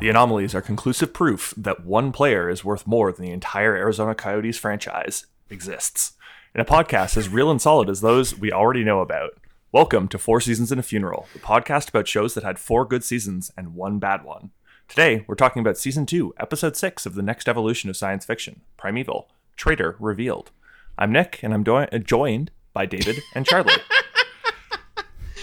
The 0.00 0.08
anomalies 0.08 0.54
are 0.54 0.62
conclusive 0.62 1.12
proof 1.12 1.52
that 1.58 1.84
one 1.84 2.10
player 2.10 2.48
is 2.48 2.64
worth 2.64 2.86
more 2.86 3.12
than 3.12 3.22
the 3.22 3.32
entire 3.32 3.76
Arizona 3.76 4.14
Coyotes 4.14 4.56
franchise 4.56 5.26
exists. 5.50 6.12
In 6.54 6.60
a 6.62 6.64
podcast 6.64 7.18
as 7.18 7.28
real 7.28 7.50
and 7.50 7.60
solid 7.60 7.90
as 7.90 8.00
those 8.00 8.34
we 8.34 8.50
already 8.50 8.82
know 8.82 9.00
about. 9.00 9.32
Welcome 9.72 10.08
to 10.08 10.18
Four 10.18 10.40
Seasons 10.40 10.72
and 10.72 10.80
a 10.80 10.82
Funeral, 10.82 11.26
the 11.34 11.38
podcast 11.38 11.90
about 11.90 12.08
shows 12.08 12.32
that 12.32 12.44
had 12.44 12.58
four 12.58 12.86
good 12.86 13.04
seasons 13.04 13.52
and 13.58 13.74
one 13.74 13.98
bad 13.98 14.24
one. 14.24 14.52
Today, 14.88 15.22
we're 15.28 15.34
talking 15.34 15.60
about 15.60 15.76
Season 15.76 16.06
2, 16.06 16.32
Episode 16.40 16.78
6 16.78 17.04
of 17.04 17.14
the 17.14 17.20
next 17.20 17.46
evolution 17.46 17.90
of 17.90 17.96
science 17.96 18.24
fiction, 18.24 18.62
Primeval, 18.78 19.28
Traitor 19.54 19.96
Revealed. 20.00 20.50
I'm 20.96 21.12
Nick, 21.12 21.40
and 21.42 21.52
I'm 21.52 21.62
do- 21.62 21.86
joined 21.98 22.52
by 22.72 22.86
David 22.86 23.20
and 23.34 23.44
Charlie. 23.44 23.74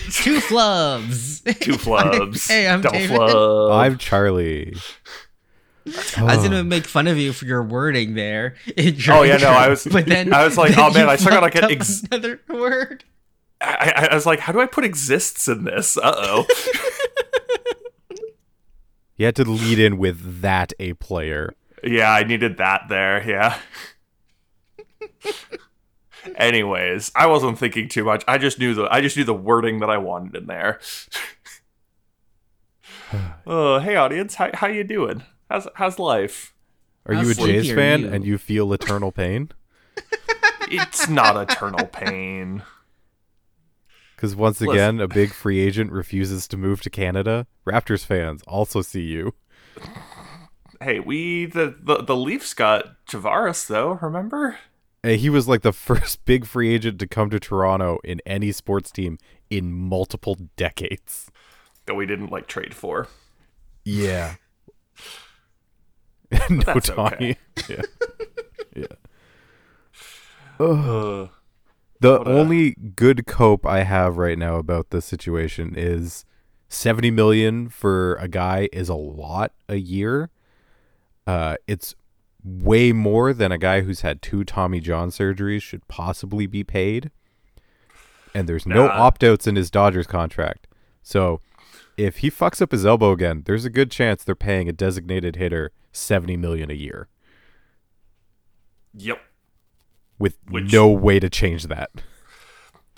Two 0.12 0.40
flubs. 0.40 1.44
Two 1.60 1.74
flubs. 1.78 2.48
Hey, 2.48 2.68
I'm 2.68 2.82
Double 2.82 2.98
David. 2.98 3.16
flub. 3.16 3.72
I'm 3.72 3.98
Charlie. 3.98 4.76
I 6.18 6.24
was 6.24 6.38
gonna 6.44 6.64
make 6.64 6.86
fun 6.86 7.08
of 7.08 7.18
you 7.18 7.32
for 7.34 7.46
your 7.46 7.64
wording 7.64 8.14
there. 8.16 8.56
in 8.76 8.96
your 8.96 9.16
Oh, 9.16 9.24
yeah, 9.24 9.38
no, 9.38 9.50
I 9.50 9.70
was- 9.70 9.86
But 9.90 10.06
then 10.06 10.34
I 10.34 10.44
was 10.44 10.58
like, 10.58 10.78
oh, 10.78 10.92
man, 10.92 11.08
I 11.10 11.16
still 11.16 11.32
gotta 11.32 11.46
fucked 11.46 11.54
get 11.56 11.64
up 11.64 11.72
ex- 11.72 12.04
another 12.04 12.42
word. 12.50 13.04
I, 13.62 13.94
I, 13.96 14.06
I 14.12 14.16
was 14.16 14.26
like, 14.26 14.40
how 14.40 14.52
do 14.54 14.60
I 14.62 14.66
put 14.66 14.84
exists 14.84 15.48
in 15.48 15.64
this? 15.64 15.98
Uh 15.98 16.14
oh. 16.16 16.46
You 19.20 19.26
had 19.26 19.36
to 19.38 19.46
lead 19.46 19.80
in 19.80 19.98
with 19.98 20.42
that 20.42 20.74
a 20.80 20.94
player. 20.94 21.56
yeah, 21.84 22.12
I 22.12 22.24
needed 22.24 22.58
that 22.58 22.84
there. 22.88 23.28
Yeah. 23.28 23.58
Anyways, 26.36 27.12
I 27.16 27.28
wasn't 27.28 27.58
thinking 27.60 27.88
too 27.90 28.04
much. 28.04 28.24
I 28.28 28.38
just 28.38 28.60
knew 28.60 28.74
the 28.74 28.88
I 28.92 29.02
just 29.02 29.16
knew 29.18 29.24
the 29.24 29.34
wording 29.34 29.80
that 29.80 29.90
I 29.90 29.98
wanted 29.98 30.36
in 30.36 30.48
there. 30.48 30.80
Oh, 33.46 33.80
hey 33.80 33.96
audience, 33.96 34.36
how 34.36 34.50
how 34.54 34.68
you 34.68 34.84
doing? 34.84 35.24
How's 35.50 35.66
how's 35.76 35.98
life? 35.98 36.54
Are 37.06 37.16
How 37.16 37.22
you 37.22 37.32
a 37.32 37.34
sleepy 37.34 37.62
Jays 37.62 37.74
fan 37.74 38.02
you? 38.02 38.10
and 38.10 38.26
you 38.26 38.38
feel 38.38 38.74
eternal 38.74 39.14
pain? 39.14 39.50
It's 40.70 41.08
not 41.08 41.38
eternal 41.50 41.86
pain. 41.88 42.64
Because 44.14 44.36
once 44.36 44.60
Listen. 44.60 44.74
again, 44.74 45.00
a 45.00 45.08
big 45.08 45.32
free 45.32 45.60
agent 45.60 45.94
refuses 45.94 46.46
to 46.50 46.58
move 46.58 46.82
to 46.82 46.90
Canada. 46.90 47.48
Raptors 47.66 48.04
fans 48.06 48.42
also 48.46 48.82
see 48.82 49.04
you. 49.04 49.34
Hey, 50.82 51.00
we 51.00 51.46
the 51.46 51.74
the, 51.82 52.04
the 52.04 52.16
Leafs 52.16 52.54
got 52.54 53.06
Tavares 53.06 53.68
though. 53.68 53.94
Remember? 54.02 54.58
He 55.16 55.30
was 55.30 55.48
like 55.48 55.62
the 55.62 55.74
first 55.74 56.24
big 56.26 56.46
free 56.46 56.74
agent 56.74 57.00
to 57.00 57.08
come 57.08 57.30
to 57.30 57.40
Toronto 57.40 58.00
in 58.04 58.22
any 58.26 58.52
sports 58.52 58.92
team 58.92 59.18
in 59.50 59.72
multiple 59.72 60.38
decades. 60.56 61.30
That 61.86 61.96
we 61.96 62.06
didn't 62.06 62.32
like 62.32 62.48
trade 62.48 62.74
for. 62.74 63.08
Yeah. 63.86 64.36
no 66.50 66.80
Tawny. 66.80 67.38
Yeah. 67.70 67.82
Uh, 70.60 71.28
The 72.02 72.20
a- 72.22 72.24
only 72.26 72.72
good 72.72 73.26
cope 73.26 73.66
I 73.66 73.84
have 73.84 74.18
right 74.18 74.38
now 74.38 74.58
about 74.58 74.90
this 74.90 75.06
situation 75.06 75.74
is 75.78 76.26
70 76.70 77.12
million 77.12 77.70
for 77.70 78.16
a 78.16 78.28
guy 78.28 78.68
is 78.74 78.90
a 78.90 78.96
lot 78.96 79.54
a 79.70 79.76
year. 79.78 80.30
Uh, 81.26 81.56
it's 81.68 81.96
way 82.44 82.92
more 82.92 83.34
than 83.34 83.52
a 83.52 83.58
guy 83.58 83.82
who's 83.82 84.02
had 84.02 84.22
two 84.22 84.44
Tommy 84.44 84.80
John 84.80 85.10
surgeries 85.10 85.62
should 85.62 85.88
possibly 85.88 86.46
be 86.48 86.64
paid. 86.64 87.12
And 88.34 88.48
there's 88.48 88.66
no 88.66 88.88
Nah. 88.88 88.94
opt 88.94 89.24
outs 89.24 89.48
in 89.48 89.56
his 89.56 89.72
Dodgers 89.72 90.08
contract. 90.08 90.68
So 91.02 91.42
if 91.98 92.18
he 92.18 92.30
fucks 92.30 92.62
up 92.62 92.72
his 92.72 92.86
elbow 92.86 93.12
again, 93.12 93.44
there's 93.46 93.66
a 93.66 93.70
good 93.70 93.90
chance 93.90 94.24
they're 94.24 94.36
paying 94.36 94.70
a 94.70 94.74
designated 94.74 95.36
hitter 95.38 95.72
70 95.92 96.38
million 96.38 96.70
a 96.70 96.76
year 96.76 97.08
yep. 98.94 99.20
with 100.20 100.38
Which- 100.50 100.72
no 100.72 100.88
way 100.90 101.20
to 101.20 101.30
change 101.30 101.64
that. 101.68 101.90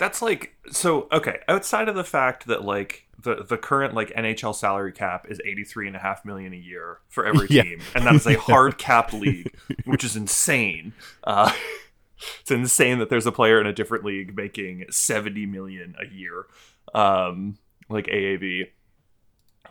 That's 0.00 0.20
like 0.22 0.56
so 0.70 1.06
okay, 1.12 1.40
outside 1.46 1.88
of 1.88 1.94
the 1.94 2.02
fact 2.04 2.46
that 2.46 2.64
like 2.64 3.06
the 3.22 3.44
the 3.46 3.58
current 3.58 3.94
like 3.94 4.08
NHL 4.14 4.54
salary 4.54 4.92
cap 4.92 5.26
is 5.28 5.38
83 5.44 5.88
and 5.88 5.96
a 5.96 5.98
half 5.98 6.24
million 6.24 6.54
a 6.54 6.56
year 6.56 7.00
for 7.10 7.26
every 7.26 7.46
Yeah. 7.50 7.62
team 7.64 7.80
and 7.94 8.06
that 8.06 8.14
is 8.14 8.26
a 8.26 8.34
hard 8.38 8.78
cap 8.78 9.12
league, 9.12 9.54
which 9.84 10.02
is 10.02 10.16
insane. 10.16 10.94
Uh 11.22 11.52
it's 12.40 12.50
insane 12.50 12.98
that 12.98 13.10
there's 13.10 13.26
a 13.26 13.32
player 13.32 13.60
in 13.60 13.66
a 13.66 13.74
different 13.74 14.04
league 14.04 14.34
making 14.34 14.86
70 14.88 15.44
million 15.46 15.94
a 16.00 16.06
year. 16.12 16.46
Um 16.94 17.58
like 17.90 18.06
AAV. 18.06 18.68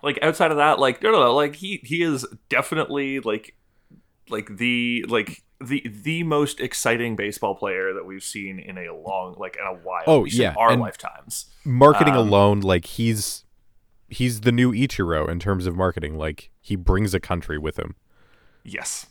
Like 0.04 0.20
outside 0.22 0.52
of 0.52 0.58
that 0.58 0.78
like 0.78 1.02
no 1.02 1.12
no, 1.12 1.20
no 1.24 1.34
like 1.36 1.56
he 1.56 1.82
he 1.84 2.04
is 2.04 2.24
definitely 2.50 3.20
like 3.20 3.56
like 4.30 4.58
the 4.58 5.04
like 5.10 5.42
the 5.62 5.86
the 5.90 6.24
most 6.24 6.59
exciting 6.59 7.16
baseball 7.16 7.56
player 7.56 7.94
that 7.94 8.06
we've 8.06 8.24
seen 8.24 8.59
in 8.59 8.78
a 8.78 8.94
long 8.94 9.36
like 9.38 9.58
in 9.59 9.66
a 9.66 9.74
while. 9.74 10.03
Oh, 10.08 10.18
at 10.20 10.24
least 10.24 10.36
in 10.38 10.42
yeah, 10.44 10.53
our 10.58 10.72
and- 10.72 10.81
lifetimes. 10.81 11.47
marketing 11.66 12.14
Um, 12.16 12.28
alone 12.28 12.59
like 12.62 12.86
he's 12.86 13.44
he's 14.08 14.42
the 14.42 14.52
new 14.52 14.72
Ichiro 14.72 15.30
in 15.30 15.40
terms 15.40 15.68
of 15.68 15.75
marketing 15.75 16.18
like 16.18 16.50
he 16.62 16.75
brings 16.75 17.14
a 17.14 17.19
country 17.19 17.58
with 17.58 17.78
him 17.78 17.96
Yes. 18.64 19.06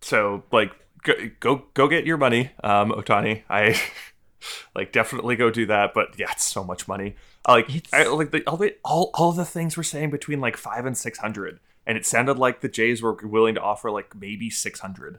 So 0.00 0.44
like 0.52 0.72
go 1.02 1.14
go, 1.40 1.64
go 1.74 1.88
get 1.88 2.04
your 2.06 2.16
money, 2.16 2.50
um, 2.62 2.90
Ohtani. 2.92 3.42
I 3.48 3.80
like 4.74 4.92
definitely 4.92 5.36
go 5.36 5.50
do 5.50 5.66
that. 5.66 5.94
But 5.94 6.18
yeah, 6.18 6.26
it's 6.32 6.44
so 6.44 6.62
much 6.64 6.86
money. 6.88 7.16
I 7.46 7.52
like 7.52 7.74
It's- 7.74 7.92
I, 7.92 8.08
like 8.08 8.30
the, 8.30 8.42
all 8.46 8.56
the 8.56 8.74
all 8.84 9.10
all 9.14 9.32
the 9.32 9.44
things 9.44 9.76
we're 9.76 9.82
saying 9.82 10.10
between 10.10 10.40
like 10.40 10.56
five 10.56 10.84
and 10.86 10.96
six 10.96 11.18
hundred, 11.18 11.60
and 11.86 11.96
it 11.98 12.06
sounded 12.06 12.38
like 12.38 12.60
the 12.60 12.68
Jays 12.68 13.02
were 13.02 13.14
willing 13.22 13.54
to 13.56 13.60
offer 13.60 13.90
like 13.90 14.14
maybe 14.14 14.50
six 14.50 14.80
hundred. 14.80 15.18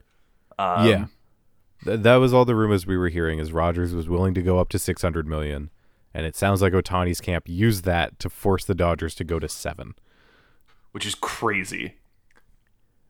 Um, 0.58 0.88
yeah 0.88 1.06
Th- 1.84 2.00
that 2.00 2.16
was 2.16 2.34
all 2.34 2.46
the 2.46 2.56
rumors 2.56 2.86
we 2.88 2.96
were 2.98 3.10
hearing 3.10 3.40
is 3.40 3.52
Rogers 3.52 3.94
was 3.94 4.08
willing 4.08 4.34
to 4.36 4.42
go 4.42 4.58
up 4.60 4.70
to 4.70 4.80
600 4.80 5.28
million 5.28 5.70
and 6.14 6.26
it 6.26 6.36
sounds 6.38 6.62
like 6.62 6.72
Ohtani's 6.72 7.20
camp 7.20 7.50
used 7.50 7.84
that 7.84 8.18
to 8.20 8.30
force 8.30 8.64
the 8.64 8.74
Dodgers 8.74 9.14
to 9.16 9.24
go 9.26 9.38
to 9.40 9.50
7 9.50 9.96
which 10.94 11.06
is 11.06 11.14
crazy. 11.16 11.96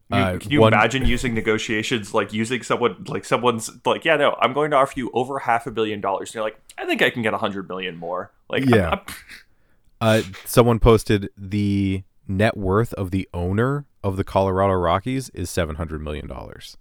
You- 0.09 0.17
Uh, 0.17 0.37
can 0.39 0.51
you 0.51 0.61
one- 0.61 0.73
imagine 0.73 1.05
using 1.05 1.33
negotiations 1.35 2.13
like 2.15 2.33
using 2.33 2.63
someone 2.63 3.03
like 3.07 3.25
someone's 3.25 3.69
like, 3.85 4.05
yeah, 4.05 4.15
no, 4.17 4.35
I'm 4.41 4.53
going 4.53 4.71
to 4.71 4.77
offer 4.77 4.93
you 4.97 5.11
over 5.13 5.39
half 5.39 5.65
a 5.67 5.71
billion 5.71 6.01
dollars. 6.01 6.29
And 6.29 6.35
you're 6.35 6.43
like, 6.43 6.59
I 6.79 6.85
think 6.85 7.01
I 7.03 7.09
can 7.11 7.21
get 7.21 7.33
a 7.33 7.37
hundred 7.37 7.67
million 7.69 7.95
more. 7.97 8.31
Like, 8.49 8.63
I'm- 8.63 8.73
Yeah. 8.73 8.89
I'm- 8.89 9.05
uh 10.01 10.21
someone 10.45 10.79
posted 10.79 11.29
the 11.37 12.03
net 12.27 12.57
worth 12.57 12.93
of 12.93 13.11
the 13.11 13.27
owner 13.33 13.85
of 14.03 14.17
the 14.17 14.23
Colorado 14.23 14.73
Rockies 14.73 15.29
is 15.29 15.49
700 15.49 16.01
million 16.01 16.27
dollars 16.27 16.77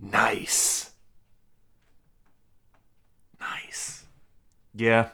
nice, 0.00 0.92
nice. 3.40 4.04
Yeah, 4.74 5.08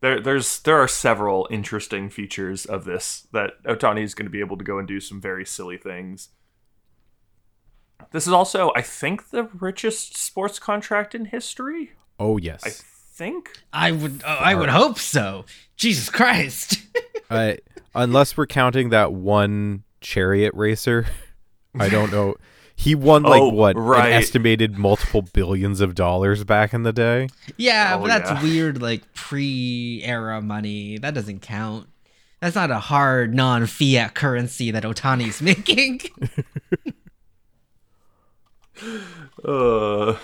there, 0.00 0.20
there's 0.20 0.60
there 0.60 0.80
are 0.80 0.88
several 0.88 1.48
interesting 1.50 2.08
features 2.10 2.64
of 2.64 2.84
this 2.84 3.26
that 3.32 3.62
Ohtani 3.64 4.02
is 4.02 4.14
going 4.14 4.26
to 4.26 4.30
be 4.30 4.40
able 4.40 4.56
to 4.58 4.64
go 4.64 4.78
and 4.78 4.86
do 4.86 5.00
some 5.00 5.20
very 5.20 5.44
silly 5.44 5.76
things. 5.76 6.28
This 8.10 8.26
is 8.26 8.32
also, 8.32 8.72
I 8.76 8.82
think, 8.82 9.30
the 9.30 9.44
richest 9.58 10.16
sports 10.16 10.58
contract 10.58 11.14
in 11.14 11.26
history. 11.26 11.92
oh 12.18 12.36
yes, 12.36 12.62
I 12.64 12.70
think. 12.70 13.50
I 13.72 13.92
would. 13.92 14.22
Oh, 14.26 14.28
I 14.28 14.54
would 14.54 14.68
hope 14.68 14.98
so. 14.98 15.44
Jesus 15.76 16.10
Christ. 16.10 16.78
uh, 17.32 17.54
unless 17.94 18.36
we're 18.36 18.46
counting 18.46 18.90
that 18.90 19.12
one 19.12 19.84
chariot 20.00 20.52
racer, 20.54 21.06
I 21.78 21.88
don't 21.88 22.10
know. 22.12 22.34
He 22.74 22.94
won 22.94 23.22
like 23.22 23.40
Oh, 23.40 23.48
what 23.48 23.76
right. 23.76 24.06
an 24.06 24.12
estimated 24.14 24.76
multiple 24.78 25.22
billions 25.22 25.80
of 25.80 25.94
dollars 25.94 26.42
back 26.42 26.72
in 26.74 26.82
the 26.82 26.92
day. 26.92 27.28
Yeah, 27.56 27.94
Oh, 27.96 28.00
but 28.02 28.08
that's 28.08 28.30
yeah. 28.30 28.42
weird. 28.42 28.82
Like 28.82 29.12
pre-era 29.14 30.40
money. 30.42 30.98
That 30.98 31.14
doesn't 31.14 31.40
count. 31.42 31.88
That's 32.40 32.56
not 32.56 32.72
a 32.72 32.80
hard 32.80 33.34
non-fiat 33.34 34.14
currency 34.14 34.72
that 34.72 34.82
Ohtani's 34.82 35.40
making. 35.42 36.00
Uh, 39.44 40.16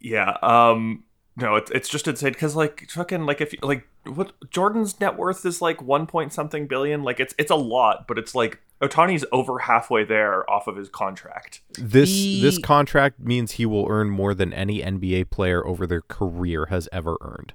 yeah. 0.00 0.36
Um. 0.42 1.04
No, 1.40 1.56
it's 1.56 1.70
it's 1.70 1.88
just 1.88 2.06
insane 2.06 2.32
because 2.32 2.54
like 2.54 2.90
fucking 2.90 3.24
like 3.24 3.40
if 3.40 3.52
you, 3.52 3.58
like 3.62 3.86
what 4.04 4.32
Jordan's 4.50 5.00
net 5.00 5.16
worth 5.16 5.44
is 5.46 5.62
like 5.62 5.80
one 5.80 6.06
point 6.06 6.32
something 6.32 6.66
billion. 6.66 7.02
Like 7.02 7.20
it's 7.20 7.34
it's 7.38 7.50
a 7.50 7.56
lot, 7.56 8.06
but 8.06 8.18
it's 8.18 8.34
like 8.34 8.60
Ohtani's 8.82 9.24
over 9.32 9.60
halfway 9.60 10.04
there 10.04 10.48
off 10.50 10.66
of 10.66 10.76
his 10.76 10.88
contract. 10.88 11.60
This 11.78 12.08
He- 12.08 12.42
this 12.42 12.58
contract 12.58 13.20
means 13.20 13.52
he 13.52 13.66
will 13.66 13.86
earn 13.88 14.10
more 14.10 14.34
than 14.34 14.52
any 14.52 14.82
NBA 14.82 15.30
player 15.30 15.66
over 15.66 15.86
their 15.86 16.02
career 16.02 16.66
has 16.66 16.88
ever 16.92 17.16
earned. 17.20 17.52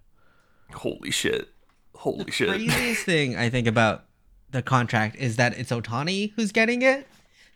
Holy 0.74 1.12
shit! 1.12 1.50
Holy 1.96 2.31
shit! 2.31 2.50
The 2.50 2.68
craziest 2.68 3.04
thing 3.04 3.36
I 3.36 3.50
think 3.50 3.68
about 3.68 4.06
the 4.52 4.62
contract 4.62 5.16
is 5.18 5.36
that 5.36 5.58
it's 5.58 5.72
Ohtani 5.72 6.31
who's 6.36 6.52
getting 6.52 6.81
it. 6.81 7.08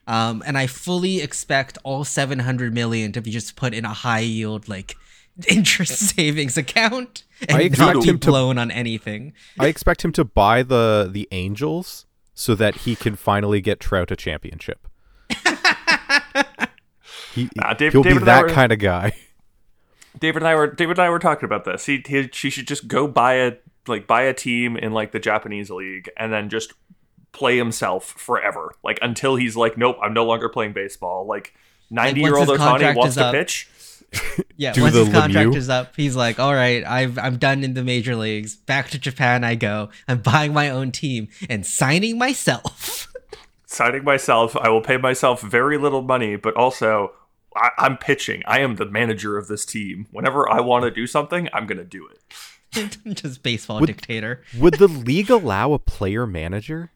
Um, 0.08 0.42
and 0.46 0.58
I 0.58 0.66
fully 0.66 1.22
expect 1.22 1.78
all 1.84 2.04
700 2.04 2.74
million 2.74 3.12
to 3.12 3.22
be 3.22 3.30
just 3.30 3.56
put 3.56 3.75
in 3.75 3.86
a 3.86 3.94
high 3.94 4.22
yield, 4.22 4.68
like 4.68 4.96
interest 5.47 5.97
savings 6.15 6.57
account 6.57 7.24
and 7.47 7.57
I 7.57 7.62
expect 7.62 7.95
not 7.95 8.03
be 8.03 8.09
him 8.09 8.19
to- 8.19 8.27
blown 8.27 8.57
on 8.57 8.71
anything. 8.71 9.33
I 9.59 9.68
expect 9.68 10.03
him 10.03 10.12
to 10.13 10.24
buy 10.25 10.63
the 10.63 11.07
the 11.12 11.27
Angels 11.31 12.06
so 12.33 12.56
that 12.56 12.75
he 12.77 12.95
can 12.95 13.15
finally 13.15 13.62
get 13.62 13.80
Trout 13.80 14.12
a 14.12 14.15
championship. 14.15 14.88
he, 17.33 17.50
Nah, 17.56 17.74
Dave- 17.74 17.91
he'll 17.94 18.03
David 18.03 18.19
be 18.19 18.25
that 18.25 18.44
were- 18.44 18.50
kind 18.50 18.71
of 18.71 18.80
guy. 18.80 19.13
David 20.19 20.41
and 20.41 20.47
I 20.47 20.56
were 20.56 20.68
David 20.68 20.97
and 20.97 21.06
I 21.06 21.09
were 21.09 21.19
talking 21.19 21.45
about 21.45 21.63
this. 21.65 21.86
He, 21.86 22.03
he 22.06 22.27
she 22.33 22.50
should 22.50 22.68
just 22.68 22.88
go 22.88 23.07
buy 23.07 23.36
a 23.36 23.53
like 23.88 24.07
buy 24.07 24.24
a 24.24 24.33
team 24.33 24.75
in 24.75 24.91
like 24.91 25.12
the 25.12 25.19
Japanese 25.19 25.69
league 25.69 26.09
and 26.18 26.33
then 26.33 26.50
just 26.50 26.74
play 27.31 27.57
himself 27.57 28.06
forever. 28.06 28.74
Like 28.83 29.00
until 29.01 29.36
he's 29.36 29.56
like, 29.56 29.77
nope, 29.77 29.97
I'm 30.01 30.13
no 30.13 30.25
longer 30.25 30.50
playing 30.50 30.74
baseball. 30.74 31.25
Like 31.25 31.53
ninety 31.89 32.21
year 32.21 32.36
old 32.36 32.47
once 32.50 32.59
Ohtani 32.59 32.95
wants 32.95 33.15
to 33.15 33.25
up. 33.25 33.33
pitch. 33.33 33.69
Yeah, 34.58 34.74
Do 34.74 34.82
once 34.82 34.94
the 34.94 35.06
his 35.06 35.14
contract 35.14 35.50
Lemieux. 35.50 35.56
is 35.56 35.70
up, 35.70 35.96
he's 35.96 36.16
like, 36.16 36.40
"All 36.40 36.54
right, 36.54 36.84
I've 36.86 37.18
I'm 37.18 37.38
done 37.38 37.64
in 37.64 37.74
the 37.76 37.84
major 37.84 38.16
leagues. 38.16 38.56
Back 38.56 38.90
to 38.90 39.00
Japan 39.00 39.44
I 39.44 39.56
go. 39.56 39.90
I'm 40.08 40.22
buying 40.22 40.54
my 40.54 40.70
own 40.70 40.92
team 40.92 41.28
and 41.50 41.66
signing 41.66 42.18
myself." 42.18 43.08
Signing 43.66 44.04
myself, 44.04 44.56
I 44.58 44.70
will 44.70 44.82
pay 44.82 44.98
myself 44.98 45.42
very 45.42 45.78
little 45.78 46.02
money, 46.02 46.36
but 46.36 46.56
also 46.56 47.12
I, 47.56 47.70
I'm 47.78 47.98
pitching. 47.98 48.42
I 48.48 48.60
am 48.62 48.76
the 48.78 48.86
manager 48.86 49.38
of 49.38 49.48
this 49.48 49.64
team. 49.66 50.08
Whenever 50.12 50.50
I 50.50 50.60
want 50.60 50.84
to 50.86 50.92
do 50.92 51.06
something, 51.08 51.48
I'm 51.54 51.68
gonna 51.68 51.84
do 51.86 52.08
it. 52.08 52.98
Just 53.14 53.44
baseball 53.44 53.80
Would- 53.80 53.88
dictator. 53.88 54.44
Would 54.58 54.76
the 54.76 54.88
league 54.88 55.30
allow 55.30 55.74
a 55.74 55.80
player 55.80 56.26
manager? 56.28 56.92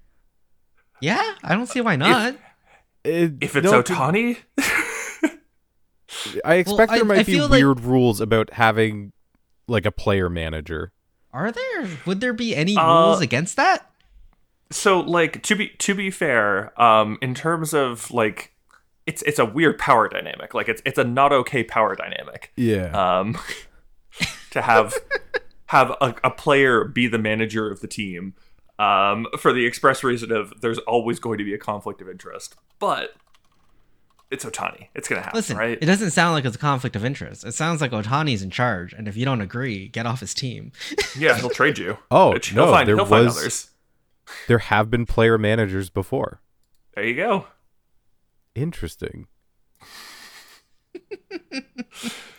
Yeah, 1.01 1.33
I 1.44 1.54
don't 1.56 1.68
see 1.68 1.81
why 1.81 1.95
not. 1.95 2.36
It- 3.04 3.33
If 3.42 3.56
it's 3.56 3.65
no, 3.69 3.83
Ohtani, 3.83 4.38
I 6.45 6.56
expect 6.56 6.92
I- 6.92 6.95
there 6.98 7.06
might 7.06 7.19
I 7.19 7.24
be 7.24 7.33
feel 7.33 7.44
like- 7.48 7.51
weird 7.62 7.80
rules 7.81 8.19
about 8.21 8.54
having 8.54 9.12
like 9.68 9.86
a 9.86 9.92
player 9.92 10.30
manager. 10.30 10.92
Are 11.31 11.51
there? 11.51 11.88
Would 12.06 12.21
there 12.21 12.33
be 12.33 12.56
any 12.56 12.77
Uh, 12.77 13.06
rules 13.07 13.21
against 13.21 13.56
that? 13.57 13.89
so 14.71 15.00
like 15.01 15.44
to 15.44 15.56
be 15.56 15.68
to 15.77 15.94
be 15.94 16.10
fair 16.10 16.71
um 16.81 17.19
in 17.21 17.36
terms 17.36 17.75
of 17.75 18.10
like 18.10 18.54
it's 19.06 19.21
it's 19.24 19.38
a 19.38 19.45
weird 19.45 19.77
power 19.77 20.07
dynamic 20.10 20.56
like 20.56 20.68
it's 20.68 20.81
it's 20.83 20.98
a 20.98 21.04
not 21.04 21.31
okay 21.31 21.63
power 21.63 21.95
dynamic 21.95 22.51
Yeah. 22.56 22.86
um 23.19 23.38
to 24.51 24.62
have 24.63 24.95
have 25.68 25.92
a, 26.01 26.15
a 26.24 26.31
player 26.31 26.86
be 26.86 27.06
the 27.07 27.19
manager 27.19 27.69
of 27.69 27.81
the 27.81 27.88
team 27.88 28.33
um 28.80 29.27
for 29.38 29.54
the 29.54 29.65
express 29.68 30.04
reason 30.04 30.31
of 30.31 30.54
there's 30.62 30.80
always 30.80 31.19
going 31.19 31.38
to 31.38 31.44
be 31.44 31.54
a 31.54 31.60
conflict 31.60 32.01
of 32.01 32.10
interest 32.10 32.56
but 32.80 33.13
it's 34.33 34.44
ohtani 34.45 34.88
it's 34.95 35.07
gonna 35.07 35.21
happen 35.21 35.38
Listen, 35.38 35.56
right 35.57 35.77
it 35.81 35.85
doesn't 35.85 36.12
sound 36.12 36.33
like 36.33 36.44
it's 36.45 36.56
a 36.56 36.59
conflict 36.59 36.95
of 36.95 37.06
interest. 37.06 37.45
It 37.45 37.53
sounds 37.53 37.80
like 37.81 37.91
Ohtani's 37.91 38.41
in 38.41 38.50
charge, 38.50 38.91
and 38.94 39.07
if 39.07 39.15
you 39.15 39.25
don't 39.25 39.41
agree, 39.41 39.88
get 39.88 40.06
off 40.06 40.19
his 40.19 40.33
team. 40.33 40.71
yeah 41.18 41.38
he'll 41.38 41.50
trade 41.50 41.77
you 41.77 41.97
Oh, 42.12 42.31
Which 42.33 42.50
he'll 42.50 42.65
no, 42.65 42.71
find 42.71 42.88
there 42.88 42.95
he'll 42.95 43.06
find 43.06 43.25
was- 43.25 43.38
others 43.38 43.69
there 44.47 44.59
have 44.59 44.89
been 44.89 45.06
player 45.06 45.38
managers 45.38 45.89
before. 45.89 46.41
there 46.95 47.06
you 47.06 47.15
go 47.15 47.47
Interesting. 48.56 49.27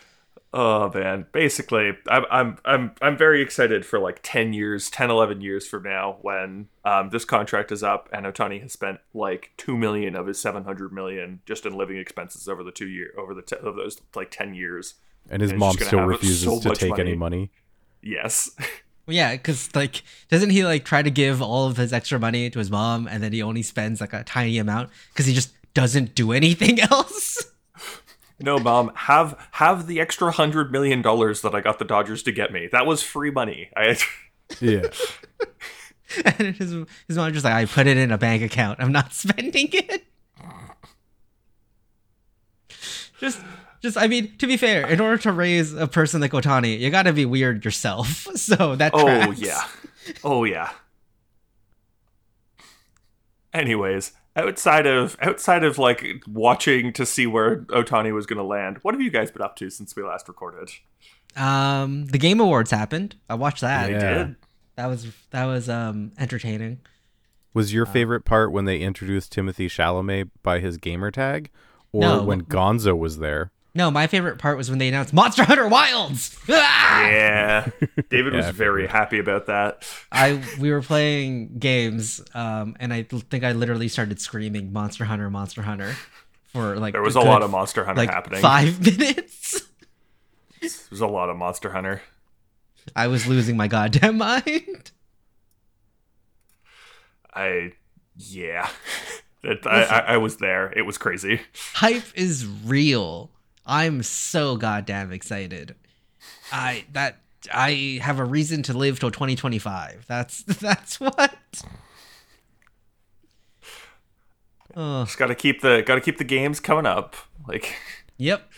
Oh 0.57 0.89
man, 0.93 1.25
basically, 1.33 1.91
I'm 2.07 2.23
I'm 2.31 2.57
I'm 2.63 2.91
I'm 3.01 3.17
very 3.17 3.41
excited 3.41 3.85
for 3.85 3.99
like 3.99 4.21
10 4.23 4.53
years, 4.53 4.89
10 4.89 5.09
11 5.11 5.41
years 5.41 5.67
from 5.67 5.83
now 5.83 6.15
when 6.21 6.69
um, 6.85 7.09
this 7.09 7.25
contract 7.25 7.73
is 7.73 7.83
up 7.83 8.07
and 8.13 8.25
Ohtani 8.25 8.61
has 8.61 8.71
spent 8.71 8.99
like 9.13 9.51
2 9.57 9.75
million 9.75 10.15
of 10.15 10.27
his 10.27 10.39
700 10.39 10.93
million 10.93 11.41
just 11.45 11.65
in 11.65 11.75
living 11.75 11.97
expenses 11.97 12.47
over 12.47 12.63
the 12.63 12.71
2 12.71 12.87
year 12.87 13.11
over 13.17 13.33
the 13.33 13.41
te- 13.41 13.57
of 13.57 13.75
those 13.75 13.99
like 14.15 14.31
10 14.31 14.53
years. 14.53 14.93
And 15.29 15.41
his 15.41 15.51
And 15.51 15.59
mom 15.59 15.73
still 15.73 16.05
refuses 16.05 16.43
so 16.43 16.59
to 16.61 16.69
much 16.69 16.79
take 16.79 16.99
any 16.99 17.15
money. 17.15 17.15
money. 17.15 17.51
Yes. 18.01 18.49
Well, 18.57 18.67
yeah, 19.07 19.33
because 19.33 19.75
like, 19.75 20.03
doesn't 20.29 20.51
he 20.51 20.63
like 20.63 20.85
try 20.85 21.01
to 21.01 21.11
give 21.11 21.41
all 21.41 21.67
of 21.67 21.75
his 21.75 21.91
extra 21.91 22.17
money 22.17 22.49
to 22.49 22.59
his 22.59 22.71
mom, 22.71 23.07
and 23.09 23.21
then 23.21 23.33
he 23.33 23.41
only 23.41 23.61
spends 23.61 23.99
like 23.99 24.13
a 24.13 24.23
tiny 24.23 24.57
amount 24.57 24.89
because 25.11 25.25
he 25.25 25.33
just 25.33 25.51
doesn't 25.73 26.15
do 26.15 26.31
anything 26.31 26.79
else? 26.91 27.51
No, 28.39 28.59
mom, 28.59 28.91
have 28.95 29.47
have 29.53 29.87
the 29.87 29.99
extra 30.01 30.27
100 30.27 30.71
million 30.71 31.01
dollars 31.01 31.41
that 31.41 31.55
I 31.55 31.61
got 31.61 31.79
the 31.79 31.85
Dodgers 31.85 32.21
to 32.23 32.31
get 32.31 32.51
me. 32.51 32.67
That 32.71 32.85
was 32.85 33.01
free 33.01 33.31
money. 33.31 33.69
I 33.75 33.97
Yeah. 34.61 34.87
and 36.25 36.55
his 36.55 36.71
his 37.07 37.17
mom 37.17 37.31
just 37.33 37.45
like, 37.45 37.53
I 37.53 37.65
put 37.65 37.87
it 37.87 37.97
in 37.97 38.11
a 38.11 38.17
bank 38.17 38.43
account. 38.43 38.79
I'm 38.81 38.91
not 38.91 39.13
spending 39.13 39.69
it. 39.71 40.03
Just. 43.19 43.39
Just, 43.81 43.97
I 43.97 44.07
mean, 44.07 44.35
to 44.37 44.47
be 44.47 44.57
fair, 44.57 44.87
in 44.87 44.99
order 44.99 45.17
to 45.23 45.31
raise 45.31 45.71
a 45.75 45.85
person 45.85 46.19
like 46.19 46.31
Ohtani, 46.31 46.79
you 46.79 46.89
gotta 46.89 47.13
be 47.13 47.23
weird 47.25 47.63
yourself. 47.63 48.25
So 48.35 48.75
that 48.77 48.91
Oh 48.95 49.03
tracks. 49.05 49.39
yeah. 49.39 49.63
Oh 50.23 50.43
yeah. 50.43 50.71
Anyways, 53.53 54.11
outside 54.35 54.85
of 54.85 55.17
outside 55.21 55.63
of 55.63 55.77
like 55.77 56.05
watching 56.27 56.91
to 56.93 57.05
see 57.05 57.27
where 57.27 57.61
Ohtani 57.63 58.13
was 58.13 58.25
going 58.25 58.37
to 58.37 58.43
land, 58.43 58.79
what 58.81 58.93
have 58.93 59.01
you 59.01 59.09
guys 59.11 59.31
been 59.31 59.41
up 59.41 59.55
to 59.57 59.69
since 59.69 59.95
we 59.95 60.03
last 60.03 60.27
recorded? 60.27 60.69
Um, 61.35 62.05
the 62.07 62.17
Game 62.17 62.39
Awards 62.39 62.71
happened. 62.71 63.15
I 63.29 63.35
watched 63.35 63.61
that. 63.61 63.87
They 63.87 63.93
Yeah. 63.93 64.13
did. 64.25 64.35
That 64.77 64.87
was 64.87 65.07
that 65.31 65.45
was 65.45 65.69
um 65.69 66.11
entertaining. 66.17 66.79
Was 67.53 67.73
your 67.73 67.85
favorite 67.85 68.25
part 68.25 68.51
when 68.51 68.65
they 68.65 68.79
introduced 68.79 69.31
Timothy 69.31 69.69
Chalamet 69.69 70.29
by 70.43 70.59
his 70.59 70.75
gamer 70.77 71.09
tag, 71.11 71.49
or 71.93 72.01
No. 72.01 72.23
when 72.23 72.41
Gonzo 72.43 72.97
was 72.97 73.19
there? 73.19 73.51
No, 73.77 73.91
my 73.91 74.07
favorite 74.07 74.39
part 74.39 74.55
was 74.57 74.69
when 74.69 74.79
they 74.79 74.87
announced 74.87 75.11
Monster 75.13 75.43
Hunter 75.43 75.67
Wilds. 75.67 76.35
Ah! 76.49 77.01
Yeah. 77.05 77.69
David 78.09 78.33
was 78.33 78.45
Yeah, 78.45 78.49
I 78.49 78.51
very 78.53 78.87
happy 78.87 79.19
about 79.19 79.47
that. 79.47 79.83
I 80.13 80.41
we 80.59 80.71
were 80.71 80.81
playing 80.81 81.57
games, 81.59 82.21
um, 82.33 82.77
and 82.79 82.93
I 82.93 83.03
think 83.03 83.43
I 83.43 83.51
literally 83.51 83.89
started 83.89 84.21
screaming 84.21 84.71
Monster 84.71 85.03
Hunter, 85.03 85.29
Monster 85.29 85.61
Hunter, 85.63 85.93
for 86.53 86.77
like 86.77 86.93
There 86.93 87.01
was 87.01 87.17
a 87.17 87.19
a 87.19 87.23
good, 87.23 87.29
lot 87.29 87.43
of 87.43 87.51
Monster 87.51 87.83
Hunter 87.83 87.99
like 88.01 88.09
happening. 88.09 88.41
five 88.41 88.79
minutes. 88.97 89.61
There 90.61 90.69
was 90.89 91.01
a 91.01 91.07
lot 91.07 91.29
of 91.29 91.35
Monster 91.35 91.71
Hunter. 91.73 92.01
I 92.95 93.07
was 93.07 93.27
losing 93.27 93.57
my 93.57 93.67
goddamn 93.67 94.17
mind. 94.19 94.91
I 97.33 97.73
yeah. 98.15 98.69
It, 99.43 99.67
I, 99.67 99.83
I, 99.83 99.99
I 100.13 100.17
was 100.17 100.37
there. 100.37 100.71
It 100.71 100.83
was 100.83 100.97
crazy. 100.97 101.41
Hype 101.73 102.05
is 102.15 102.47
real. 102.47 103.29
I'm 103.65 104.03
so 104.03 104.57
goddamn 104.57 105.11
excited. 105.11 105.75
I 106.51 106.85
that 106.93 107.19
I 107.53 107.99
have 108.01 108.19
a 108.19 108.25
reason 108.25 108.63
to 108.63 108.73
live 108.73 108.99
till 108.99 109.11
2025. 109.11 110.05
That's 110.07 110.43
that's 110.43 110.99
what. 110.99 111.35
Just 114.75 115.17
got 115.17 115.27
to 115.27 115.35
keep 115.35 115.61
the 115.61 115.83
got 115.85 115.95
to 115.95 116.01
keep 116.01 116.17
the 116.17 116.23
games 116.23 116.59
coming 116.59 116.85
up. 116.85 117.15
Like 117.47 117.75
yep. 118.17 118.51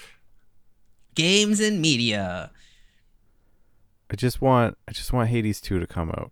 Games 1.16 1.60
and 1.60 1.82
media. 1.82 2.52
I 4.10 4.16
just 4.16 4.42
want 4.42 4.78
I 4.88 4.92
just 4.92 5.14
want 5.14 5.30
Hades 5.30 5.62
2 5.62 5.80
to 5.80 5.88
come 5.88 6.10
out. 6.10 6.32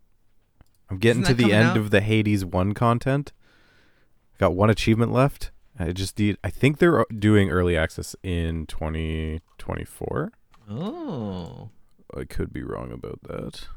I'm 0.90 0.98
getting 0.98 1.24
to 1.24 1.34
the 1.34 1.52
end 1.52 1.70
out? 1.70 1.78
of 1.78 1.90
the 1.92 2.02
Hades 2.02 2.46
1 2.46 2.74
content. 2.74 3.32
Got 4.38 4.54
one 4.56 4.70
achievement 4.70 5.12
left. 5.12 5.52
I 5.78 5.92
just 5.92 6.18
need 6.18 6.38
I 6.44 6.50
think 6.50 6.78
they're 6.78 7.06
doing 7.18 7.50
early 7.50 7.76
access 7.78 8.16
in 8.24 8.66
2024. 8.68 10.32
Oh. 10.70 11.70
I 12.16 12.24
could 12.24 12.54
be 12.54 12.64
wrong 12.64 12.92
about 12.92 13.20
that. 13.24 13.68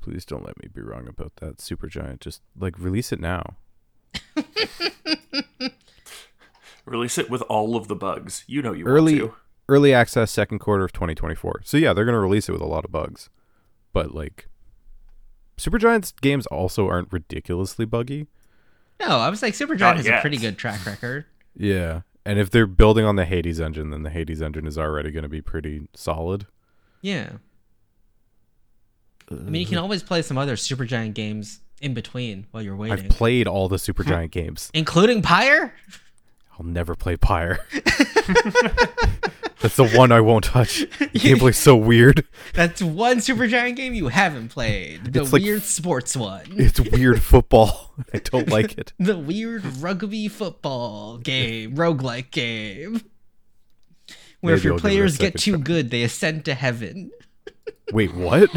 Please 0.00 0.24
don't 0.24 0.44
let 0.44 0.60
me 0.62 0.68
be 0.72 0.80
wrong 0.80 1.06
about 1.08 1.36
that. 1.36 1.58
Supergiant 1.58 2.20
just 2.20 2.42
like 2.58 2.78
release 2.78 3.12
it 3.12 3.20
now. 3.20 3.56
release 6.84 7.18
it 7.18 7.30
with 7.30 7.42
all 7.42 7.76
of 7.76 7.88
the 7.88 7.96
bugs. 7.96 8.44
You 8.46 8.62
know 8.62 8.72
you 8.72 8.86
Early 8.86 9.20
want 9.20 9.32
to. 9.32 9.38
early 9.68 9.94
access 9.94 10.30
second 10.30 10.58
quarter 10.58 10.84
of 10.84 10.92
2024. 10.92 11.62
So 11.64 11.76
yeah, 11.76 11.92
they're 11.92 12.04
going 12.04 12.14
to 12.14 12.18
release 12.20 12.48
it 12.48 12.52
with 12.52 12.62
a 12.62 12.66
lot 12.66 12.84
of 12.84 12.92
bugs. 12.92 13.28
But 13.92 14.14
like 14.14 14.48
Supergiant's 15.56 16.12
games 16.12 16.46
also 16.46 16.88
aren't 16.88 17.12
ridiculously 17.12 17.84
buggy. 17.84 18.26
No, 19.00 19.18
I 19.18 19.28
was 19.30 19.42
like 19.42 19.54
Supergiant 19.54 19.80
Not 19.80 19.96
has 19.96 20.06
yet. 20.06 20.18
a 20.18 20.20
pretty 20.20 20.36
good 20.36 20.58
track 20.58 20.84
record. 20.86 21.24
Yeah. 21.56 22.02
And 22.26 22.38
if 22.38 22.50
they're 22.50 22.66
building 22.66 23.04
on 23.06 23.16
the 23.16 23.24
Hades 23.24 23.60
engine, 23.60 23.90
then 23.90 24.02
the 24.02 24.10
Hades 24.10 24.42
engine 24.42 24.66
is 24.66 24.76
already 24.78 25.10
going 25.10 25.22
to 25.22 25.28
be 25.28 25.40
pretty 25.40 25.88
solid. 25.94 26.46
Yeah. 27.00 27.30
I 29.30 29.34
mean, 29.34 29.60
you 29.62 29.66
can 29.66 29.78
always 29.78 30.02
play 30.02 30.22
some 30.22 30.36
other 30.36 30.56
Supergiant 30.56 31.14
games 31.14 31.60
in 31.80 31.94
between 31.94 32.46
while 32.50 32.62
you're 32.62 32.76
waiting, 32.76 33.06
I've 33.06 33.08
played 33.08 33.46
all 33.46 33.68
the 33.68 33.76
Supergiant 33.76 34.30
games. 34.32 34.70
including 34.74 35.22
Pyre. 35.22 35.74
I'll 36.58 36.66
never 36.66 36.94
play 36.94 37.16
Pyre. 37.16 37.60
That's 39.60 39.76
the 39.76 39.88
one 39.88 40.10
I 40.12 40.20
won't 40.20 40.44
touch. 40.44 40.80
The 40.98 41.06
gameplay's 41.18 41.58
so 41.58 41.76
weird. 41.76 42.26
That's 42.54 42.80
one 42.80 43.20
super 43.20 43.46
giant 43.46 43.76
game 43.76 43.92
you 43.94 44.08
haven't 44.08 44.48
played. 44.48 45.12
The 45.12 45.20
It's 45.22 45.32
like- 45.32 45.42
weird 45.42 45.62
sports 45.62 46.16
one. 46.16 46.46
It's 46.56 46.80
weird 46.80 47.22
football. 47.32 47.92
I 48.14 48.18
don't 48.18 48.48
like 48.48 48.78
it. 48.78 48.92
The 48.98 49.16
weird 49.18 49.64
rugby 49.78 50.28
football 50.28 51.18
game, 51.18 51.76
roguelike 51.76 52.30
game. 52.30 53.02
Where 54.40 54.54
if 54.54 54.64
your 54.64 54.74
I'll 54.74 54.78
give 54.78 54.84
it 54.86 54.88
a 54.88 54.94
players 54.94 55.18
get 55.18 55.36
too 55.38 55.52
try. 55.56 55.60
good, 55.62 55.90
they 55.90 56.02
ascend 56.02 56.44
to 56.46 56.54
heaven. 56.54 57.10
Wait, 57.92 58.14
what? 58.14 58.50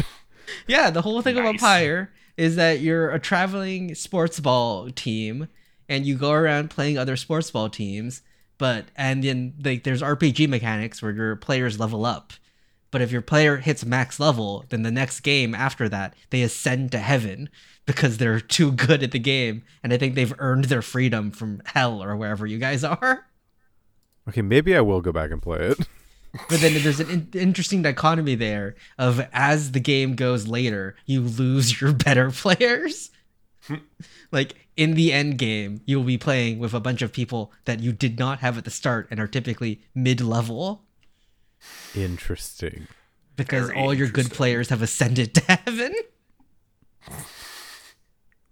Yeah, 0.66 0.90
the 0.90 1.02
whole 1.02 1.20
thing 1.20 1.36
about 1.38 1.58
Pyre 1.58 2.10
is 2.38 2.56
that 2.56 2.80
you're 2.80 3.10
a 3.10 3.18
traveling 3.20 3.94
sports 3.94 4.40
ball 4.40 4.90
team 4.90 5.48
and 5.88 6.06
you 6.06 6.16
go 6.16 6.32
around 6.32 6.70
playing 6.70 6.96
other 6.96 7.16
sports 7.16 7.50
ball 7.50 7.68
teams, 7.68 8.22
but 8.64 8.86
and 8.96 9.22
then 9.22 9.52
like 9.62 9.84
there's 9.84 10.00
RPG 10.00 10.48
mechanics 10.48 11.02
where 11.02 11.12
your 11.12 11.36
players 11.36 11.78
level 11.78 12.06
up. 12.06 12.32
But 12.90 13.02
if 13.02 13.12
your 13.12 13.20
player 13.20 13.58
hits 13.58 13.84
max 13.84 14.18
level, 14.18 14.64
then 14.70 14.80
the 14.80 14.90
next 14.90 15.20
game 15.20 15.54
after 15.54 15.86
that, 15.90 16.14
they 16.30 16.40
ascend 16.40 16.90
to 16.92 16.98
heaven 16.98 17.50
because 17.84 18.16
they're 18.16 18.40
too 18.56 18.72
good 18.72 19.02
at 19.02 19.10
the 19.10 19.18
game 19.18 19.64
and 19.82 19.92
I 19.92 19.98
think 19.98 20.14
they've 20.14 20.32
earned 20.38 20.64
their 20.64 20.80
freedom 20.80 21.30
from 21.30 21.60
hell 21.66 22.02
or 22.02 22.16
wherever 22.16 22.46
you 22.46 22.56
guys 22.56 22.82
are. 22.82 23.26
Okay, 24.30 24.40
maybe 24.40 24.74
I 24.74 24.80
will 24.80 25.02
go 25.02 25.12
back 25.12 25.30
and 25.30 25.42
play 25.42 25.58
it. 25.58 25.80
But 26.48 26.60
then 26.60 26.82
there's 26.82 26.98
an 26.98 27.10
in- 27.10 27.40
interesting 27.40 27.82
dichotomy 27.82 28.34
there 28.34 28.74
of 28.98 29.24
as 29.32 29.70
the 29.70 29.78
game 29.78 30.16
goes 30.16 30.48
later, 30.48 30.96
you 31.06 31.20
lose 31.20 31.80
your 31.80 31.92
better 32.06 32.32
players. 32.32 33.10
like 34.32 34.54
in 34.76 34.94
the 34.94 35.12
end 35.12 35.38
game, 35.38 35.80
you'll 35.84 36.04
be 36.04 36.18
playing 36.18 36.58
with 36.58 36.74
a 36.74 36.80
bunch 36.80 37.02
of 37.02 37.12
people 37.12 37.52
that 37.64 37.80
you 37.80 37.92
did 37.92 38.18
not 38.18 38.40
have 38.40 38.58
at 38.58 38.64
the 38.64 38.70
start 38.70 39.08
and 39.10 39.20
are 39.20 39.26
typically 39.26 39.80
mid 39.94 40.20
level 40.20 40.84
Interesting. 41.94 42.88
because 43.36 43.68
Very 43.68 43.80
all 43.80 43.94
your 43.94 44.08
good 44.08 44.30
players 44.30 44.68
have 44.68 44.82
ascended 44.82 45.34
to 45.34 45.40
heaven. 45.66 45.94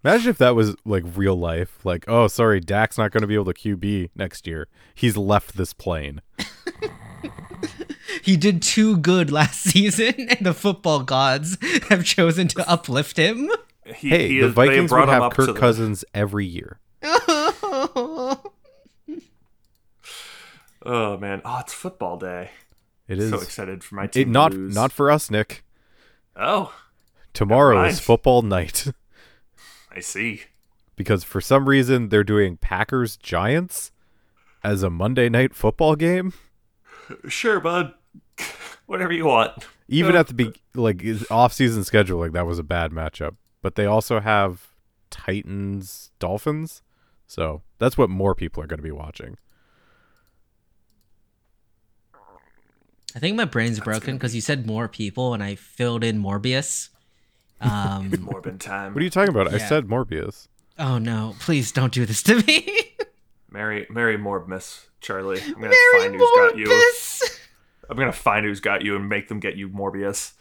Imagine 0.04 0.31
if 0.31 0.38
that 0.38 0.57
was 0.57 0.75
like 0.85 1.04
real 1.14 1.37
life. 1.37 1.85
Like, 1.85 2.04
oh, 2.09 2.26
sorry, 2.26 2.61
Dak's 2.61 2.99
not 2.99 3.12
going 3.12 3.23
to 3.23 3.28
be 3.28 3.35
able 3.35 3.52
to 3.52 3.54
QB 3.54 4.11
next 4.16 4.47
year. 4.47 4.69
He's 4.95 5.16
left 5.16 5.57
this 5.57 5.73
plane. 5.73 6.21
He 8.23 8.37
did 8.37 8.62
too 8.62 8.99
good 8.99 9.33
last 9.33 9.62
season, 9.62 10.14
and 10.28 10.47
the 10.47 10.54
football 10.54 11.02
gods 11.02 11.57
have 11.88 12.04
chosen 12.04 12.47
to 12.49 12.71
uplift 12.71 13.16
him. 13.16 13.50
He, 13.85 14.09
Hey, 14.11 14.29
he 14.29 14.39
the 14.41 14.47
is- 14.47 14.53
Vikings 14.55 14.91
brought 14.91 15.09
would 15.09 15.12
have 15.15 15.33
Kirk 15.33 15.57
Cousins 15.57 16.05
every 16.15 16.47
year. 16.47 16.79
Oh 20.85 21.17
man, 21.17 21.43
oh 21.45 21.59
it's 21.61 21.73
football 21.73 22.17
day. 22.17 22.51
It 23.07 23.19
is 23.19 23.31
So 23.31 23.37
excited 23.41 23.85
for 23.85 23.95
my 23.95 24.07
team. 24.09 24.23
it, 24.23 24.31
not 24.33 24.53
not 24.55 24.91
for 24.93 25.11
us, 25.11 25.31
Nick. 25.31 25.65
Oh, 26.35 26.75
Tomorrow 27.35 27.85
is 27.85 28.01
football 28.01 28.43
night 28.43 28.87
I 29.95 30.01
see. 30.01 30.43
because 30.97 31.23
for 31.25 31.41
some 31.41 31.69
reason 31.69 32.09
they're 32.09 32.25
doing 32.25 32.57
Packers 32.57 33.17
Giants 33.17 33.93
as 34.65 34.83
a 34.83 34.91
Monday 34.91 35.29
night 35.29 35.55
football 35.55 35.95
game. 35.95 36.33
Sure, 37.29 37.61
bud. 37.61 37.95
Whatever 38.87 39.12
you 39.12 39.27
want. 39.27 39.53
Even 39.89 40.15
Yeah. 40.15 40.21
at 40.21 40.27
the 40.29 40.35
be- 40.35 40.55
like 40.75 41.03
off 41.31 41.53
season 41.53 41.85
schedule, 41.85 42.19
like 42.19 42.33
that 42.33 42.47
was 42.47 42.59
a 42.59 42.62
bad 42.65 42.91
matchup. 42.91 43.37
But 43.62 43.76
they 43.76 43.87
also 43.87 44.21
have 44.21 44.69
Titans 45.11 46.11
Dolphins, 46.19 46.83
so 47.26 47.62
that's 47.78 47.97
what 47.97 48.11
more 48.11 48.35
people 48.35 48.62
are 48.62 48.66
going 48.66 48.78
to 48.78 48.83
be 48.83 48.90
watching. 48.90 49.38
I 53.14 53.19
think 53.19 53.37
my 53.37 53.45
brain's 53.45 53.78
broken 53.78 54.16
because 54.16 54.35
you 54.35 54.40
said 54.40 54.66
more 54.66 54.88
people 54.88 55.35
and 55.35 55.42
I 55.42 55.54
filled 55.54 56.04
in 56.04 56.23
Morbius. 56.23 56.88
Um, 57.64 58.11
Morbin 58.11 58.59
time. 58.59 58.92
What 58.92 59.00
are 59.00 59.04
you 59.04 59.11
talking 59.11 59.33
about? 59.33 59.54
I 59.54 59.59
said 59.59 59.85
Morbius. 59.87 60.49
oh 60.81 60.99
no, 60.99 61.37
please 61.38 61.71
don't 61.71 61.92
do 61.92 62.04
this 62.04 62.21
to 62.25 62.42
me. 62.42 62.97
Mary, 63.49 63.87
Mary 63.88 64.19
Morbmus, 64.19 64.87
Charlie. 65.00 65.40
I'm 65.40 65.52
gonna 65.52 65.69
Mary 65.69 65.76
find 66.00 66.14
who's 66.16 66.31
got 66.35 66.59
you. 66.59 66.92
I'm 67.88 67.97
gonna 67.97 68.11
find 68.11 68.45
who's 68.45 68.59
got 68.59 68.83
you 68.83 68.97
and 68.97 69.09
make 69.09 69.28
them 69.28 69.38
get 69.38 69.54
you 69.54 69.69
Morbius. 69.69 70.33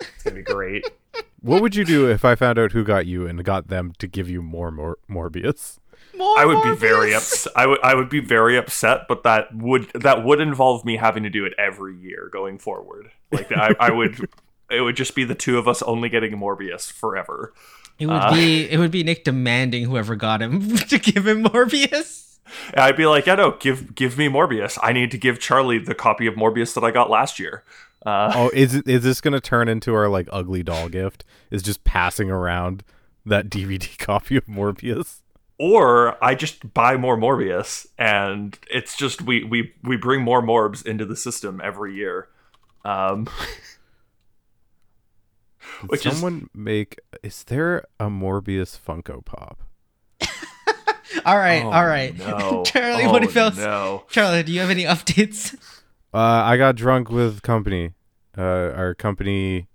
It's 0.00 0.22
gonna 0.22 0.36
be 0.36 0.42
great. 0.42 0.90
What 1.44 1.60
would 1.60 1.76
you 1.76 1.84
do 1.84 2.10
if 2.10 2.24
I 2.24 2.34
found 2.34 2.58
out 2.58 2.72
who 2.72 2.82
got 2.84 3.04
you 3.06 3.26
and 3.26 3.44
got 3.44 3.68
them 3.68 3.92
to 3.98 4.06
give 4.06 4.30
you 4.30 4.40
more 4.40 4.70
Mor- 4.70 4.96
Morbius? 5.10 5.78
More 6.16 6.38
I 6.38 6.46
would 6.46 6.62
be 6.62 6.74
very 6.74 7.10
Morbius. 7.10 7.16
upset. 7.16 7.52
I 7.54 7.66
would 7.66 7.78
I 7.82 7.94
would 7.94 8.08
be 8.08 8.20
very 8.20 8.56
upset, 8.56 9.02
but 9.08 9.24
that 9.24 9.54
would 9.54 9.90
that 9.94 10.24
would 10.24 10.40
involve 10.40 10.84
me 10.84 10.96
having 10.96 11.22
to 11.24 11.30
do 11.30 11.44
it 11.44 11.52
every 11.58 11.94
year 11.96 12.30
going 12.32 12.58
forward. 12.58 13.10
Like 13.30 13.52
I, 13.52 13.74
I 13.78 13.90
would 13.90 14.28
it 14.70 14.80
would 14.80 14.96
just 14.96 15.14
be 15.14 15.24
the 15.24 15.34
two 15.34 15.58
of 15.58 15.68
us 15.68 15.82
only 15.82 16.08
getting 16.08 16.32
Morbius 16.32 16.90
forever. 16.90 17.52
It 17.98 18.06
would 18.06 18.14
Uh, 18.16 18.32
be 18.32 18.68
it 18.70 18.78
would 18.78 18.90
be 18.90 19.02
Nick 19.04 19.24
demanding 19.24 19.84
whoever 19.84 20.16
got 20.16 20.40
him 20.40 20.76
to 20.88 20.98
give 20.98 21.26
him 21.26 21.44
Morbius. 21.44 22.22
I'd 22.76 22.96
be 22.96 23.06
like, 23.06 23.26
yeah, 23.26 23.34
no, 23.36 23.52
give 23.52 23.94
give 23.94 24.16
me 24.16 24.28
Morbius. 24.28 24.78
I 24.82 24.92
need 24.92 25.10
to 25.10 25.18
give 25.18 25.40
Charlie 25.40 25.78
the 25.78 25.94
copy 25.94 26.26
of 26.26 26.34
Morbius 26.34 26.74
that 26.74 26.84
I 26.84 26.90
got 26.90 27.10
last 27.10 27.38
year. 27.38 27.64
Uh, 28.04 28.32
Oh, 28.34 28.50
is 28.52 28.74
it, 28.74 28.86
is 28.88 29.02
this 29.02 29.20
going 29.20 29.32
to 29.32 29.40
turn 29.40 29.68
into 29.68 29.94
our 29.94 30.08
like 30.08 30.28
ugly 30.30 30.62
doll 30.62 30.88
gift? 30.88 31.24
Is 31.50 31.62
just 31.62 31.84
passing 31.84 32.30
around 32.30 32.84
that 33.24 33.48
DVD 33.48 33.96
copy 34.04 34.36
of 34.36 34.46
Morbius? 34.46 35.20
or 35.56 36.22
I 36.22 36.34
just 36.34 36.74
buy 36.74 36.96
more 36.96 37.16
Morbius, 37.16 37.86
and 37.96 38.58
it's 38.70 38.96
just 38.96 39.22
we 39.22 39.44
we 39.44 39.72
we 39.84 39.96
bring 39.96 40.20
more 40.22 40.42
Morbs 40.42 40.84
into 40.84 41.06
the 41.06 41.16
system 41.16 41.60
every 41.62 41.94
year. 41.94 42.28
Um, 42.84 43.28
Did 45.80 45.90
Which 45.90 46.06
is- 46.06 46.12
someone 46.14 46.50
make? 46.54 46.98
Is 47.22 47.44
there 47.44 47.84
a 48.00 48.06
Morbius 48.06 48.78
Funko 48.78 49.24
Pop? 49.24 49.62
All 51.24 51.38
right, 51.38 51.62
oh, 51.64 51.70
all 51.70 51.86
right. 51.86 52.16
no. 52.18 52.64
Charlie, 52.66 53.04
oh, 53.04 53.12
what 53.12 53.36
else? 53.36 53.56
No. 53.56 54.04
Charlie, 54.10 54.42
do 54.42 54.52
you 54.52 54.60
have 54.60 54.70
any 54.70 54.82
updates? 54.84 55.56
Uh, 56.14 56.42
I 56.46 56.56
got 56.56 56.76
drunk 56.76 57.10
with 57.10 57.42
company. 57.42 57.90
Uh, 58.38 58.70
our 58.76 58.94
company 58.94 59.66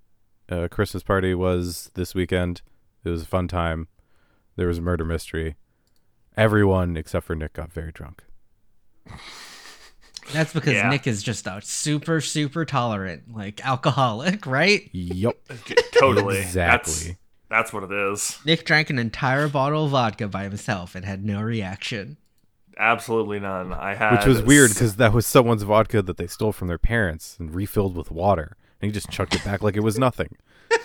uh, 0.49 0.69
Christmas 0.71 1.03
party 1.03 1.35
was 1.35 1.91
this 1.95 2.15
weekend. 2.15 2.61
It 3.03 3.09
was 3.09 3.23
a 3.23 3.25
fun 3.25 3.49
time. 3.49 3.89
There 4.55 4.67
was 4.69 4.77
a 4.77 4.81
murder 4.81 5.03
mystery. 5.03 5.55
Everyone 6.37 6.95
except 6.95 7.25
for 7.25 7.35
Nick 7.35 7.53
got 7.53 7.73
very 7.73 7.91
drunk. 7.91 8.23
That's 10.31 10.53
because 10.53 10.73
Yeah. 10.73 10.89
Nick 10.89 11.07
is 11.07 11.23
just 11.23 11.45
a 11.45 11.59
super 11.61 12.21
super 12.21 12.63
tolerant 12.63 13.35
like 13.35 13.65
alcoholic, 13.65 14.45
right? 14.45 14.89
Yep. 14.93 15.37
Totally. 15.99 16.39
Exactly. 16.39 16.93
That's, 16.93 17.17
that's 17.49 17.73
what 17.73 17.83
it 17.83 17.91
is. 17.91 18.39
Nick 18.45 18.63
drank 18.63 18.89
an 18.89 18.99
entire 18.99 19.49
bottle 19.49 19.85
of 19.85 19.91
vodka 19.91 20.29
by 20.29 20.43
himself 20.43 20.95
and 20.95 21.03
had 21.03 21.25
no 21.25 21.41
reaction. 21.41 22.15
Absolutely 22.79 23.39
none. 23.39 23.73
I 23.73 23.93
had 23.93 24.13
Which 24.13 24.25
was 24.25 24.41
weird 24.41 24.69
because 24.69 24.95
that 24.95 25.11
was 25.11 25.25
someone's 25.25 25.63
vodka 25.63 26.01
that 26.01 26.15
they 26.17 26.27
stole 26.27 26.53
from 26.53 26.69
their 26.69 26.77
parents 26.77 27.35
and 27.37 27.53
refilled 27.53 27.95
with 27.97 28.09
water. 28.09 28.55
And 28.81 28.89
he 28.89 28.93
just 28.93 29.09
chucked 29.09 29.35
it 29.35 29.43
back 29.43 29.61
like 29.61 29.75
it 29.75 29.81
was 29.81 29.99
nothing. 29.99 30.37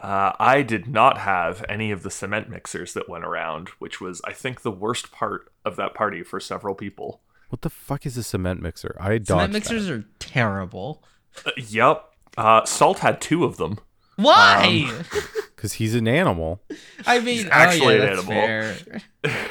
Uh, 0.00 0.32
I 0.40 0.62
did 0.62 0.88
not 0.88 1.18
have 1.18 1.62
any 1.68 1.90
of 1.90 2.02
the 2.02 2.10
cement 2.10 2.48
mixers 2.48 2.94
that 2.94 3.06
went 3.06 3.24
around, 3.24 3.68
which 3.80 4.00
was, 4.00 4.22
I 4.24 4.32
think, 4.32 4.62
the 4.62 4.70
worst 4.70 5.12
part 5.12 5.52
of 5.62 5.76
that 5.76 5.92
party 5.92 6.22
for 6.22 6.40
several 6.40 6.74
people. 6.74 7.20
What 7.50 7.60
the 7.60 7.68
fuck 7.68 8.06
is 8.06 8.16
a 8.16 8.22
cement 8.22 8.62
mixer? 8.62 8.96
I 8.98 9.18
dodged 9.18 9.26
Cement 9.28 9.52
that. 9.52 9.58
mixers 9.58 9.90
are 9.90 10.04
terrible. 10.18 11.04
Uh, 11.44 11.50
yep. 11.56 12.04
Uh, 12.38 12.64
Salt 12.64 13.00
had 13.00 13.20
two 13.20 13.44
of 13.44 13.58
them. 13.58 13.78
Why? 14.22 14.90
Because 15.56 15.74
he's 15.74 15.94
an 15.94 16.08
animal. 16.08 16.62
I 17.04 17.20
mean, 17.20 17.46
actually 17.50 18.00
oh 18.00 18.02
an 18.02 18.08
yeah, 18.08 18.14
that's 18.14 18.30
animal. 18.30 19.02
fair. 19.22 19.40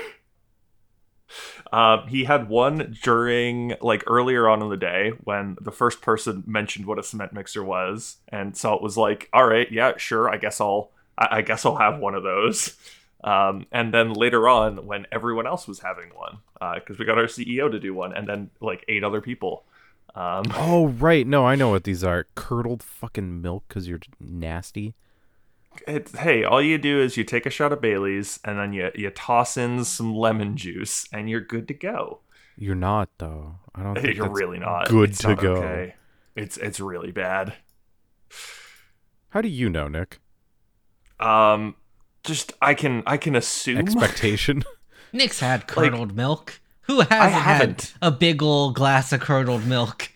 Uh, 1.71 2.05
he 2.07 2.23
had 2.23 2.49
one 2.49 2.97
during 3.03 3.75
like 3.81 4.03
earlier 4.07 4.49
on 4.49 4.61
in 4.61 4.69
the 4.69 4.77
day 4.77 5.11
when 5.23 5.55
the 5.61 5.71
first 5.71 6.01
person 6.01 6.43
mentioned 6.47 6.87
what 6.87 6.97
a 6.97 7.03
cement 7.03 7.31
mixer 7.31 7.63
was, 7.63 8.17
and 8.29 8.57
Salt 8.57 8.81
was 8.81 8.97
like, 8.97 9.29
"All 9.33 9.45
right, 9.45 9.71
yeah, 9.71 9.95
sure, 9.97 10.27
I 10.27 10.37
guess 10.37 10.59
I'll, 10.59 10.89
I, 11.17 11.27
I 11.37 11.41
guess 11.41 11.65
I'll 11.65 11.75
have 11.75 11.99
one 11.99 12.15
of 12.15 12.23
those." 12.23 12.75
Um, 13.23 13.67
and 13.71 13.93
then 13.93 14.13
later 14.13 14.47
on, 14.47 14.87
when 14.87 15.05
everyone 15.11 15.45
else 15.45 15.67
was 15.67 15.79
having 15.81 16.09
one, 16.15 16.39
because 16.75 16.97
we 16.97 17.05
got 17.05 17.17
our 17.19 17.25
CEO 17.25 17.69
to 17.69 17.79
do 17.79 17.93
one, 17.93 18.13
and 18.13 18.27
then 18.27 18.49
like 18.61 18.83
eight 18.87 19.03
other 19.03 19.21
people. 19.21 19.63
Um, 20.19 20.43
Oh, 20.55 20.87
right. 20.87 21.25
No, 21.25 21.45
I 21.47 21.55
know 21.55 21.69
what 21.69 21.85
these 21.85 22.03
are. 22.03 22.27
Curdled 22.35 22.83
fucking 22.83 23.41
milk 23.41 23.63
because 23.67 23.87
you're 23.87 24.01
nasty. 24.19 24.95
it's, 25.87 26.17
hey, 26.17 26.43
all 26.43 26.61
you 26.61 26.77
do 26.77 26.99
is 27.01 27.15
you 27.15 27.23
take 27.23 27.45
a 27.45 27.49
shot 27.49 27.71
of 27.71 27.79
Bailey's, 27.81 28.39
and 28.43 28.59
then 28.59 28.73
you 28.73 28.91
you 28.95 29.09
toss 29.11 29.55
in 29.55 29.85
some 29.85 30.13
lemon 30.13 30.57
juice, 30.57 31.07
and 31.13 31.29
you're 31.29 31.39
good 31.41 31.67
to 31.69 31.73
go. 31.73 32.19
You're 32.57 32.75
not, 32.75 33.09
though. 33.17 33.55
I 33.73 33.83
don't 33.83 33.95
think 34.01 34.17
You're 34.17 34.29
really 34.29 34.59
not 34.59 34.89
good 34.89 35.11
It's 35.11 35.19
to 35.19 35.29
not 35.29 35.39
go. 35.39 35.53
Okay. 35.53 35.95
It's 36.35 36.57
it's 36.57 36.79
really 36.79 37.11
bad. 37.11 37.53
How 39.29 39.41
do 39.41 39.47
you 39.47 39.69
know, 39.69 39.87
Nick? 39.87 40.19
Um, 41.19 41.75
just 42.23 42.53
I 42.61 42.73
can 42.73 43.03
I 43.05 43.17
can 43.17 43.35
assume. 43.35 43.77
Expectation. 43.77 44.63
Nick's 45.13 45.39
had 45.39 45.67
curdled 45.67 46.15
milk. 46.15 46.59
Who 46.89 47.01
hasn't 47.01 47.43
had 47.43 47.89
a 48.01 48.09
big 48.09 48.41
old 48.41 48.73
glass 48.73 49.13
of 49.13 49.19
curdled 49.19 49.63
milk? 49.63 50.09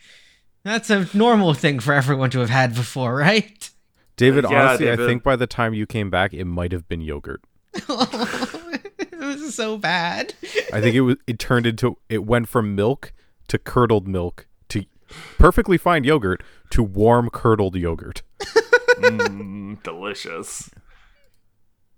That's 0.64 0.90
a 0.90 1.08
normal 1.16 1.54
thing 1.54 1.80
for 1.80 1.94
everyone 1.94 2.32
to 2.32 2.40
have 2.40 2.50
had 2.50 2.74
before, 2.74 3.16
right? 3.16 3.70
David, 4.18 4.46
Yeah, 4.50 4.70
honestly, 4.70 4.92
I 4.92 4.96
think 4.96 5.22
by 5.22 5.36
the 5.36 5.46
time 5.46 5.76
you 5.76 5.86
came 5.86 6.10
back, 6.10 6.34
it 6.34 6.46
might 6.46 6.72
have 6.72 6.88
been 6.88 7.02
yogurt. 7.02 7.44
it 7.76 9.20
was 9.20 9.54
so 9.54 9.78
bad. 9.78 10.34
I 10.74 10.82
think 10.82 10.96
it 10.96 11.02
was. 11.02 11.18
It 11.28 11.38
turned 11.38 11.68
into. 11.68 12.00
It 12.10 12.26
went 12.26 12.50
from 12.50 12.74
milk 12.74 13.14
to 13.50 13.60
curdled 13.60 14.08
milk 14.08 14.48
to 14.70 14.84
perfectly 15.38 15.78
fine 15.78 16.04
yogurt 16.04 16.42
to 16.72 16.82
warm 16.82 17.30
curdled 17.30 17.76
yogurt. 17.76 18.24
mm, 18.98 19.84
delicious. 19.84 20.72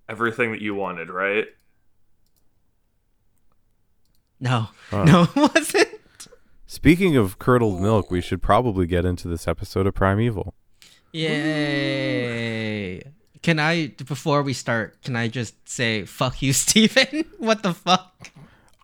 Everything 0.10 0.52
that 0.52 0.62
you 0.62 0.76
wanted, 0.76 1.10
right? 1.10 1.46
No, 4.40 4.68
Huh. 4.90 5.04
no, 5.06 5.22
it 5.36 5.36
wasn't. 5.36 5.90
Speaking 6.68 7.16
of 7.16 7.40
curdled 7.40 7.82
milk, 7.82 8.12
we 8.12 8.22
should 8.22 8.42
probably 8.42 8.86
get 8.86 9.06
into 9.06 9.28
this 9.28 9.48
episode 9.48 9.88
of 9.88 9.94
Primeval. 9.96 10.54
Yay! 11.14 13.02
Can 13.42 13.60
I 13.60 13.88
before 13.88 14.42
we 14.42 14.54
start? 14.54 15.02
Can 15.04 15.16
I 15.16 15.28
just 15.28 15.54
say 15.70 16.04
fuck 16.06 16.42
you, 16.42 16.52
Stephen? 16.66 17.26
what 17.38 17.64
the 17.64 17.74
fuck? 17.74 18.32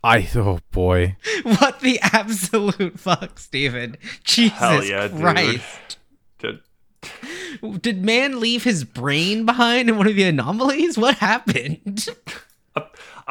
I 0.03 0.27
oh 0.35 0.59
boy. 0.71 1.17
What 1.43 1.79
the 1.81 1.99
absolute 2.01 2.99
fuck, 2.99 3.37
Stephen? 3.39 3.97
Jesus 4.23 4.57
Hell 4.57 4.83
yeah, 4.83 5.07
dude. 5.07 5.19
Christ! 5.19 5.97
Did- 6.39 6.61
Did 7.81 8.03
man 8.05 8.39
leave 8.39 8.63
his 8.63 8.83
brain 8.83 9.45
behind 9.45 9.89
in 9.89 9.97
one 9.97 10.07
of 10.07 10.15
the 10.15 10.23
anomalies? 10.23 10.97
What 10.97 11.17
happened? 11.17 12.07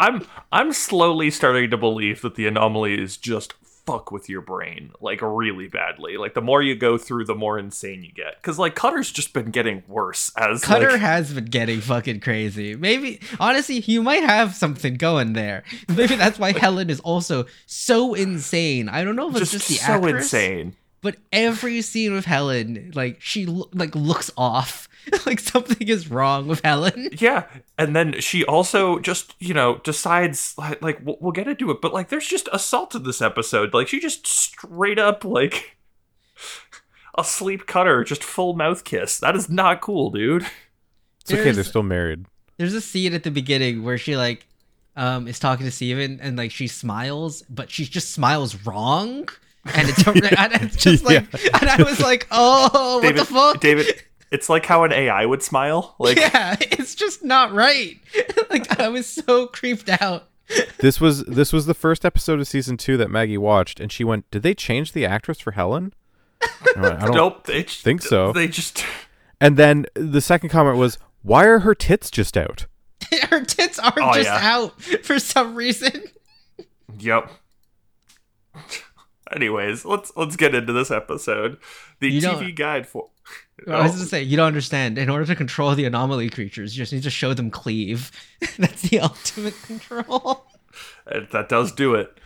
I'm 0.00 0.26
I'm 0.50 0.72
slowly 0.72 1.30
starting 1.30 1.70
to 1.70 1.76
believe 1.76 2.22
that 2.22 2.34
the 2.34 2.46
anomaly 2.46 3.00
is 3.00 3.16
just 3.16 3.52
fuck 3.90 4.12
with 4.12 4.28
your 4.28 4.40
brain 4.40 4.92
like 5.00 5.20
really 5.22 5.68
badly. 5.68 6.16
Like 6.16 6.34
the 6.34 6.40
more 6.40 6.62
you 6.62 6.74
go 6.74 6.96
through, 6.96 7.24
the 7.24 7.34
more 7.34 7.58
insane 7.58 8.02
you 8.02 8.12
get. 8.12 8.36
Because 8.36 8.58
like 8.58 8.74
Cutter's 8.74 9.10
just 9.10 9.32
been 9.32 9.50
getting 9.50 9.82
worse 9.88 10.32
as 10.36 10.62
Cutter 10.62 10.92
like, 10.92 11.00
has 11.00 11.32
been 11.32 11.46
getting 11.46 11.80
fucking 11.80 12.20
crazy. 12.20 12.76
Maybe, 12.76 13.20
honestly, 13.38 13.80
you 13.80 14.02
might 14.02 14.22
have 14.22 14.54
something 14.54 14.94
going 14.94 15.32
there. 15.32 15.64
Maybe 15.88 16.16
that's 16.16 16.38
why 16.38 16.52
Helen 16.52 16.90
is 16.90 17.00
also 17.00 17.46
so 17.66 18.14
insane. 18.14 18.88
I 18.88 19.04
don't 19.04 19.16
know 19.16 19.28
if 19.28 19.36
it's 19.36 19.52
just, 19.52 19.68
just, 19.68 19.68
the 19.68 19.86
so 19.86 19.92
actress, 19.94 20.24
insane. 20.24 20.76
but 21.00 21.16
every 21.32 21.82
scene 21.82 22.14
with 22.14 22.24
Helen, 22.24 22.92
like 22.94 23.20
she 23.20 23.46
like 23.46 23.94
looks 23.94 24.30
off. 24.36 24.88
like 25.26 25.40
something 25.40 25.88
is 25.88 26.10
wrong 26.10 26.46
with 26.46 26.60
Helen. 26.64 27.10
Yeah, 27.12 27.46
and 27.78 27.94
then 27.94 28.20
she 28.20 28.44
also 28.44 28.98
just 28.98 29.34
you 29.38 29.54
know 29.54 29.78
decides 29.78 30.54
like, 30.58 30.82
like 30.82 31.00
we'll, 31.04 31.16
we'll 31.20 31.32
get 31.32 31.48
into 31.48 31.70
it, 31.70 31.80
but 31.80 31.92
like 31.92 32.08
there's 32.08 32.26
just 32.26 32.48
assault 32.52 32.94
in 32.94 33.02
this 33.02 33.22
episode. 33.22 33.74
Like 33.74 33.88
she 33.88 34.00
just 34.00 34.26
straight 34.26 34.98
up 34.98 35.24
like 35.24 35.76
a 37.18 37.24
sleep 37.24 37.66
cutter, 37.66 38.04
just 38.04 38.22
full 38.22 38.54
mouth 38.54 38.84
kiss. 38.84 39.18
That 39.18 39.36
is 39.36 39.48
not 39.48 39.80
cool, 39.80 40.10
dude. 40.10 40.46
It's 41.22 41.32
okay, 41.32 41.52
they're 41.52 41.64
still 41.64 41.82
married. 41.82 42.26
There's 42.56 42.74
a 42.74 42.80
scene 42.80 43.14
at 43.14 43.22
the 43.22 43.30
beginning 43.30 43.82
where 43.82 43.98
she 43.98 44.16
like 44.16 44.46
um 44.96 45.28
is 45.28 45.38
talking 45.38 45.64
to 45.66 45.72
Stephen 45.72 46.20
and 46.20 46.36
like 46.36 46.50
she 46.50 46.66
smiles, 46.66 47.42
but 47.48 47.70
she 47.70 47.84
just 47.84 48.10
smiles 48.10 48.66
wrong. 48.66 49.28
And 49.74 49.90
it's, 49.90 50.06
and 50.06 50.52
it's 50.62 50.76
just 50.76 51.04
like, 51.04 51.22
and 51.60 51.68
I 51.68 51.82
was 51.82 52.00
like, 52.00 52.26
oh, 52.30 52.94
what 52.94 53.02
David, 53.02 53.20
the 53.20 53.24
fuck? 53.26 53.60
David, 53.60 54.02
it's 54.30 54.48
like 54.48 54.66
how 54.66 54.84
an 54.84 54.92
AI 54.92 55.26
would 55.26 55.42
smile. 55.42 55.94
Like 55.98 56.16
yeah, 56.18 56.56
it's 56.60 56.94
just 56.94 57.22
not 57.24 57.52
right. 57.52 57.96
like 58.50 58.78
I 58.80 58.88
was 58.88 59.06
so 59.06 59.46
creeped 59.46 59.88
out. 60.00 60.28
This 60.78 61.00
was 61.00 61.24
this 61.24 61.52
was 61.52 61.66
the 61.66 61.74
first 61.74 62.04
episode 62.04 62.40
of 62.40 62.48
season 62.48 62.76
two 62.76 62.96
that 62.96 63.10
Maggie 63.10 63.38
watched, 63.38 63.78
and 63.80 63.92
she 63.92 64.02
went, 64.04 64.30
"Did 64.30 64.42
they 64.42 64.54
change 64.54 64.92
the 64.92 65.06
actress 65.06 65.38
for 65.40 65.52
Helen?" 65.52 65.92
I 66.42 66.80
went, 66.80 67.02
I 67.02 67.06
don't 67.06 67.14
nope, 67.14 67.44
they 67.46 67.62
j- 67.62 67.68
think 67.68 68.02
so. 68.02 68.32
They 68.32 68.48
just 68.48 68.84
And 69.40 69.56
then 69.56 69.86
the 69.94 70.20
second 70.20 70.48
comment 70.48 70.76
was, 70.78 70.98
"Why 71.22 71.44
are 71.44 71.60
her 71.60 71.74
tits 71.74 72.10
just 72.10 72.36
out?" 72.36 72.66
Her 73.30 73.44
tits 73.44 73.78
are 73.78 73.92
Oh, 73.96 74.14
just 74.14 74.26
yeah. 74.28 74.38
out 74.42 74.80
for 74.82 75.18
some 75.18 75.54
reason. 75.54 76.04
Yep. 76.98 77.30
Anyways, 79.32 79.84
let's 79.84 80.12
let's 80.16 80.34
get 80.36 80.54
into 80.54 80.72
this 80.72 80.90
episode. 80.90 81.58
The 82.00 82.10
You 82.10 82.20
TV 82.20 82.54
guide 82.54 82.86
for 82.88 83.09
I 83.68 83.82
was 83.82 83.92
gonna 83.92 84.04
say 84.06 84.22
you 84.22 84.36
don't 84.36 84.46
understand. 84.46 84.96
In 84.98 85.08
order 85.10 85.26
to 85.26 85.36
control 85.36 85.74
the 85.74 85.84
anomaly 85.84 86.30
creatures, 86.30 86.76
you 86.76 86.82
just 86.82 86.92
need 86.92 87.02
to 87.02 87.10
show 87.10 87.34
them 87.34 87.50
cleave. 87.50 88.10
That's 88.58 88.82
the 88.82 89.00
ultimate 89.00 89.60
control. 89.62 90.46
That 91.06 91.48
does 91.48 91.72
do 91.72 91.94
it. 91.94 92.16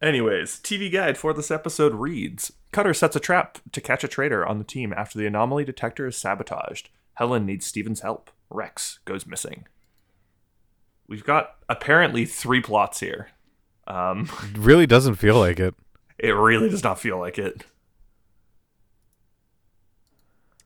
Anyways, 0.00 0.60
TV 0.60 0.92
guide 0.92 1.18
for 1.18 1.32
this 1.32 1.50
episode 1.50 1.94
reads 1.94 2.52
Cutter 2.70 2.94
sets 2.94 3.16
a 3.16 3.20
trap 3.20 3.58
to 3.72 3.80
catch 3.80 4.04
a 4.04 4.08
traitor 4.08 4.46
on 4.46 4.58
the 4.58 4.64
team 4.64 4.92
after 4.96 5.18
the 5.18 5.26
anomaly 5.26 5.64
detector 5.64 6.06
is 6.06 6.16
sabotaged. 6.16 6.90
Helen 7.14 7.44
needs 7.46 7.66
Stephen's 7.66 8.00
help. 8.00 8.30
Rex 8.50 9.00
goes 9.04 9.26
missing. 9.26 9.66
We've 11.08 11.24
got 11.24 11.56
apparently 11.68 12.24
three 12.26 12.60
plots 12.60 13.00
here. 13.00 13.30
Um, 13.88 14.28
It 14.54 14.58
really 14.58 14.86
doesn't 14.86 15.14
feel 15.16 15.38
like 15.38 15.58
it. 15.58 15.74
it 16.18 16.32
really 16.32 16.68
does 16.68 16.84
not 16.84 17.00
feel 17.00 17.18
like 17.18 17.38
it. 17.38 17.64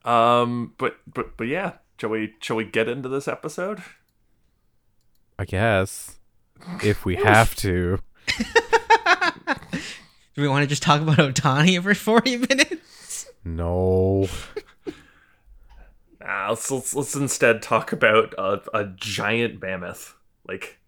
Um, 0.04 0.74
but 0.78 0.96
but 1.12 1.36
but 1.36 1.46
yeah, 1.46 1.74
shall 2.00 2.10
we 2.10 2.34
shall 2.40 2.56
we 2.56 2.64
get 2.64 2.88
into 2.88 3.08
this 3.08 3.28
episode? 3.28 3.82
I 5.38 5.44
guess 5.44 6.18
if 6.82 7.04
we 7.04 7.16
have 7.16 7.54
to. 7.56 7.98
Do 10.34 10.40
we 10.40 10.48
want 10.48 10.62
to 10.62 10.66
just 10.66 10.82
talk 10.82 11.02
about 11.02 11.18
Ohtani 11.18 11.76
every 11.76 11.94
forty 11.94 12.36
minutes? 12.36 13.28
No. 13.44 14.28
Nah, 16.20 16.50
let's, 16.50 16.70
let's 16.70 16.94
let's 16.94 17.16
instead 17.16 17.62
talk 17.62 17.92
about 17.92 18.32
a, 18.38 18.60
a 18.72 18.84
giant 18.94 19.60
mammoth, 19.60 20.14
like 20.46 20.78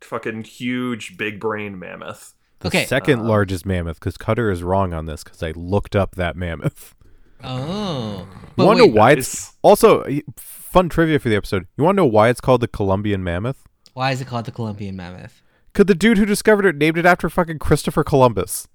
fucking 0.00 0.44
huge, 0.44 1.18
big 1.18 1.38
brain 1.38 1.78
mammoth. 1.78 2.32
The 2.60 2.68
Okay. 2.68 2.86
second 2.86 3.26
largest 3.26 3.66
mammoth, 3.66 4.00
because 4.00 4.16
Cutter 4.16 4.50
is 4.50 4.62
wrong 4.62 4.94
on 4.94 5.04
this, 5.04 5.22
because 5.22 5.42
I 5.42 5.50
looked 5.50 5.94
up 5.94 6.14
that 6.14 6.34
mammoth. 6.34 6.94
Oh, 7.42 8.26
You 8.56 8.64
want 8.64 8.78
to 8.80 8.86
know 8.86 8.92
why 8.92 9.12
it's 9.12 9.34
Nice. 9.46 9.56
also 9.62 10.04
fun 10.36 10.88
trivia 10.88 11.18
for 11.18 11.28
the 11.28 11.36
episode? 11.36 11.66
You 11.76 11.84
want 11.84 11.96
to 11.96 12.02
know 12.02 12.06
why 12.06 12.28
it's 12.28 12.40
called 12.40 12.60
the 12.60 12.68
Columbian 12.68 13.22
mammoth? 13.24 13.64
why 13.92 14.12
is 14.12 14.20
it 14.20 14.26
called 14.28 14.44
the 14.46 14.52
Columbian 14.52 14.94
mammoth? 14.96 15.42
Could 15.74 15.86
the 15.88 15.94
dude 15.96 16.16
who 16.18 16.24
discovered 16.24 16.64
it 16.64 16.76
named 16.76 16.96
it 16.96 17.04
after 17.06 17.28
fucking 17.28 17.58
Christopher 17.58 18.04
Columbus, 18.04 18.68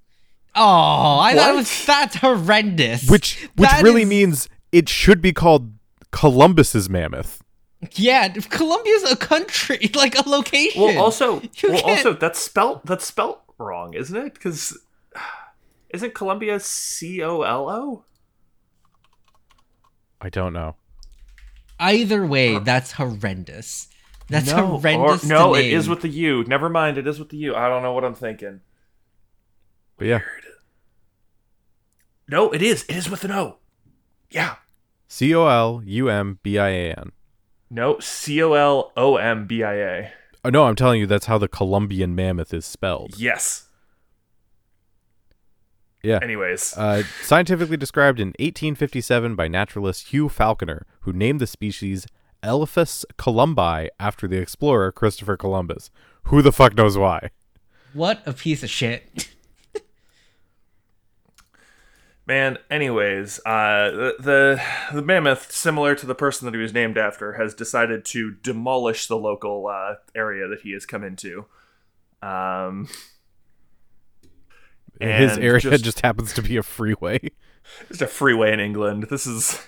Oh, 0.58 1.20
I 1.20 1.34
thought 1.36 1.50
it 1.52 1.56
was 1.56 1.86
that's 1.86 2.16
horrendous. 2.18 3.10
which 3.10 3.44
which 3.56 3.70
That 3.70 3.84
really 3.84 4.04
is- 4.04 4.08
means 4.10 4.50
it 4.72 4.88
should 4.90 5.22
be 5.22 5.34
called 5.34 5.74
Columbus's 6.12 6.90
mammoth. 6.90 7.42
yeah, 7.94 8.30
Columbia's 8.30 9.04
a 9.12 9.16
country, 9.18 9.90
like 9.96 10.18
a 10.18 10.28
location. 10.30 10.82
Well, 10.82 10.98
also, 11.04 11.42
You 11.42 11.50
well, 11.70 11.72
can't- 11.82 11.84
also 11.98 12.14
that's 12.14 12.40
spelt 12.40 12.86
that's 12.86 13.06
spelt 13.06 13.42
wrong, 13.58 13.94
isn't 13.96 14.16
it? 14.16 14.34
Because 14.34 14.78
isn't 15.90 16.14
Columbia 16.14 16.60
C 16.60 17.22
O 17.22 17.42
L 17.42 17.70
O? 17.70 18.06
I 20.22 20.30
don't 20.30 20.54
know. 20.54 20.76
Either 21.80 22.26
way, 22.26 22.58
that's 22.60 22.94
horrendous. 22.94 23.90
That's 24.30 24.48
no, 24.52 24.64
or- 24.64 24.80
horrendous. 24.80 25.22
to 25.22 25.28
no, 25.28 25.54
it 25.54 25.64
name. 25.64 25.78
is 25.78 25.88
with 25.90 26.02
the 26.02 26.10
U. 26.10 26.44
Never 26.48 26.70
mind, 26.70 26.98
it 26.98 27.06
is 27.06 27.20
with 27.20 27.30
the 27.30 27.38
U. 27.38 27.56
I 27.56 27.68
don't 27.70 27.84
know 27.84 27.94
what 27.94 28.04
I'm 28.06 28.16
thinking. 28.16 28.62
But 29.98 30.08
yeah, 30.08 30.22
No, 32.28 32.52
it 32.52 32.62
is. 32.62 32.84
It 32.90 32.96
is 32.96 33.10
with 33.10 33.24
an 33.24 33.32
O. 33.32 33.58
Yeah. 34.32 34.56
C 35.08 35.34
O 35.36 35.48
L 35.48 35.82
U 35.86 36.10
M 36.10 36.40
B 36.44 36.58
I 36.58 36.70
A 36.70 36.92
N. 36.94 37.12
No, 37.70 38.00
C 38.00 38.42
O 38.42 38.54
L 38.54 38.92
O 38.98 39.18
M 39.18 39.46
B 39.48 39.64
I 39.64 39.74
A. 39.76 40.12
Oh 40.44 40.50
no, 40.50 40.66
I'm 40.66 40.76
telling 40.76 41.00
you 41.00 41.08
that's 41.08 41.28
how 41.28 41.38
the 41.38 41.48
Colombian 41.48 42.16
mammoth 42.16 42.54
is 42.54 42.66
spelled. 42.66 43.16
Yes. 43.18 43.70
Yeah. 46.06 46.20
Anyways, 46.22 46.78
Uh, 46.78 47.04
scientifically 47.24 47.78
described 47.78 48.20
in 48.20 48.28
1857 48.40 49.36
by 49.36 49.48
naturalist 49.48 50.10
Hugh 50.10 50.30
Falconer, 50.30 50.86
who 51.02 51.12
named 51.14 51.40
the 51.40 51.48
species 51.48 52.06
Elephas 52.44 53.06
columbi 53.18 53.88
after 54.00 54.28
the 54.28 54.38
explorer 54.38 54.92
Christopher 54.92 55.36
Columbus. 55.36 55.90
Who 56.26 56.42
the 56.44 56.52
fuck 56.52 56.76
knows 56.76 56.96
why? 56.98 57.32
What 57.94 58.22
a 58.28 58.34
piece 58.34 58.62
of 58.62 58.70
shit. 58.70 59.30
man. 62.28 62.58
Anyways, 62.70 63.40
uh, 63.46 63.90
the, 63.92 64.16
the 64.20 64.62
the 64.94 65.02
mammoth, 65.02 65.52
similar 65.52 65.96
to 65.96 66.06
the 66.06 66.16
person 66.16 66.46
that 66.46 66.54
he 66.54 66.62
was 66.62 66.74
named 66.74 66.98
after, 66.98 67.34
has 67.34 67.54
decided 67.54 68.06
to 68.06 68.32
demolish 68.32 69.08
the 69.08 69.18
local 69.18 69.68
uh, 69.68 69.96
area 70.14 70.48
that 70.48 70.62
he 70.62 70.74
has 70.74 70.86
come 70.86 71.04
into. 71.04 71.46
Um, 72.22 72.88
His 75.00 75.34
And 75.36 75.44
area 75.44 75.60
just- 75.60 75.84
just, 75.84 76.02
happens 76.02 76.34
to 76.34 76.42
be 76.42 76.58
a 76.58 76.64
freeway. 76.64 77.20
It's 77.90 78.00
a 78.02 78.06
freeway 78.08 78.54
in 78.54 78.60
England. 78.60 79.08
This 79.10 79.26
is 79.26 79.60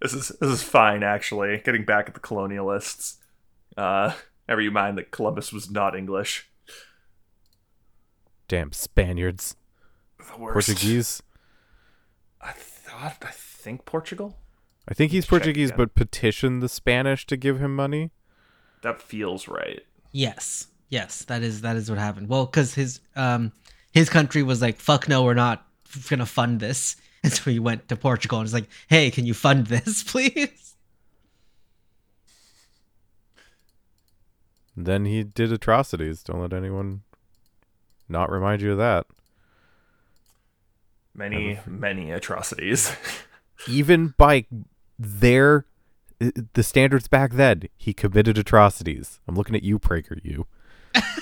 this 0.00 0.12
is 0.14 0.28
this 0.40 0.50
is 0.50 0.62
fine 0.62 1.02
actually. 1.02 1.58
Getting 1.64 1.84
back 1.84 2.08
at 2.08 2.14
the 2.14 2.20
colonialists. 2.20 3.16
Uh, 3.76 4.12
never 4.48 4.60
you 4.60 4.70
mind 4.70 4.96
that 4.98 5.10
Columbus 5.10 5.52
was 5.52 5.68
not 5.70 5.96
English. 5.96 6.48
Damn 8.46 8.72
Spaniards. 8.72 9.56
The 10.18 10.38
worst. 10.40 10.68
Portuguese. 10.68 11.22
I 12.40 12.52
thought 12.52 13.16
I 13.22 13.30
think 13.32 13.84
Portugal. 13.84 14.38
I 14.86 14.94
think 14.94 15.12
he's 15.12 15.26
Portuguese, 15.26 15.72
but 15.72 15.94
petitioned 15.94 16.62
the 16.62 16.68
Spanish 16.68 17.26
to 17.26 17.36
give 17.36 17.58
him 17.60 17.74
money. 17.76 18.10
That 18.82 19.02
feels 19.02 19.48
right. 19.48 19.80
Yes, 20.12 20.68
yes, 20.88 21.24
that 21.24 21.42
is 21.42 21.62
that 21.62 21.76
is 21.76 21.90
what 21.90 21.98
happened. 21.98 22.28
Well, 22.28 22.46
because 22.46 22.74
his 22.74 23.00
um 23.16 23.52
his 23.92 24.08
country 24.08 24.42
was 24.42 24.60
like, 24.62 24.78
"Fuck 24.78 25.08
no, 25.08 25.22
we're 25.22 25.34
not 25.34 25.66
gonna 26.08 26.26
fund 26.26 26.60
this," 26.60 26.96
And 27.22 27.32
so 27.32 27.50
he 27.50 27.58
went 27.58 27.88
to 27.88 27.96
Portugal 27.96 28.38
and 28.38 28.44
was 28.44 28.54
like, 28.54 28.68
"Hey, 28.88 29.10
can 29.10 29.26
you 29.26 29.34
fund 29.34 29.66
this, 29.66 30.02
please?" 30.06 30.76
Then 34.76 35.06
he 35.06 35.24
did 35.24 35.52
atrocities. 35.52 36.22
Don't 36.22 36.40
let 36.40 36.52
anyone 36.52 37.02
not 38.08 38.30
remind 38.30 38.62
you 38.62 38.72
of 38.72 38.78
that. 38.78 39.06
Many, 41.12 41.58
many 41.66 42.12
atrocities. 42.12 42.94
Even 43.68 44.14
by 44.16 44.46
their 44.96 45.64
the 46.20 46.62
standards 46.62 47.08
back 47.08 47.32
then, 47.32 47.64
he 47.76 47.92
committed 47.92 48.38
atrocities. 48.38 49.18
I'm 49.26 49.34
looking 49.34 49.56
at 49.56 49.64
you, 49.64 49.80
Prager. 49.80 50.20
You. 50.24 50.46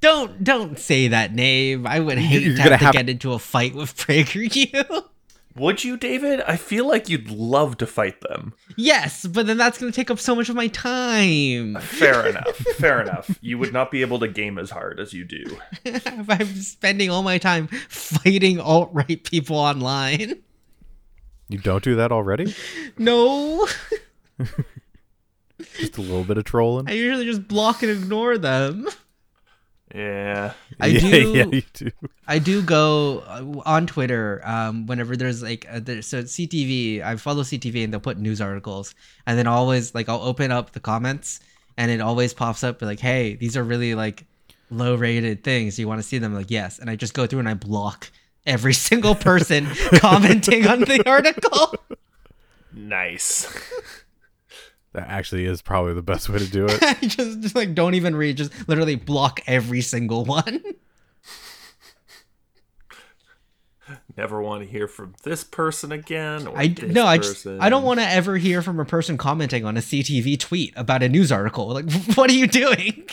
Don't 0.00 0.42
don't 0.42 0.80
say 0.80 1.06
that 1.08 1.32
name. 1.32 1.86
I 1.86 2.00
would 2.00 2.18
hate 2.18 2.42
You're 2.42 2.56
to 2.56 2.62
gonna 2.62 2.70
have 2.70 2.78
to 2.80 2.84
have- 2.86 2.92
get 2.94 3.08
into 3.08 3.32
a 3.34 3.38
fight 3.38 3.72
with 3.74 3.96
PragerU. 3.96 5.04
Would 5.54 5.84
you, 5.84 5.96
David? 5.98 6.40
I 6.40 6.56
feel 6.56 6.88
like 6.88 7.10
you'd 7.10 7.30
love 7.30 7.76
to 7.76 7.86
fight 7.86 8.20
them. 8.22 8.54
yes, 8.76 9.26
but 9.26 9.46
then 9.46 9.58
that's 9.58 9.78
gonna 9.78 9.92
take 9.92 10.10
up 10.10 10.18
so 10.18 10.34
much 10.34 10.48
of 10.48 10.56
my 10.56 10.66
time. 10.68 11.76
Uh, 11.76 11.80
fair 11.80 12.26
enough. 12.26 12.56
Fair 12.78 13.00
enough. 13.02 13.38
You 13.42 13.58
would 13.58 13.72
not 13.72 13.90
be 13.92 14.00
able 14.00 14.18
to 14.20 14.28
game 14.28 14.58
as 14.58 14.70
hard 14.70 14.98
as 14.98 15.12
you 15.12 15.24
do. 15.24 15.44
if 15.84 16.04
I'm 16.30 16.46
spending 16.56 17.10
all 17.10 17.22
my 17.22 17.36
time 17.38 17.68
fighting 17.88 18.58
alt 18.58 18.88
right 18.92 19.22
people 19.22 19.56
online. 19.56 20.42
You 21.48 21.58
don't 21.58 21.84
do 21.84 21.94
that 21.96 22.10
already? 22.12 22.54
No, 22.98 23.68
Just 25.78 25.98
a 25.98 26.02
little 26.02 26.24
bit 26.24 26.38
of 26.38 26.44
trolling. 26.44 26.88
I 26.88 26.92
usually 26.92 27.24
just 27.24 27.46
block 27.48 27.82
and 27.82 27.90
ignore 27.90 28.38
them. 28.38 28.88
Yeah. 29.94 30.54
I 30.80 30.86
yeah, 30.86 31.00
do. 31.00 31.32
yeah, 31.32 31.44
you 31.46 31.62
do. 31.72 31.90
I 32.26 32.38
do 32.38 32.62
go 32.62 33.20
uh, 33.26 33.68
on 33.68 33.86
Twitter 33.86 34.40
um, 34.44 34.86
whenever 34.86 35.16
there's 35.16 35.42
like 35.42 35.66
uh, 35.70 35.80
there, 35.80 36.02
so 36.02 36.22
CTV. 36.22 37.02
I 37.02 37.16
follow 37.16 37.42
CTV 37.42 37.84
and 37.84 37.92
they'll 37.92 38.00
put 38.00 38.18
news 38.18 38.40
articles, 38.40 38.94
and 39.26 39.38
then 39.38 39.46
always 39.46 39.94
like 39.94 40.08
I'll 40.08 40.22
open 40.22 40.50
up 40.50 40.72
the 40.72 40.80
comments, 40.80 41.40
and 41.76 41.90
it 41.90 42.00
always 42.00 42.32
pops 42.32 42.64
up 42.64 42.80
like, 42.80 43.00
"Hey, 43.00 43.34
these 43.34 43.56
are 43.56 43.62
really 43.62 43.94
like 43.94 44.24
low 44.70 44.94
rated 44.94 45.44
things. 45.44 45.78
You 45.78 45.88
want 45.88 46.00
to 46.00 46.06
see 46.06 46.18
them?" 46.18 46.34
like, 46.34 46.50
yes, 46.50 46.78
and 46.78 46.88
I 46.88 46.96
just 46.96 47.12
go 47.12 47.26
through 47.26 47.40
and 47.40 47.48
I 47.48 47.54
block 47.54 48.10
every 48.46 48.74
single 48.88 49.14
person 49.14 49.66
commenting 49.96 50.66
on 50.66 50.80
the 50.80 51.02
article. 51.06 51.74
Nice. 52.72 53.46
That 54.94 55.08
actually 55.08 55.46
is 55.46 55.62
probably 55.62 55.94
the 55.94 56.02
best 56.02 56.28
way 56.28 56.38
to 56.38 56.46
do 56.50 56.66
it. 56.68 56.80
Just, 57.02 57.40
just 57.40 57.54
like 57.54 57.74
don't 57.74 57.94
even 57.94 58.14
read, 58.14 58.36
just 58.36 58.68
literally 58.68 58.94
block 58.96 59.40
every 59.46 59.80
single 59.80 60.24
one. 60.26 60.62
Never 64.16 64.40
want 64.40 64.62
to 64.62 64.68
hear 64.70 64.86
from 64.86 65.14
this 65.24 65.42
person 65.42 65.90
again. 65.92 66.46
Or 66.46 66.56
I 66.56 66.68
this 66.68 66.94
no, 66.94 67.04
I 67.06 67.16
just 67.16 67.44
person. 67.44 67.60
I 67.60 67.68
don't 67.68 67.82
want 67.82 68.00
to 68.00 68.08
ever 68.08 68.36
hear 68.36 68.62
from 68.62 68.78
a 68.78 68.84
person 68.84 69.18
commenting 69.18 69.64
on 69.64 69.76
a 69.76 69.80
CTV 69.80 70.38
tweet 70.38 70.72
about 70.76 71.02
a 71.02 71.08
news 71.08 71.32
article. 71.32 71.68
Like, 71.68 71.90
what 72.14 72.30
are 72.30 72.34
you 72.34 72.46
doing? 72.46 73.06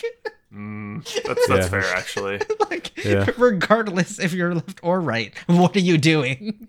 Mm, 0.54 1.04
that's 1.24 1.46
that's 1.48 1.64
Yeah. 1.64 1.68
fair, 1.68 1.94
actually. 1.94 2.40
like, 2.70 3.04
Yeah. 3.04 3.26
regardless 3.36 4.18
if 4.20 4.32
you're 4.32 4.54
left 4.54 4.80
or 4.82 5.00
right, 5.00 5.32
what 5.46 5.74
are 5.76 5.80
you 5.80 5.98
doing? 5.98 6.68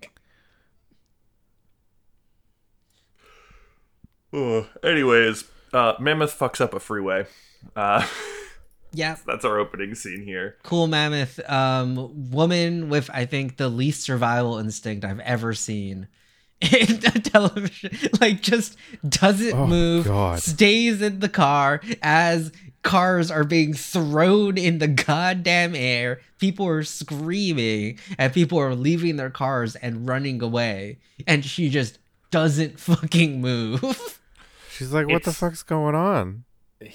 Ugh. 4.34 4.66
anyways, 4.84 5.44
uh, 5.74 5.94
Mammoth 6.00 6.38
fucks 6.38 6.62
up 6.62 6.74
a 6.74 6.80
freeway. 6.80 7.26
Uh, 7.76 8.08
Yeah, 8.94 9.16
that's 9.26 9.46
our 9.46 9.58
opening 9.58 9.96
scene 9.96 10.26
here. 10.26 10.58
cool 10.64 10.86
mammoth 10.86 11.40
um 11.50 12.30
woman 12.30 12.90
with 12.90 13.10
I 13.14 13.24
think 13.24 13.56
the 13.56 13.70
least 13.70 14.02
survival 14.04 14.58
instinct 14.58 15.06
I've 15.06 15.22
ever 15.22 15.54
seen 15.54 16.10
in 16.62 16.98
a 17.06 17.12
television. 17.22 17.92
Like, 18.20 18.42
just 18.42 18.76
doesn't 19.08 19.54
Oh, 19.54 19.66
move, 19.66 20.08
God. 20.08 20.40
stays 20.42 21.02
in 21.02 21.22
the 21.22 21.30
car 21.30 21.80
as 22.04 22.52
cars 22.84 23.32
are 23.32 23.46
being 23.46 23.74
thrown 23.74 24.58
in 24.58 24.80
the 24.80 24.90
goddamn 24.90 25.74
air. 25.74 26.20
People 26.40 26.68
are 26.68 26.84
screaming, 26.84 27.98
and 28.18 28.34
people 28.34 28.60
are 28.60 28.76
leaving 28.76 29.16
their 29.16 29.30
cars 29.30 29.78
and 29.78 30.06
running 30.06 30.42
away, 30.44 31.00
and 31.26 31.46
she 31.46 31.70
just 31.70 31.98
doesn't 32.30 32.78
fucking 32.90 33.40
move. 33.40 34.20
She's 34.82 34.92
like, 34.94 35.08
what 35.08 35.24
the 35.24 35.32
fuck's 35.32 35.62
going 35.62 35.94
on? 35.94 36.44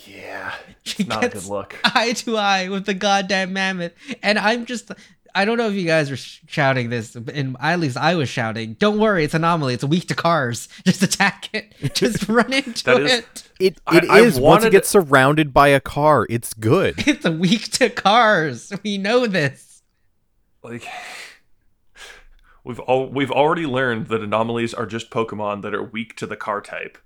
Yeah, 0.04 0.52
She 0.82 1.04
not 1.04 1.22
a 1.22 1.28
good 1.28 1.44
look. 1.44 1.76
eye 1.84 2.12
to 2.14 2.36
eye 2.36 2.68
with 2.68 2.86
the 2.86 2.94
goddamn 2.94 3.52
mammoth. 3.52 3.92
And 4.24 4.36
I'm 4.40 4.66
just, 4.66 4.90
I 5.32 5.44
don't 5.44 5.56
know 5.58 5.68
if 5.68 5.74
you 5.74 5.86
guys 5.86 6.10
were 6.10 6.16
sh- 6.16 6.40
shouting 6.48 6.90
this, 6.90 7.14
and 7.14 7.56
at 7.60 7.78
least 7.78 7.96
I 7.96 8.16
was 8.16 8.28
shouting, 8.28 8.72
don't 8.80 8.98
worry, 8.98 9.22
it's 9.22 9.34
anomaly. 9.34 9.74
It's 9.74 9.84
weak 9.84 10.08
to 10.08 10.16
cars. 10.16 10.68
Just 10.84 11.04
attack 11.04 11.48
it. 11.54 11.94
Just 11.94 12.28
run 12.28 12.52
into 12.52 12.82
That 12.84 13.00
is- 13.02 13.12
it. 13.12 13.48
It 13.60 13.80
I- 13.86 13.98
it 13.98 14.04
is 14.26 14.38
I 14.38 14.40
once 14.40 14.64
it 14.64 14.72
gets 14.72 14.88
surrounded 14.88 15.54
by 15.54 15.68
a 15.68 15.78
car, 15.78 16.26
it's 16.28 16.52
good. 16.52 16.94
It's 17.06 17.24
a 17.24 17.30
weak 17.30 17.70
to 17.74 17.88
cars. 17.88 18.72
We 18.82 18.98
know 18.98 19.28
this. 19.28 19.82
Like, 20.64 20.84
we've 22.64 22.80
all 22.80 23.06
we've 23.08 23.30
already 23.30 23.66
learned 23.66 24.08
that 24.08 24.20
anomalies 24.22 24.74
are 24.74 24.86
just 24.86 25.10
Pokemon 25.10 25.62
that 25.62 25.74
are 25.74 25.82
weak 25.84 26.16
to 26.16 26.26
the 26.26 26.36
car 26.36 26.60
type. 26.60 26.98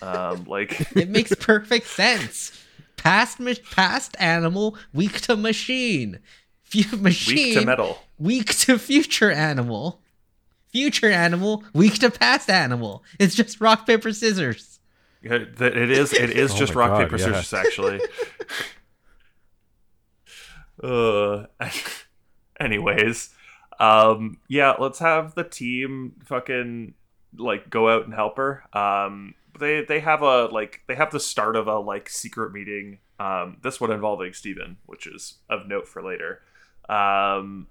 Um, 0.00 0.44
like, 0.44 0.80
It 0.96 1.08
makes 1.10 1.34
perfect 1.34 1.86
sense. 1.86 2.58
Past, 2.96 3.40
ma- 3.40 3.52
past 3.72 4.16
animal, 4.20 4.76
weak 4.92 5.20
to 5.22 5.36
machine. 5.36 6.20
Fu- 6.62 6.96
machine, 6.96 7.36
weak 7.36 7.58
to 7.58 7.66
metal. 7.66 7.98
weak 8.18 8.54
to 8.58 8.78
future 8.78 9.30
animal. 9.30 10.00
Future 10.70 11.10
animal, 11.10 11.64
weak 11.74 11.94
to 11.98 12.10
past 12.10 12.48
animal. 12.48 13.02
It's 13.18 13.34
just 13.34 13.60
rock, 13.60 13.86
paper, 13.86 14.12
scissors. 14.12 14.78
Yeah, 15.22 15.38
that 15.58 15.76
It 15.76 15.90
is. 15.90 16.12
It 16.14 16.30
is 16.30 16.52
Oh 16.54 16.56
just 16.56 16.74
rock 16.74 16.90
God, 16.92 17.02
paper 17.04 17.16
yeah. 17.18 17.40
scissors. 17.42 17.52
Actually. 17.52 18.00
uh. 20.82 21.44
Anyways, 22.60 23.30
um, 23.80 24.38
yeah. 24.48 24.74
Let's 24.78 24.98
have 25.00 25.34
the 25.34 25.44
team 25.44 26.12
fucking 26.24 26.94
like 27.36 27.68
go 27.70 27.88
out 27.88 28.04
and 28.04 28.14
help 28.14 28.36
her. 28.36 28.64
Um, 28.72 29.34
they 29.58 29.84
they 29.84 30.00
have 30.00 30.22
a 30.22 30.46
like 30.46 30.80
they 30.88 30.94
have 30.94 31.10
the 31.12 31.20
start 31.20 31.56
of 31.56 31.66
a 31.66 31.78
like 31.78 32.08
secret 32.08 32.52
meeting. 32.52 32.98
Um, 33.18 33.58
this 33.62 33.80
one 33.80 33.92
involving 33.92 34.32
Stephen, 34.32 34.78
which 34.86 35.06
is 35.06 35.38
of 35.48 35.68
note 35.68 35.86
for 35.86 36.02
later. 36.02 36.40
Um, 36.88 37.68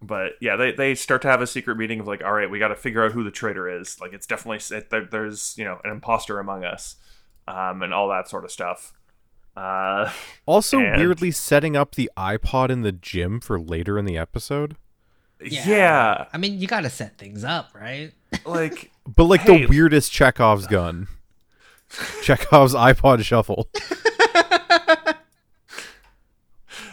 but 0.00 0.32
yeah, 0.40 0.54
they, 0.56 0.70
they 0.72 0.94
start 0.94 1.22
to 1.22 1.28
have 1.28 1.42
a 1.42 1.46
secret 1.46 1.76
meeting 1.76 1.98
of 2.00 2.06
like, 2.06 2.22
all 2.22 2.32
right, 2.32 2.48
we 2.48 2.60
got 2.60 2.68
to 2.68 2.76
figure 2.76 3.04
out 3.04 3.12
who 3.12 3.24
the 3.24 3.32
traitor 3.32 3.68
is. 3.68 4.00
Like, 4.00 4.12
it's 4.12 4.26
definitely 4.28 4.76
it, 4.76 4.90
there, 4.90 5.04
there's 5.04 5.54
you 5.58 5.64
know 5.64 5.80
an 5.82 5.90
imposter 5.90 6.38
among 6.38 6.64
us, 6.64 6.96
um, 7.48 7.82
and 7.82 7.92
all 7.92 8.08
that 8.10 8.28
sort 8.28 8.44
of 8.44 8.50
stuff. 8.52 8.92
Uh, 9.56 10.12
Also, 10.46 10.78
And- 10.84 10.96
weirdly 10.96 11.32
setting 11.32 11.76
up 11.76 11.96
the 11.96 12.10
iPod 12.16 12.70
in 12.70 12.82
the 12.82 12.92
gym 12.92 13.40
for 13.40 13.58
later 13.58 13.98
in 13.98 14.04
the 14.04 14.16
episode. 14.16 14.76
Yeah. 15.42 16.26
I 16.32 16.38
mean, 16.38 16.58
you 16.58 16.66
gotta 16.66 16.90
set 16.90 17.18
things 17.18 17.44
up, 17.44 17.70
right? 17.74 18.12
like 18.44 18.90
But 19.16 19.24
like 19.24 19.40
Hey. 19.42 19.62
the 19.62 19.66
weirdest 19.66 20.12
Chekhov's 20.12 20.66
gun. 20.66 21.08
Chekhov's 22.22 22.74
iPod 22.74 23.22
shuffle. 23.24 23.68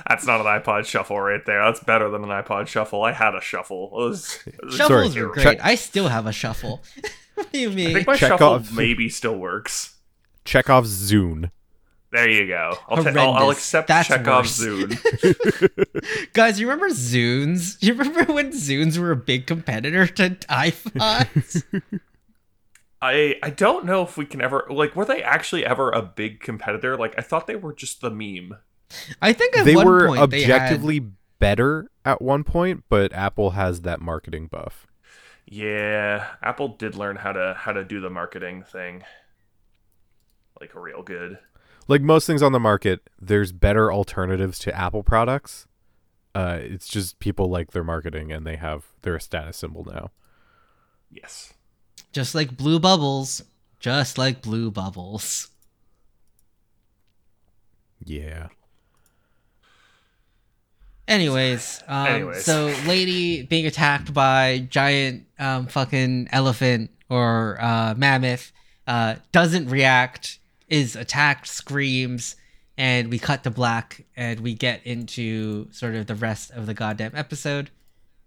that's 0.07 0.25
not 0.25 0.39
an 0.41 0.45
iPod 0.45 0.85
shuffle 0.85 1.19
right 1.19 1.45
there. 1.45 1.63
That's 1.65 1.83
better 1.83 2.09
than 2.09 2.23
an 2.23 2.29
iPod 2.29 2.67
shuffle. 2.67 3.03
I 3.03 3.11
had 3.11 3.35
a 3.35 3.41
shuffle. 3.41 3.87
It 3.93 3.95
was, 4.09 4.39
it 4.45 4.63
was 4.63 4.75
Shuffles 4.75 5.13
Sorry, 5.13 5.25
are 5.25 5.29
great. 5.29 5.43
check- 5.43 5.59
I 5.65 5.75
still 5.75 6.07
have 6.07 6.25
a 6.27 6.31
shuffle. 6.31 6.83
what 7.35 7.51
do 7.51 7.59
you 7.59 7.69
mean? 7.69 7.79
I 7.79 7.85
mean? 7.87 7.93
think 7.95 8.07
my 8.07 8.15
Chekhov. 8.15 8.39
shuffle 8.67 8.75
maybe 8.77 9.09
still 9.09 9.35
works. 9.35 9.95
Chekhov's 10.45 11.11
Zune. 11.11 11.49
There 12.15 12.29
you 12.29 12.47
go. 12.47 12.77
I'll, 12.87 13.03
ta- 13.03 13.09
I'll, 13.19 13.33
I'll 13.33 13.49
accept 13.49 13.89
That's 13.89 14.07
Chekhov's 14.07 14.57
worse. 14.65 14.93
Zune. 14.93 16.29
Guys, 16.33 16.61
you 16.61 16.65
remember 16.69 16.89
Zunes? 16.93 17.75
You 17.83 17.93
remember 17.93 18.31
when 18.31 18.51
Zunes 18.53 18.97
were 18.97 19.11
a 19.11 19.17
big 19.17 19.45
competitor 19.47 20.07
to 20.07 20.29
iPods? 20.49 21.63
I 23.01 23.35
I 23.43 23.49
don't 23.49 23.83
know 23.85 24.01
if 24.03 24.15
we 24.15 24.25
can 24.25 24.41
ever 24.41 24.65
like 24.69 24.95
were 24.95 25.03
they 25.03 25.21
actually 25.21 25.65
ever 25.65 25.91
a 25.91 26.01
big 26.01 26.39
competitor? 26.39 26.95
Like 26.95 27.13
I 27.17 27.21
thought 27.21 27.47
they 27.47 27.57
were 27.57 27.73
just 27.73 27.99
the 27.99 28.09
meme. 28.09 28.57
I 29.21 29.33
think 29.33 29.57
at 29.57 29.65
They 29.65 29.75
one 29.75 29.85
were 29.85 30.07
point 30.07 30.31
they 30.31 30.43
had- 30.43 30.61
objectively 30.61 31.07
better 31.39 31.89
at 32.05 32.21
one 32.21 32.45
point, 32.45 32.85
but 32.87 33.11
Apple 33.11 33.51
has 33.51 33.81
that 33.81 33.99
marketing 33.99 34.47
buff. 34.47 34.87
Yeah, 35.45 36.27
Apple 36.41 36.69
did 36.69 36.95
learn 36.95 37.17
how 37.17 37.33
to 37.33 37.55
how 37.59 37.73
to 37.73 37.83
do 37.83 37.99
the 37.99 38.09
marketing 38.09 38.63
thing. 38.63 39.03
Like 40.61 40.73
real 40.73 41.03
good. 41.03 41.39
Like 41.87 42.01
most 42.01 42.25
things 42.25 42.41
on 42.41 42.51
the 42.51 42.59
market, 42.59 43.09
there's 43.21 43.51
better 43.51 43.91
alternatives 43.93 44.57
to 44.59 44.75
Apple 44.75 45.03
products. 45.03 45.67
Uh, 46.33 46.57
it's 46.59 46.87
just 46.87 47.19
people 47.19 47.49
like 47.49 47.71
their 47.71 47.83
marketing 47.83 48.31
and 48.31 48.45
they 48.45 48.55
have 48.57 48.85
they're 49.03 49.15
a 49.15 49.21
status 49.21 49.57
symbol 49.57 49.85
now. 49.85 50.11
Yes. 51.11 51.53
just 52.11 52.35
like 52.35 52.57
blue 52.57 52.79
bubbles, 52.79 53.41
just 53.79 54.17
like 54.17 54.41
blue 54.41 54.69
bubbles. 54.71 55.49
Yeah. 58.03 58.47
Anyways, 61.07 61.83
um, 61.87 62.07
Anyways. 62.07 62.43
so 62.43 62.73
lady 62.87 63.43
being 63.43 63.65
attacked 63.67 64.13
by 64.13 64.67
giant 64.69 65.25
um, 65.37 65.67
fucking 65.67 66.29
elephant 66.31 66.89
or 67.09 67.57
uh, 67.61 67.93
mammoth 67.95 68.51
uh, 68.87 69.15
doesn't 69.31 69.69
react, 69.69 70.39
is 70.69 70.95
attacked, 70.95 71.47
screams, 71.47 72.35
and 72.77 73.09
we 73.09 73.19
cut 73.19 73.43
to 73.43 73.51
black 73.51 74.05
and 74.15 74.39
we 74.39 74.53
get 74.53 74.85
into 74.85 75.71
sort 75.71 75.95
of 75.95 76.07
the 76.07 76.15
rest 76.15 76.51
of 76.51 76.65
the 76.65 76.73
goddamn 76.73 77.11
episode. 77.15 77.69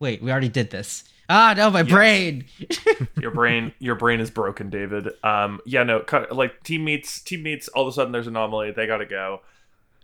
Wait, 0.00 0.22
we 0.22 0.30
already 0.30 0.48
did 0.48 0.70
this. 0.70 1.04
Ah, 1.28 1.52
no, 1.56 1.70
my 1.70 1.82
brain. 1.82 2.46
your 3.20 3.30
brain 3.30 3.72
your 3.78 3.94
brain 3.94 4.20
is 4.20 4.30
broken 4.30 4.70
david 4.70 5.08
um 5.22 5.60
yeah 5.66 5.82
no 5.82 6.00
cut, 6.00 6.34
like 6.34 6.62
team 6.62 6.84
meets 6.84 7.20
team 7.20 7.42
meets 7.42 7.68
all 7.68 7.82
of 7.82 7.88
a 7.88 7.92
sudden 7.92 8.12
there's 8.12 8.26
an 8.26 8.36
anomaly 8.36 8.70
they 8.70 8.86
gotta 8.86 9.06
go 9.06 9.40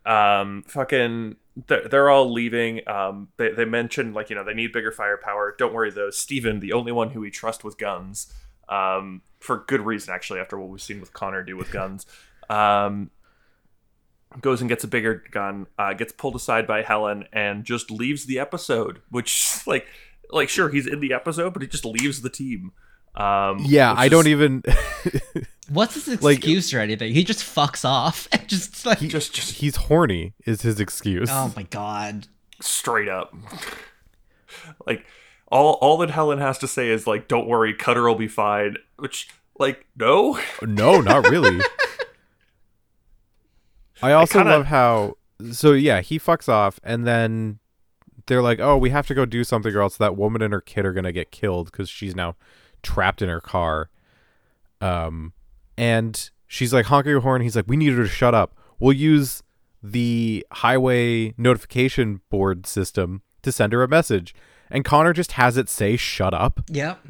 um 0.04 0.62
fucking 0.66 1.36
they're, 1.66 1.88
they're 1.88 2.10
all 2.10 2.30
leaving 2.30 2.86
um 2.88 3.28
they, 3.36 3.50
they 3.50 3.64
mentioned 3.64 4.14
like 4.14 4.28
you 4.28 4.36
know 4.36 4.44
they 4.44 4.54
need 4.54 4.72
bigger 4.72 4.92
firepower 4.92 5.54
don't 5.58 5.72
worry 5.72 5.90
though 5.90 6.10
stephen 6.10 6.60
the 6.60 6.72
only 6.72 6.92
one 6.92 7.10
who 7.10 7.20
we 7.20 7.30
trust 7.30 7.64
with 7.64 7.78
guns 7.78 8.32
um 8.68 9.22
for 9.40 9.64
good 9.66 9.80
reason 9.80 10.12
actually 10.14 10.40
after 10.40 10.58
what 10.58 10.68
we've 10.68 10.80
seen 10.82 11.00
with 11.00 11.12
connor 11.12 11.42
do 11.42 11.56
with 11.56 11.70
guns 11.70 12.06
um 12.48 13.10
goes 14.40 14.60
and 14.60 14.68
gets 14.68 14.82
a 14.84 14.88
bigger 14.88 15.22
gun 15.30 15.66
uh 15.78 15.92
gets 15.92 16.12
pulled 16.12 16.34
aside 16.34 16.66
by 16.66 16.82
helen 16.82 17.24
and 17.32 17.64
just 17.64 17.90
leaves 17.90 18.26
the 18.26 18.38
episode 18.38 19.00
which 19.10 19.58
like 19.66 19.86
like 20.30 20.48
sure 20.48 20.68
he's 20.70 20.86
in 20.86 21.00
the 21.00 21.12
episode 21.12 21.52
but 21.52 21.62
he 21.62 21.68
just 21.68 21.84
leaves 21.84 22.22
the 22.22 22.30
team 22.30 22.72
um 23.16 23.58
Yeah, 23.64 23.92
I 23.92 24.06
is- 24.06 24.10
don't 24.10 24.26
even. 24.26 24.64
What's 25.68 25.94
his 26.04 26.20
Like- 26.20 26.38
excuse 26.38 26.74
or 26.74 26.80
anything? 26.80 27.14
He 27.14 27.22
just 27.22 27.44
fucks 27.44 27.84
off 27.84 28.26
and 28.32 28.48
just 28.48 28.84
like, 28.84 28.98
just 28.98 29.32
just 29.32 29.52
He's 29.52 29.76
horny, 29.76 30.34
is 30.44 30.62
his 30.62 30.80
excuse. 30.80 31.28
oh 31.30 31.52
my 31.54 31.62
god. 31.62 32.26
straight 32.60 33.08
up 33.08 33.32
like 34.84 35.06
all 35.54 35.74
all 35.80 35.96
that 35.98 36.10
helen 36.10 36.38
has 36.38 36.58
to 36.58 36.66
say 36.68 36.88
is 36.90 37.06
like 37.06 37.28
don't 37.28 37.46
worry 37.46 37.72
cutter 37.72 38.02
will 38.02 38.14
be 38.14 38.28
fine 38.28 38.76
which 38.96 39.28
like 39.58 39.86
no 39.96 40.38
No, 40.60 41.00
not 41.00 41.28
really. 41.28 41.60
I 44.02 44.12
also 44.12 44.40
kinda- 44.40 44.50
love 44.52 44.66
how. 44.66 45.16
So 45.52 45.72
yeah, 45.72 46.00
he 46.00 46.18
fucks 46.18 46.48
off, 46.48 46.78
and 46.82 47.06
then 47.06 47.58
they're 48.26 48.42
like, 48.42 48.60
"Oh, 48.60 48.76
we 48.76 48.90
have 48.90 49.06
to 49.08 49.14
go 49.14 49.24
do 49.24 49.44
something, 49.44 49.74
or 49.74 49.80
else 49.80 49.96
that 49.96 50.16
woman 50.16 50.42
and 50.42 50.52
her 50.52 50.60
kid 50.60 50.84
are 50.84 50.92
gonna 50.92 51.12
get 51.12 51.30
killed 51.30 51.70
because 51.70 51.88
she's 51.88 52.14
now 52.14 52.36
trapped 52.82 53.22
in 53.22 53.28
her 53.28 53.40
car." 53.40 53.90
Um, 54.80 55.32
and 55.76 56.30
she's 56.46 56.72
like 56.74 56.86
honking 56.86 57.12
her 57.12 57.20
horn. 57.20 57.42
He's 57.42 57.56
like, 57.56 57.66
"We 57.68 57.76
need 57.76 57.92
her 57.94 58.02
to 58.02 58.08
shut 58.08 58.34
up. 58.34 58.56
We'll 58.78 58.92
use 58.92 59.42
the 59.82 60.46
highway 60.52 61.34
notification 61.38 62.20
board 62.30 62.66
system 62.66 63.22
to 63.42 63.52
send 63.52 63.72
her 63.72 63.82
a 63.82 63.88
message." 63.88 64.34
And 64.70 64.84
Connor 64.84 65.12
just 65.12 65.32
has 65.32 65.56
it 65.56 65.68
say, 65.68 65.96
"Shut 65.96 66.34
up." 66.34 66.60
Yep. 66.68 67.04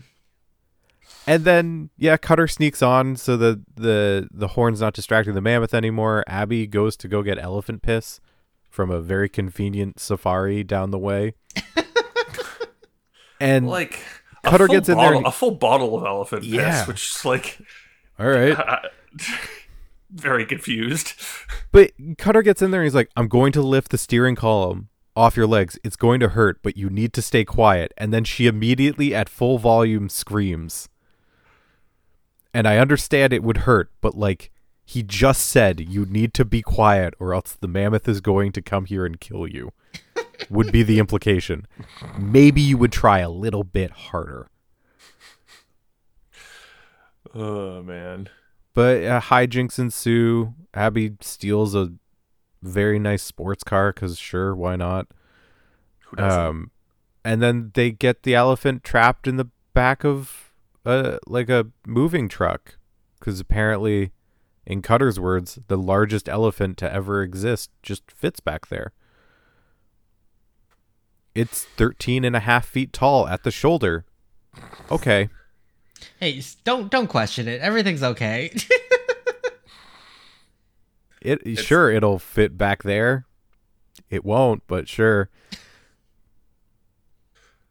And 1.26 1.44
then 1.44 1.90
yeah, 1.96 2.16
Cutter 2.16 2.46
sneaks 2.46 2.82
on 2.82 3.16
so 3.16 3.36
the 3.36 3.62
the 3.74 4.28
the 4.30 4.48
horn's 4.48 4.80
not 4.80 4.92
distracting 4.94 5.34
the 5.34 5.40
mammoth 5.40 5.72
anymore. 5.72 6.24
Abby 6.26 6.66
goes 6.66 6.96
to 6.98 7.08
go 7.08 7.22
get 7.22 7.38
elephant 7.38 7.82
piss 7.82 8.20
from 8.68 8.90
a 8.90 9.00
very 9.00 9.28
convenient 9.28 9.98
safari 10.00 10.62
down 10.64 10.90
the 10.90 10.98
way. 10.98 11.34
and 13.40 13.66
like 13.68 14.00
Cutter 14.42 14.68
gets 14.68 14.88
in 14.88 14.96
there 14.98 15.06
bottle, 15.06 15.18
and- 15.18 15.26
a 15.26 15.32
full 15.32 15.52
bottle 15.52 15.96
of 15.96 16.04
elephant 16.04 16.42
piss 16.42 16.86
which 16.86 17.16
is 17.16 17.24
like 17.24 17.58
all 18.18 18.28
right, 18.28 18.56
very 20.10 20.44
confused 20.46 21.14
but 21.72 21.90
Cutter 22.18 22.42
gets 22.42 22.62
in 22.62 22.70
there 22.70 22.82
and 22.82 22.86
he's 22.86 22.94
like, 22.94 23.10
"I'm 23.16 23.26
going 23.28 23.50
to 23.52 23.62
lift 23.62 23.90
the 23.90 23.98
steering 23.98 24.36
column 24.36 24.88
off 25.16 25.36
your 25.36 25.46
legs. 25.46 25.78
It's 25.84 25.96
going 25.96 26.20
to 26.20 26.30
hurt, 26.30 26.60
but 26.62 26.76
you 26.76 26.90
need 26.90 27.12
to 27.14 27.22
stay 27.22 27.44
quiet." 27.44 27.92
And 27.96 28.12
then 28.12 28.24
she 28.24 28.46
immediately 28.46 29.14
at 29.14 29.28
full 29.28 29.58
volume 29.58 30.08
screams. 30.08 30.88
And 32.52 32.68
I 32.68 32.78
understand 32.78 33.32
it 33.32 33.42
would 33.42 33.58
hurt, 33.58 33.90
but 34.00 34.16
like 34.16 34.52
he 34.84 35.02
just 35.02 35.46
said 35.46 35.80
you 35.80 36.04
need 36.04 36.34
to 36.34 36.44
be 36.44 36.62
quiet 36.62 37.14
or 37.18 37.34
else 37.34 37.56
the 37.58 37.66
mammoth 37.68 38.06
is 38.06 38.20
going 38.20 38.52
to 38.52 38.62
come 38.62 38.84
here 38.84 39.06
and 39.06 39.18
kill 39.18 39.46
you. 39.46 39.72
would 40.50 40.70
be 40.70 40.82
the 40.82 40.98
implication. 40.98 41.66
Maybe 42.18 42.60
you 42.60 42.76
would 42.78 42.92
try 42.92 43.20
a 43.20 43.30
little 43.30 43.64
bit 43.64 43.90
harder. 43.90 44.48
oh 47.34 47.82
man 47.82 48.28
But 48.74 49.04
uh, 49.04 49.20
hijinks 49.20 49.78
ensue. 49.78 50.54
Abby 50.74 51.16
steals 51.20 51.74
a 51.74 51.92
very 52.64 52.98
nice 52.98 53.22
sports 53.22 53.62
car 53.64 53.92
because 53.92 54.18
sure, 54.18 54.54
why 54.54 54.76
not? 54.76 55.06
who 56.06 56.16
doesn't 56.16 56.40
Um, 56.40 56.70
and 57.24 57.42
then 57.42 57.70
they 57.74 57.90
get 57.90 58.22
the 58.22 58.34
elephant 58.34 58.84
trapped 58.84 59.26
in 59.26 59.36
the 59.36 59.48
back 59.72 60.04
of 60.04 60.52
a 60.84 61.18
like 61.26 61.48
a 61.48 61.66
moving 61.86 62.28
truck 62.28 62.76
because 63.18 63.40
apparently, 63.40 64.12
in 64.66 64.82
Cutter's 64.82 65.18
words, 65.18 65.58
the 65.68 65.78
largest 65.78 66.28
elephant 66.28 66.76
to 66.78 66.92
ever 66.92 67.22
exist 67.22 67.70
just 67.82 68.10
fits 68.10 68.40
back 68.40 68.68
there. 68.68 68.92
It's 71.34 71.64
13 71.64 72.24
and 72.24 72.36
a 72.36 72.40
half 72.40 72.66
feet 72.66 72.92
tall 72.92 73.26
at 73.26 73.42
the 73.42 73.50
shoulder. 73.50 74.04
Okay. 74.90 75.28
Hey, 76.20 76.42
don't 76.64 76.90
don't 76.90 77.08
question 77.08 77.48
it. 77.48 77.60
Everything's 77.60 78.02
okay. 78.02 78.52
It 81.24 81.58
sure 81.58 81.90
it'll 81.90 82.18
fit 82.18 82.58
back 82.58 82.82
there. 82.82 83.26
It 84.10 84.24
won't, 84.24 84.62
but 84.66 84.88
sure. 84.88 85.30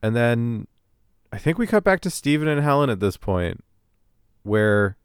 And 0.02 0.16
then 0.16 0.68
I 1.32 1.38
think 1.38 1.58
we 1.58 1.68
cut 1.68 1.84
back 1.84 2.02
to 2.02 2.10
Stephen 2.10 2.48
and 2.48 2.62
Helen 2.62 2.89
at 2.89 3.00
this 3.00 3.16
point 3.16 3.63
where 4.44 4.98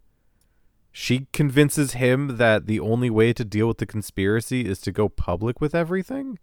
she 0.91 1.27
convinces 1.33 1.93
him 1.93 2.39
that 2.39 2.67
the 2.67 2.81
only 2.81 3.11
way 3.11 3.33
to 3.33 3.45
deal 3.45 3.69
with 3.69 3.79
the 3.79 3.87
conspiracy 3.87 4.67
is 4.67 4.81
to 4.81 4.91
go 4.91 5.09
public 5.09 5.61
with 5.61 5.75
everything. 5.75 6.39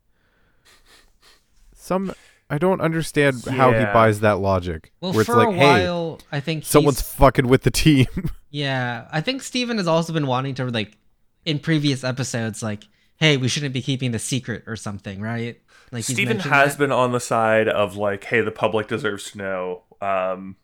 Some 1.74 2.14
I 2.50 2.58
don't 2.58 2.80
understand 2.80 3.44
how 3.46 3.72
he 3.74 3.84
buys 3.86 4.20
that 4.20 4.40
logic. 4.40 4.92
well, 5.02 5.12
where 5.12 5.22
it's 5.22 5.30
for 5.30 5.38
like, 5.38 5.50
a 5.50 5.54
hey, 5.54 5.88
while, 5.88 6.20
I 6.32 6.40
think 6.40 6.64
someone's 6.64 7.02
fucking 7.02 7.48
with 7.48 7.64
the 7.64 7.72
team. 7.72 8.08
Yeah, 8.52 9.10
I 9.12 9.20
think 9.20 9.44
Steven 9.44 9.80
has 9.80 9.88
also 9.88 10.14
been 10.14 10.28
wanting 10.28 10.56
to 10.56 10.66
like 10.68 10.98
in 11.46 11.60
previous 11.60 12.04
episodes, 12.04 12.62
like, 12.62 12.86
hey, 13.18 13.38
we 13.38 13.48
shouldn't 13.48 13.74
be 13.74 13.82
keeping 13.82 14.12
the 14.12 14.20
secret 14.20 14.64
or 14.68 14.76
something, 14.76 15.22
right? 15.22 15.62
Like 15.92 16.06
he's 16.06 16.16
Stephen 16.16 16.40
has 16.40 16.74
that. 16.74 16.80
been 16.80 16.92
on 16.92 17.12
the 17.12 17.20
side 17.20 17.68
of 17.70 17.96
like 17.96 18.24
hey 18.26 18.42
the 18.42 18.52
public 18.52 18.88
deserves 18.88 19.32
to 19.32 19.38
know 19.38 19.84
um 20.02 20.56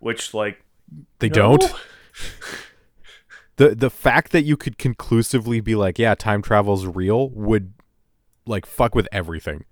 which 0.00 0.34
like 0.34 0.62
they 1.18 1.28
no. 1.28 1.34
don't. 1.34 1.74
the 3.56 3.74
the 3.74 3.90
fact 3.90 4.32
that 4.32 4.42
you 4.42 4.56
could 4.56 4.78
conclusively 4.78 5.60
be 5.60 5.74
like, 5.74 5.98
yeah, 5.98 6.14
time 6.14 6.42
travel's 6.42 6.86
real 6.86 7.28
would 7.30 7.74
like 8.46 8.66
fuck 8.66 8.94
with 8.94 9.08
everything. 9.12 9.64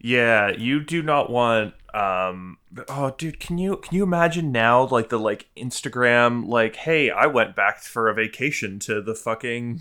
Yeah, 0.00 0.50
you 0.50 0.80
do 0.80 1.02
not 1.02 1.30
want 1.30 1.74
um 1.94 2.58
oh 2.88 3.14
dude, 3.18 3.40
can 3.40 3.58
you 3.58 3.76
can 3.78 3.94
you 3.96 4.02
imagine 4.02 4.52
now 4.52 4.86
like 4.86 5.08
the 5.08 5.18
like 5.18 5.48
Instagram 5.56 6.46
like 6.46 6.76
hey, 6.76 7.10
I 7.10 7.26
went 7.26 7.56
back 7.56 7.80
for 7.82 8.08
a 8.08 8.14
vacation 8.14 8.78
to 8.80 9.00
the 9.00 9.14
fucking 9.14 9.80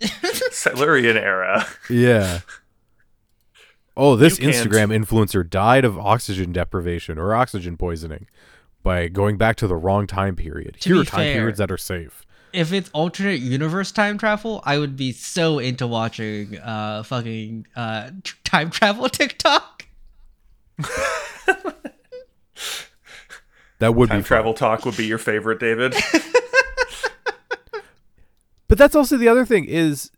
Silurian 0.50 1.16
era. 1.16 1.66
Yeah. 1.90 2.40
Oh, 3.96 4.14
this 4.16 4.38
You 4.38 4.50
can't- 4.50 4.70
Instagram 4.70 4.94
influencer 5.04 5.48
died 5.48 5.84
of 5.84 5.98
oxygen 5.98 6.52
deprivation 6.52 7.18
or 7.18 7.34
oxygen 7.34 7.76
poisoning 7.76 8.26
by 8.82 9.08
going 9.08 9.36
back 9.38 9.56
to 9.56 9.66
the 9.66 9.76
wrong 9.76 10.06
time 10.06 10.36
period. 10.36 10.76
To 10.80 10.88
Here 10.94 11.00
are 11.00 11.04
time 11.04 11.20
fair- 11.20 11.34
periods 11.34 11.58
that 11.58 11.70
are 11.70 11.78
safe. 11.78 12.22
If 12.52 12.72
it's 12.72 12.88
alternate 12.94 13.40
universe 13.40 13.92
time 13.92 14.16
travel, 14.18 14.62
I 14.64 14.78
would 14.78 14.96
be 14.96 15.12
so 15.12 15.58
into 15.58 15.86
watching 15.86 16.58
uh 16.58 17.02
fucking 17.02 17.66
uh 17.76 18.10
time 18.44 18.70
travel 18.70 19.08
TikTok. 19.10 19.86
That 23.78 23.94
would 23.94 24.08
Time 24.08 24.20
be 24.20 24.22
fun. 24.22 24.26
travel 24.26 24.54
talk 24.54 24.86
would 24.86 24.96
be 24.96 25.04
your 25.04 25.18
favorite, 25.18 25.60
David. 25.60 25.94
But 28.68 28.78
that's 28.78 28.96
also 28.96 29.16
the 29.16 29.28
other 29.28 29.44
thing 29.46 29.64
is 29.64 30.10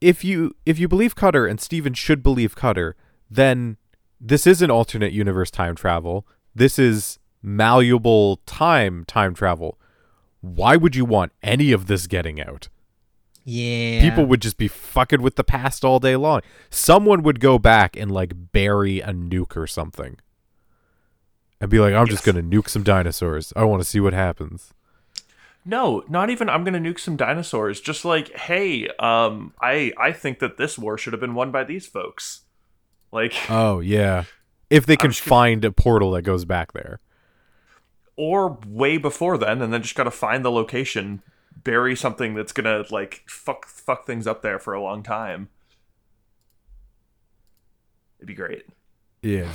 if 0.00 0.24
you 0.24 0.54
if 0.64 0.78
you 0.78 0.86
believe 0.88 1.16
Cutter 1.16 1.46
and 1.46 1.60
Stephen 1.60 1.92
should 1.92 2.22
believe 2.22 2.54
Cutter, 2.54 2.94
then 3.28 3.78
this 4.20 4.46
isn't 4.46 4.70
alternate 4.70 5.12
universe 5.12 5.50
time 5.50 5.74
travel. 5.74 6.26
This 6.54 6.78
is 6.78 7.18
malleable 7.42 8.36
time 8.46 9.04
time 9.06 9.34
travel. 9.34 9.78
Why 10.40 10.76
would 10.76 10.94
you 10.94 11.04
want 11.04 11.32
any 11.42 11.72
of 11.72 11.86
this 11.86 12.06
getting 12.06 12.40
out? 12.40 12.68
Yeah. 13.44 14.00
People 14.00 14.26
would 14.26 14.42
just 14.42 14.56
be 14.56 14.68
fucking 14.68 15.22
with 15.22 15.36
the 15.36 15.44
past 15.44 15.84
all 15.84 15.98
day 15.98 16.16
long. 16.16 16.42
Someone 16.70 17.22
would 17.22 17.40
go 17.40 17.58
back 17.58 17.96
and 17.96 18.10
like 18.10 18.32
bury 18.52 19.00
a 19.00 19.08
nuke 19.12 19.56
or 19.56 19.66
something. 19.66 20.18
And 21.60 21.70
be 21.70 21.78
like, 21.80 21.94
I'm 21.94 22.06
just 22.06 22.24
gonna 22.24 22.42
nuke 22.42 22.68
some 22.68 22.82
dinosaurs. 22.82 23.52
I 23.56 23.64
want 23.64 23.82
to 23.82 23.88
see 23.88 24.00
what 24.00 24.12
happens. 24.12 24.72
No, 25.64 26.04
not 26.08 26.30
even 26.30 26.48
I'm 26.48 26.64
gonna 26.64 26.78
nuke 26.78 27.00
some 27.00 27.16
dinosaurs. 27.16 27.80
Just 27.80 28.04
like, 28.04 28.30
hey, 28.36 28.88
um, 28.98 29.52
I 29.60 29.92
I 29.98 30.12
think 30.12 30.38
that 30.40 30.58
this 30.58 30.78
war 30.78 30.96
should 30.98 31.12
have 31.12 31.20
been 31.20 31.34
won 31.34 31.50
by 31.50 31.64
these 31.64 31.86
folks. 31.86 32.42
Like, 33.10 33.32
Oh 33.50 33.80
yeah. 33.80 34.24
If 34.68 34.84
they 34.86 34.96
can 34.96 35.10
just 35.10 35.24
gonna- 35.24 35.30
find 35.30 35.64
a 35.64 35.72
portal 35.72 36.10
that 36.12 36.22
goes 36.22 36.44
back 36.44 36.72
there. 36.72 37.00
or 38.16 38.58
way 38.66 38.96
before 38.98 39.36
then, 39.38 39.60
and 39.62 39.72
then 39.72 39.82
just 39.82 39.94
gotta 39.94 40.10
find 40.10 40.44
the 40.44 40.50
location, 40.52 41.22
bury 41.64 41.96
something 41.96 42.34
that's 42.34 42.52
gonna 42.52 42.84
like 42.90 43.22
fuck 43.26 43.66
fuck 43.66 44.06
things 44.06 44.26
up 44.26 44.42
there 44.42 44.58
for 44.58 44.72
a 44.74 44.82
long 44.82 45.02
time. 45.02 45.48
It'd 48.18 48.26
be 48.28 48.34
great. 48.34 48.64
Yeah. 49.22 49.52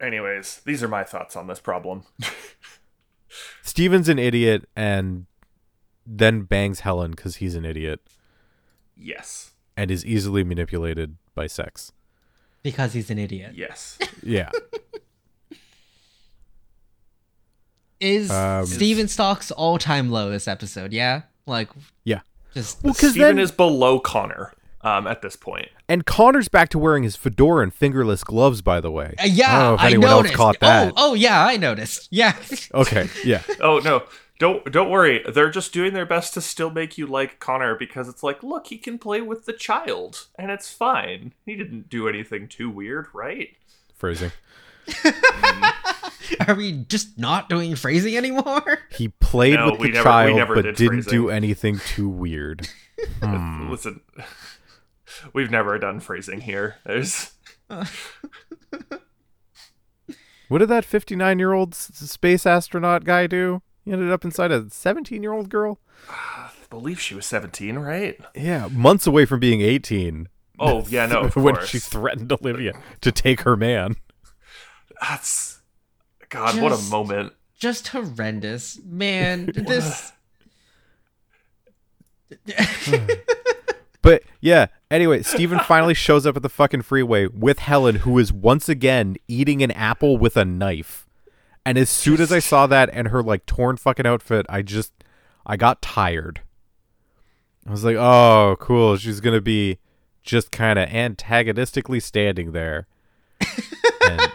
Anyways, 0.00 0.60
these 0.64 0.82
are 0.82 0.88
my 0.88 1.04
thoughts 1.04 1.36
on 1.36 1.46
this 1.46 1.60
problem. 1.60 2.04
Stephen's 3.62 4.08
an 4.08 4.18
idiot 4.18 4.68
and 4.76 5.26
then 6.06 6.42
bangs 6.42 6.80
Helen 6.80 7.10
because 7.12 7.36
he's 7.36 7.54
an 7.54 7.64
idiot 7.64 8.00
yes. 8.96 9.52
and 9.76 9.90
is 9.90 10.04
easily 10.06 10.42
manipulated 10.44 11.16
by 11.34 11.46
sex. 11.46 11.92
because 12.62 12.92
he's 12.92 13.10
an 13.10 13.18
idiot. 13.18 13.52
Yes. 13.54 13.98
Yeah. 14.22 14.50
Is 18.00 18.30
Um, 18.30 18.64
Stephen 18.66 19.08
Stock's 19.08 19.50
all-time 19.50 20.10
low 20.10 20.30
this 20.30 20.46
episode? 20.46 20.92
Yeah, 20.92 21.22
like 21.46 21.68
yeah. 22.04 22.20
just 22.54 22.82
Well, 22.84 22.92
because 22.92 23.10
Stephen 23.10 23.36
then 23.36 23.38
is 23.40 23.50
below 23.50 23.98
Connor 23.98 24.52
um, 24.82 25.06
at 25.06 25.22
this 25.22 25.36
point. 25.36 25.68
and 25.88 26.04
Connor's 26.06 26.48
back 26.48 26.68
to 26.70 26.78
wearing 26.78 27.02
his 27.02 27.16
fedora 27.16 27.62
and 27.62 27.72
fingerless 27.74 28.24
gloves. 28.24 28.62
By 28.62 28.80
the 28.80 28.90
way, 28.90 29.14
Uh, 29.18 29.24
yeah, 29.26 29.46
I 29.48 29.58
don't 29.58 29.62
know 29.68 29.74
if 29.74 29.80
I 29.80 29.86
anyone 29.86 30.10
noticed. 30.10 30.32
else 30.34 30.36
caught 30.36 30.60
that. 30.60 30.92
Oh, 30.96 31.10
oh 31.10 31.14
yeah, 31.14 31.44
I 31.46 31.56
noticed. 31.56 32.08
Yeah. 32.10 32.34
Okay, 32.74 33.08
yeah, 33.24 33.42
Oh 33.60 33.78
no. 33.80 34.04
Don't 34.40 34.70
don't 34.70 34.88
worry. 34.88 35.24
They're 35.28 35.50
just 35.50 35.72
doing 35.72 35.94
their 35.94 36.06
best 36.06 36.32
to 36.34 36.40
still 36.40 36.70
make 36.70 36.96
you 36.96 37.08
like 37.08 37.40
Connor 37.40 37.74
because 37.74 38.08
it's 38.08 38.22
like, 38.22 38.40
look, 38.44 38.68
he 38.68 38.78
can 38.78 38.96
play 38.96 39.20
with 39.20 39.46
the 39.46 39.52
child 39.52 40.26
and 40.38 40.52
it's 40.52 40.70
fine. 40.70 41.32
He 41.44 41.56
didn't 41.56 41.88
do 41.88 42.08
anything 42.08 42.46
too 42.46 42.70
weird, 42.70 43.08
right? 43.12 43.56
phrasing. 43.96 44.30
Are 46.46 46.54
we 46.54 46.84
just 46.88 47.18
not 47.18 47.48
doing 47.48 47.74
phrasing 47.74 48.16
anymore? 48.16 48.78
He 48.90 49.08
played 49.08 49.54
No, 49.54 49.72
with 49.72 49.80
the 49.80 49.88
never- 49.88 50.04
child, 50.04 50.48
but 50.48 50.62
did 50.62 50.76
didn't 50.76 51.02
phrasing. 51.02 51.10
do 51.22 51.30
anything 51.30 51.78
too 51.80 52.08
weird. 52.08 52.68
Hmm. 53.22 53.70
Listen, 53.70 54.00
we've 55.32 55.50
never 55.50 55.78
done 55.78 56.00
phrasing 56.00 56.40
here. 56.42 56.76
There's 56.84 57.32
What 60.48 60.58
did 60.58 60.68
that 60.70 60.84
fifty-nine-year-old 60.84 61.74
space 61.74 62.46
astronaut 62.46 63.04
guy 63.04 63.26
do? 63.26 63.60
He 63.84 63.92
ended 63.92 64.10
up 64.10 64.24
inside 64.24 64.50
a 64.50 64.70
seventeen-year-old 64.70 65.50
girl. 65.50 65.78
I 66.08 66.50
believe 66.70 67.00
she 67.00 67.14
was 67.14 67.26
17, 67.26 67.78
right? 67.78 68.18
Yeah, 68.34 68.68
months 68.70 69.06
away 69.06 69.26
from 69.26 69.40
being 69.40 69.60
eighteen. 69.60 70.28
Oh 70.58 70.86
yeah, 70.88 71.06
no, 71.06 71.20
of 71.24 71.36
when 71.36 71.54
course. 71.56 71.68
she 71.68 71.78
threatened 71.78 72.32
Olivia 72.32 72.72
to 73.02 73.12
take 73.12 73.42
her 73.42 73.56
man. 73.56 73.96
That's 75.00 75.60
God, 76.28 76.60
what 76.60 76.72
a 76.72 76.78
moment. 76.90 77.34
Just 77.58 77.88
horrendous, 77.88 78.78
man. 78.84 79.46
this. 79.54 80.12
But 84.02 84.22
yeah, 84.40 84.66
anyway, 84.90 85.22
Stephen 85.22 85.58
finally 85.60 85.94
shows 85.94 86.26
up 86.26 86.36
at 86.36 86.42
the 86.42 86.48
fucking 86.48 86.82
freeway 86.82 87.26
with 87.26 87.58
Helen, 87.58 87.96
who 87.96 88.18
is 88.18 88.32
once 88.32 88.68
again 88.68 89.16
eating 89.26 89.62
an 89.62 89.70
apple 89.72 90.16
with 90.18 90.36
a 90.36 90.44
knife. 90.44 91.06
And 91.66 91.76
as 91.76 91.90
soon 91.90 92.20
as 92.20 92.32
I 92.32 92.38
saw 92.38 92.66
that 92.66 92.88
and 92.92 93.08
her 93.08 93.22
like 93.22 93.44
torn 93.44 93.76
fucking 93.76 94.06
outfit, 94.06 94.46
I 94.48 94.62
just 94.62 94.92
I 95.44 95.56
got 95.56 95.82
tired. 95.82 96.42
I 97.66 97.70
was 97.70 97.84
like, 97.84 97.96
oh, 97.96 98.56
cool. 98.58 98.96
She's 98.96 99.20
gonna 99.20 99.40
be 99.40 99.78
just 100.22 100.50
kind 100.50 100.78
of 100.78 100.88
antagonistically 100.88 102.00
standing 102.00 102.52
there 102.52 102.86
and 104.02 104.32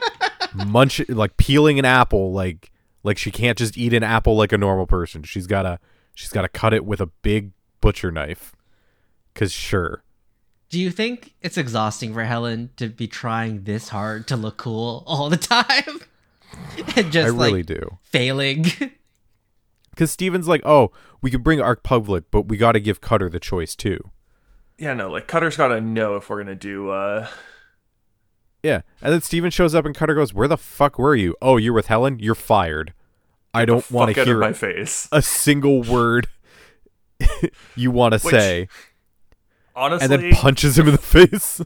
munch 0.67 1.07
like 1.09 1.37
peeling 1.37 1.77
an 1.77 1.85
apple 1.85 2.33
like 2.33 2.71
like 3.03 3.17
she 3.17 3.29
can't 3.29 3.57
just 3.57 3.77
eat 3.77 3.93
an 3.93 4.03
apple 4.03 4.35
like 4.35 4.51
a 4.51 4.57
normal 4.57 4.87
person. 4.87 5.23
She's 5.23 5.47
gotta 5.47 5.79
she's 6.13 6.29
gotta 6.29 6.49
cut 6.49 6.73
it 6.73 6.85
with 6.85 7.01
a 7.01 7.07
big 7.07 7.51
butcher 7.81 8.11
knife. 8.11 8.53
Cause 9.35 9.51
sure. 9.51 10.03
Do 10.69 10.79
you 10.79 10.89
think 10.91 11.33
it's 11.41 11.57
exhausting 11.57 12.13
for 12.13 12.23
Helen 12.23 12.71
to 12.77 12.87
be 12.89 13.07
trying 13.07 13.63
this 13.63 13.89
hard 13.89 14.27
to 14.27 14.35
look 14.35 14.57
cool 14.57 15.03
all 15.05 15.29
the 15.29 15.37
time? 15.37 16.01
and 16.95 17.11
just 17.11 17.25
I 17.27 17.29
really 17.29 17.51
like 17.63 17.65
do. 17.67 17.97
failing. 18.03 18.65
Because 19.91 20.09
Stephen's 20.11 20.47
like, 20.47 20.61
oh, 20.65 20.91
we 21.21 21.29
could 21.29 21.43
bring 21.43 21.61
Arc 21.61 21.83
Public, 21.83 22.31
but 22.31 22.47
we 22.47 22.57
got 22.57 22.71
to 22.71 22.79
give 22.79 22.99
Cutter 22.99 23.29
the 23.29 23.39
choice 23.39 23.75
too. 23.75 23.99
Yeah, 24.79 24.95
no, 24.95 25.11
like 25.11 25.27
Cutter's 25.27 25.55
got 25.55 25.67
to 25.67 25.79
know 25.81 26.15
if 26.15 26.31
we're 26.31 26.41
gonna 26.41 26.55
do. 26.55 26.89
uh 26.89 27.27
Yeah. 28.63 28.81
And 29.03 29.13
then 29.13 29.21
Stephen 29.21 29.51
shows 29.51 29.75
up 29.75 29.85
and 29.85 29.93
Cutter 29.93 30.15
goes, 30.15 30.33
where 30.33 30.47
the 30.47 30.57
fuck 30.57 30.97
were 30.97 31.15
you? 31.15 31.35
Oh, 31.43 31.57
you're 31.57 31.73
with 31.73 31.85
Helen? 31.87 32.17
You're 32.17 32.33
fired. 32.33 32.95
I 33.53 33.65
don't 33.65 33.89
want 33.91 34.15
to 34.15 34.23
hear 34.25 34.39
my 34.39 34.51
face. 34.53 35.07
a 35.11 35.21
single 35.21 35.83
word 35.83 36.25
you 37.75 37.91
want 37.91 38.13
to 38.19 38.25
Which- 38.25 38.33
say. 38.33 38.67
Honestly, 39.75 40.03
And 40.03 40.23
then 40.23 40.31
punches 40.33 40.77
him 40.77 40.87
in 40.87 40.91
the 40.93 40.97
face. 41.01 41.61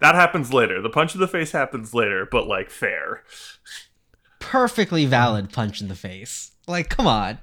that 0.00 0.14
happens 0.14 0.52
later. 0.52 0.80
The 0.80 0.90
punch 0.90 1.14
in 1.14 1.20
the 1.20 1.28
face 1.28 1.52
happens 1.52 1.92
later, 1.94 2.26
but 2.30 2.46
like 2.46 2.70
fair. 2.70 3.22
Perfectly 4.38 5.04
valid 5.06 5.52
punch 5.52 5.80
in 5.80 5.88
the 5.88 5.94
face. 5.94 6.52
Like, 6.66 6.88
come 6.88 7.06
on. 7.06 7.38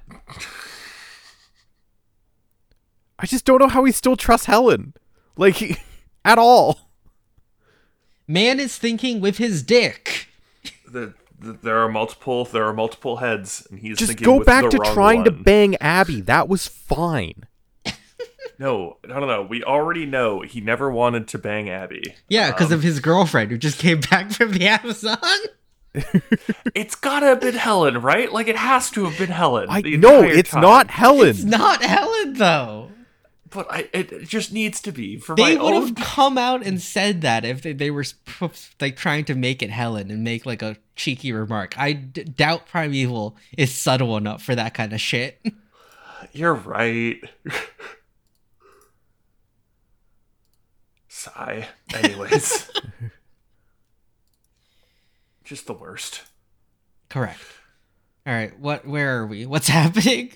I 3.18 3.26
just 3.26 3.44
don't 3.44 3.58
know 3.60 3.68
how 3.68 3.84
he 3.84 3.92
still 3.92 4.16
trusts 4.16 4.46
Helen. 4.46 4.94
Like, 5.36 5.56
he, 5.56 5.76
at 6.24 6.38
all. 6.38 6.90
Man 8.26 8.60
is 8.60 8.76
thinking 8.78 9.20
with 9.20 9.38
his 9.38 9.62
dick. 9.62 10.28
The, 10.90 11.14
the, 11.38 11.54
there 11.62 11.78
are 11.78 11.88
multiple. 11.88 12.44
There 12.44 12.64
are 12.64 12.72
multiple 12.74 13.16
heads, 13.16 13.66
and 13.70 13.78
he's 13.80 13.96
Just 13.98 14.10
thinking 14.10 14.24
go 14.24 14.38
with 14.38 14.46
back 14.46 14.64
the 14.64 14.70
to 14.70 14.78
wrong 14.78 14.94
trying 14.94 15.24
to 15.24 15.30
bang 15.30 15.76
Abby. 15.76 16.20
That 16.20 16.48
was 16.48 16.66
fine. 16.66 17.44
No, 18.58 18.96
no, 19.06 19.20
no, 19.20 19.26
no. 19.26 19.42
We 19.42 19.62
already 19.62 20.04
know 20.04 20.40
he 20.40 20.60
never 20.60 20.90
wanted 20.90 21.28
to 21.28 21.38
bang 21.38 21.70
Abby. 21.70 22.02
Yeah, 22.28 22.50
because 22.50 22.68
Um, 22.68 22.74
of 22.74 22.82
his 22.82 22.98
girlfriend 23.00 23.50
who 23.52 23.58
just 23.58 23.78
came 23.78 24.00
back 24.00 24.30
from 24.32 24.52
the 24.52 24.66
Amazon. 24.66 25.18
It's 26.74 26.94
gotta 26.94 27.26
have 27.26 27.40
been 27.40 27.54
Helen, 27.54 28.02
right? 28.02 28.30
Like 28.32 28.46
it 28.46 28.56
has 28.56 28.90
to 28.92 29.04
have 29.06 29.18
been 29.18 29.30
Helen. 29.30 29.66
I 29.70 29.82
the 29.82 29.96
No, 29.96 30.22
it's 30.22 30.50
time. 30.50 30.60
not 30.62 30.90
Helen. 30.90 31.28
It's 31.30 31.42
not 31.44 31.82
Helen, 31.82 32.34
though. 32.34 32.90
But 33.50 33.66
I, 33.72 33.88
it, 33.94 34.12
it 34.12 34.28
just 34.28 34.52
needs 34.52 34.80
to 34.82 34.92
be 34.92 35.16
for 35.16 35.34
They 35.34 35.56
my 35.56 35.62
would 35.62 35.72
own. 35.74 35.86
have 35.86 35.94
come 36.04 36.36
out 36.36 36.64
and 36.64 36.80
said 36.80 37.22
that 37.22 37.44
if 37.44 37.62
they, 37.62 37.72
they 37.72 37.90
were 37.90 38.04
like 38.80 38.96
trying 38.96 39.24
to 39.24 39.34
make 39.34 39.62
it 39.62 39.70
Helen 39.70 40.10
and 40.10 40.22
make 40.22 40.44
like 40.44 40.62
a 40.62 40.76
cheeky 40.94 41.32
remark. 41.32 41.76
I 41.78 41.94
d- 41.94 42.24
doubt 42.24 42.66
Primeval 42.68 43.36
is 43.56 43.74
subtle 43.74 44.16
enough 44.18 44.42
for 44.42 44.54
that 44.54 44.74
kind 44.74 44.92
of 44.92 45.00
shit. 45.00 45.40
You're 46.32 46.54
right. 46.54 47.18
Sigh. 51.18 51.66
Anyways, 51.92 52.70
just 55.44 55.66
the 55.66 55.72
worst. 55.72 56.22
Correct. 57.08 57.40
All 58.24 58.32
right, 58.32 58.56
what? 58.60 58.86
Where 58.86 59.18
are 59.18 59.26
we? 59.26 59.44
What's 59.44 59.66
happening? 59.80 60.30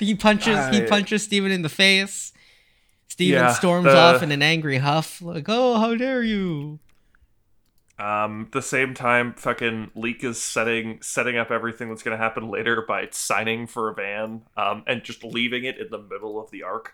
he 0.00 0.14
punches. 0.16 0.74
he 0.74 0.82
punches 0.86 1.22
Stephen 1.22 1.52
in 1.52 1.62
the 1.62 1.68
face. 1.68 2.32
Stephen 3.06 3.42
Yeah, 3.42 3.52
storms 3.52 3.84
the- 3.86 3.96
off 3.96 4.22
in 4.24 4.32
an 4.32 4.42
angry 4.42 4.78
huff, 4.78 5.22
like, 5.22 5.44
"Oh, 5.48 5.78
how 5.78 5.94
dare 5.94 6.24
you!" 6.24 6.80
Um, 7.96 8.48
the 8.50 8.60
same 8.62 8.92
time, 8.92 9.34
fucking 9.34 9.92
Leak 9.94 10.24
is 10.24 10.42
setting 10.42 11.00
setting 11.00 11.36
up 11.36 11.52
everything 11.52 11.90
that's 11.90 12.02
gonna 12.02 12.16
happen 12.16 12.48
later 12.48 12.82
by 12.88 13.06
signing 13.12 13.68
for 13.68 13.88
a 13.88 13.94
van, 13.94 14.42
um, 14.56 14.82
and 14.88 15.04
just 15.04 15.22
leaving 15.22 15.62
it 15.64 15.78
in 15.78 15.90
the 15.90 15.98
middle 16.02 16.42
of 16.42 16.50
the 16.50 16.64
arc. 16.64 16.92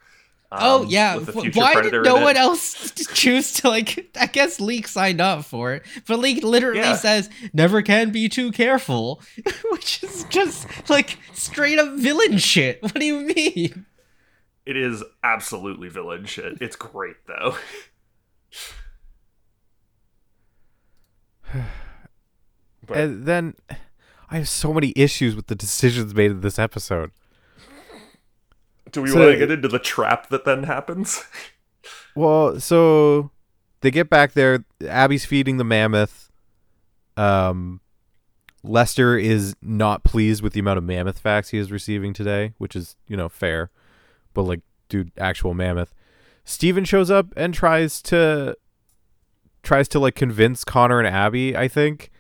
Um, 0.53 0.59
oh 0.63 0.83
yeah, 0.89 1.15
with 1.17 1.27
the 1.27 1.33
Wh- 1.33 1.43
future 1.43 1.61
why 1.61 1.73
predator 1.75 2.03
did 2.03 2.09
no 2.09 2.21
one 2.21 2.37
else 2.37 2.91
choose 3.15 3.53
to 3.55 3.69
like? 3.69 4.11
I 4.21 4.27
guess 4.27 4.59
Leak 4.61 4.89
signed 4.89 5.21
up 5.21 5.45
for 5.45 5.75
it, 5.75 5.85
but 6.09 6.19
Leak 6.19 6.43
literally 6.43 6.81
Yeah. 6.81 6.97
says 6.97 7.31
never 7.53 7.83
can 7.83 8.11
be 8.11 8.29
too 8.29 8.51
careful, 8.51 9.23
which 9.71 10.03
is 10.03 10.25
just 10.29 10.67
like 10.91 11.19
straight 11.35 11.79
up 11.79 11.95
villain 11.95 12.39
shit. 12.39 12.83
What 12.83 12.95
do 12.95 13.05
you 13.05 13.21
mean? 13.21 13.87
It 14.67 14.77
is 14.77 15.05
absolutely 15.23 15.89
villain 15.89 16.25
shit. 16.27 16.59
It's 16.61 16.75
great 16.77 17.17
though. 17.29 17.55
But- 22.87 22.97
And 22.97 23.25
then 23.25 23.55
I 24.31 24.37
have 24.39 24.49
so 24.49 24.73
many 24.73 24.93
issues 24.97 25.37
with 25.37 25.47
the 25.47 25.55
decisions 25.55 26.15
made 26.15 26.31
in 26.33 26.41
this 26.41 26.59
episode. 26.59 27.11
Do 28.93 29.03
we 29.03 29.11
So- 29.11 29.19
want 29.21 29.33
to 29.33 29.39
get 29.39 29.51
into 29.51 29.69
the 29.69 29.79
trap 29.79 30.29
that 30.31 30.45
then 30.45 30.65
happens? 30.65 31.25
Well, 32.17 32.59
so 32.59 33.31
they 33.83 33.93
get 33.93 34.11
back 34.11 34.33
there. 34.33 34.65
Abby's 34.87 35.25
feeding 35.25 35.59
the 35.59 35.65
mammoth. 35.65 36.29
Um, 37.17 37.81
Lester 38.65 39.17
is 39.17 39.55
not 39.63 40.03
pleased 40.05 40.43
with 40.43 40.53
the 40.53 40.61
amount 40.61 40.79
of 40.79 40.85
mammoth 40.85 41.21
facts 41.21 41.51
he 41.51 41.59
is 41.59 41.71
receiving 41.71 42.13
today, 42.13 42.53
which 42.59 42.75
is 42.75 42.97
you 43.07 43.17
know 43.17 43.29
fair, 43.29 43.71
but 44.35 44.43
like, 44.43 44.61
dude, 44.89 45.13
actual 45.19 45.55
mammoth. 45.55 45.95
Stephen 46.45 46.85
shows 46.85 47.11
up 47.13 47.27
and 47.37 47.55
tries 47.55 48.03
to 48.03 48.57
tries 49.63 49.87
to 49.89 50.01
like 50.01 50.17
convince 50.17 50.65
Connor 50.65 50.99
and 50.99 51.09
Abby, 51.09 51.57
I 51.57 51.69
think. 51.69 52.11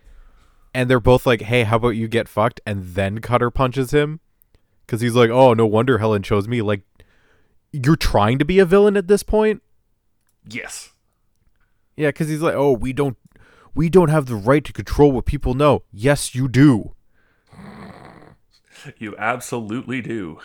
And 0.72 0.88
they're 0.88 1.00
both 1.00 1.26
like, 1.26 1.42
"Hey, 1.42 1.64
how 1.64 1.76
about 1.76 1.90
you 1.90 2.06
get 2.06 2.28
fucked?" 2.28 2.60
And 2.64 2.94
then 2.94 3.18
Cutter 3.20 3.50
punches 3.50 3.90
him 3.90 4.20
cuz 4.90 5.00
he's 5.00 5.14
like, 5.14 5.30
"Oh, 5.30 5.54
no 5.54 5.64
wonder 5.64 5.98
Helen 5.98 6.22
chose 6.22 6.48
me." 6.48 6.60
Like 6.60 6.82
you're 7.72 7.96
trying 7.96 8.38
to 8.40 8.44
be 8.44 8.58
a 8.58 8.64
villain 8.66 8.96
at 8.96 9.06
this 9.06 9.22
point? 9.22 9.62
Yes. 10.44 10.92
Yeah, 11.96 12.10
cuz 12.10 12.28
he's 12.28 12.42
like, 12.42 12.54
"Oh, 12.54 12.72
we 12.72 12.92
don't 12.92 13.16
we 13.74 13.88
don't 13.88 14.10
have 14.10 14.26
the 14.26 14.34
right 14.34 14.64
to 14.64 14.72
control 14.72 15.12
what 15.12 15.24
people 15.24 15.54
know." 15.54 15.84
Yes, 15.92 16.34
you 16.34 16.48
do. 16.48 16.94
You 18.98 19.14
absolutely 19.18 20.00
do. 20.00 20.38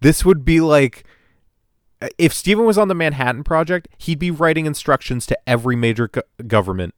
This 0.00 0.24
would 0.24 0.44
be 0.44 0.60
like 0.60 1.04
if 2.18 2.32
Stephen 2.32 2.64
was 2.64 2.78
on 2.78 2.88
the 2.88 2.94
Manhattan 2.94 3.44
Project, 3.44 3.88
he'd 3.98 4.18
be 4.18 4.30
writing 4.30 4.66
instructions 4.66 5.26
to 5.26 5.38
every 5.46 5.76
major 5.76 6.08
go- 6.08 6.22
government 6.46 6.94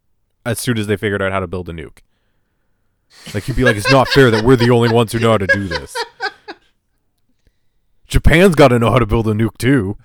as 0.47 0.59
soon 0.59 0.79
as 0.79 0.87
they 0.87 0.97
figured 0.97 1.23
out 1.23 1.33
how 1.33 1.41
to 1.41 1.47
build 1.47 1.69
a 1.69 1.73
nuke. 1.73 1.99
Like 3.33 3.45
he'd 3.45 3.57
be 3.57 3.65
like, 3.65 3.77
"It's 3.77 3.91
not 3.91 4.09
fair 4.09 4.31
that 4.31 4.45
we're 4.45 4.57
the 4.57 4.71
only 4.71 4.89
ones 4.93 5.13
who 5.13 5.19
know 5.19 5.33
how 5.33 5.39
to 5.39 5.47
do 5.47 5.69
this." 5.69 5.95
Japan's 8.15 8.55
got 8.55 8.69
to 8.69 8.79
know 8.79 8.93
how 8.93 9.01
to 9.01 9.07
build 9.07 9.27
a 9.27 9.33
nuke 9.33 9.59
too. 9.59 9.97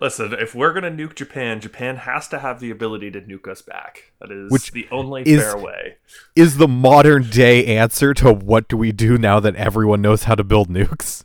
Listen, 0.00 0.32
if 0.32 0.54
we're 0.54 0.72
gonna 0.72 0.90
nuke 0.90 1.14
Japan, 1.14 1.60
Japan 1.60 1.96
has 1.96 2.26
to 2.28 2.38
have 2.38 2.58
the 2.58 2.70
ability 2.70 3.10
to 3.10 3.20
nuke 3.20 3.46
us 3.46 3.60
back. 3.60 4.12
That 4.18 4.32
is 4.32 4.50
Which 4.50 4.72
the 4.72 4.88
only 4.90 5.22
is- 5.24 5.42
fair 5.42 5.58
way. 5.58 5.96
Is 6.34 6.56
the 6.56 6.66
modern 6.66 7.24
day 7.28 7.66
answer 7.76 8.14
to 8.14 8.32
what 8.32 8.66
do 8.66 8.78
we 8.78 8.92
do 8.92 9.18
now 9.18 9.40
that 9.40 9.56
everyone 9.56 10.00
knows 10.00 10.24
how 10.24 10.34
to 10.36 10.42
build 10.44 10.70
nukes? 10.70 11.22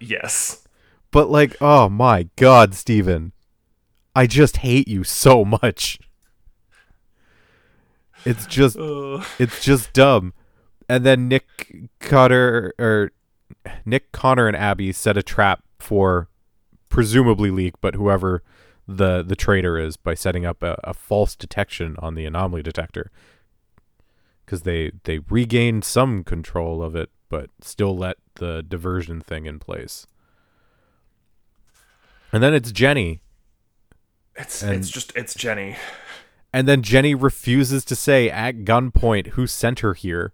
Yes. 0.00 0.66
But 1.10 1.28
like, 1.28 1.56
oh 1.60 1.88
my 1.90 2.28
god, 2.36 2.74
Stephen. 2.74 3.32
I 4.16 4.26
just 4.26 4.58
hate 4.58 4.88
you 4.88 5.04
so 5.04 5.44
much. 5.44 5.98
It's 8.24 8.46
just 8.46 8.78
Uh, 8.78 9.22
it's 9.38 9.62
just 9.62 9.92
dumb. 9.92 10.32
And 10.88 11.04
then 11.04 11.28
Nick 11.28 11.88
Cutter 12.00 12.74
or 12.78 13.12
Nick 13.84 14.12
Connor 14.12 14.46
and 14.48 14.56
Abby 14.56 14.92
set 14.92 15.16
a 15.16 15.22
trap 15.22 15.62
for 15.78 16.28
presumably 16.88 17.50
Leak, 17.50 17.74
but 17.80 17.94
whoever 17.94 18.42
the 18.86 19.22
the 19.22 19.36
traitor 19.36 19.78
is 19.78 19.96
by 19.96 20.14
setting 20.14 20.44
up 20.44 20.62
a, 20.62 20.78
a 20.84 20.92
false 20.94 21.34
detection 21.34 21.96
on 21.98 22.14
the 22.14 22.26
anomaly 22.26 22.62
detector. 22.62 23.10
Because 24.44 24.62
they 24.62 24.92
they 25.04 25.20
regained 25.30 25.84
some 25.84 26.22
control 26.22 26.82
of 26.82 26.94
it, 26.94 27.10
but 27.28 27.50
still 27.62 27.96
let 27.96 28.18
the 28.34 28.62
diversion 28.62 29.20
thing 29.20 29.46
in 29.46 29.58
place. 29.58 30.06
And 32.32 32.42
then 32.42 32.52
it's 32.54 32.72
Jenny, 32.72 33.22
it's 34.36 34.62
And- 34.62 34.74
it's 34.74 34.90
just 34.90 35.12
it's 35.16 35.34
Jenny. 35.34 35.76
and 36.52 36.66
then 36.68 36.82
Jenny 36.82 37.14
refuses 37.14 37.84
to 37.86 37.96
say 37.96 38.28
at 38.28 38.58
gunpoint 38.64 39.28
who 39.28 39.46
sent 39.46 39.80
her 39.80 39.94
here. 39.94 40.32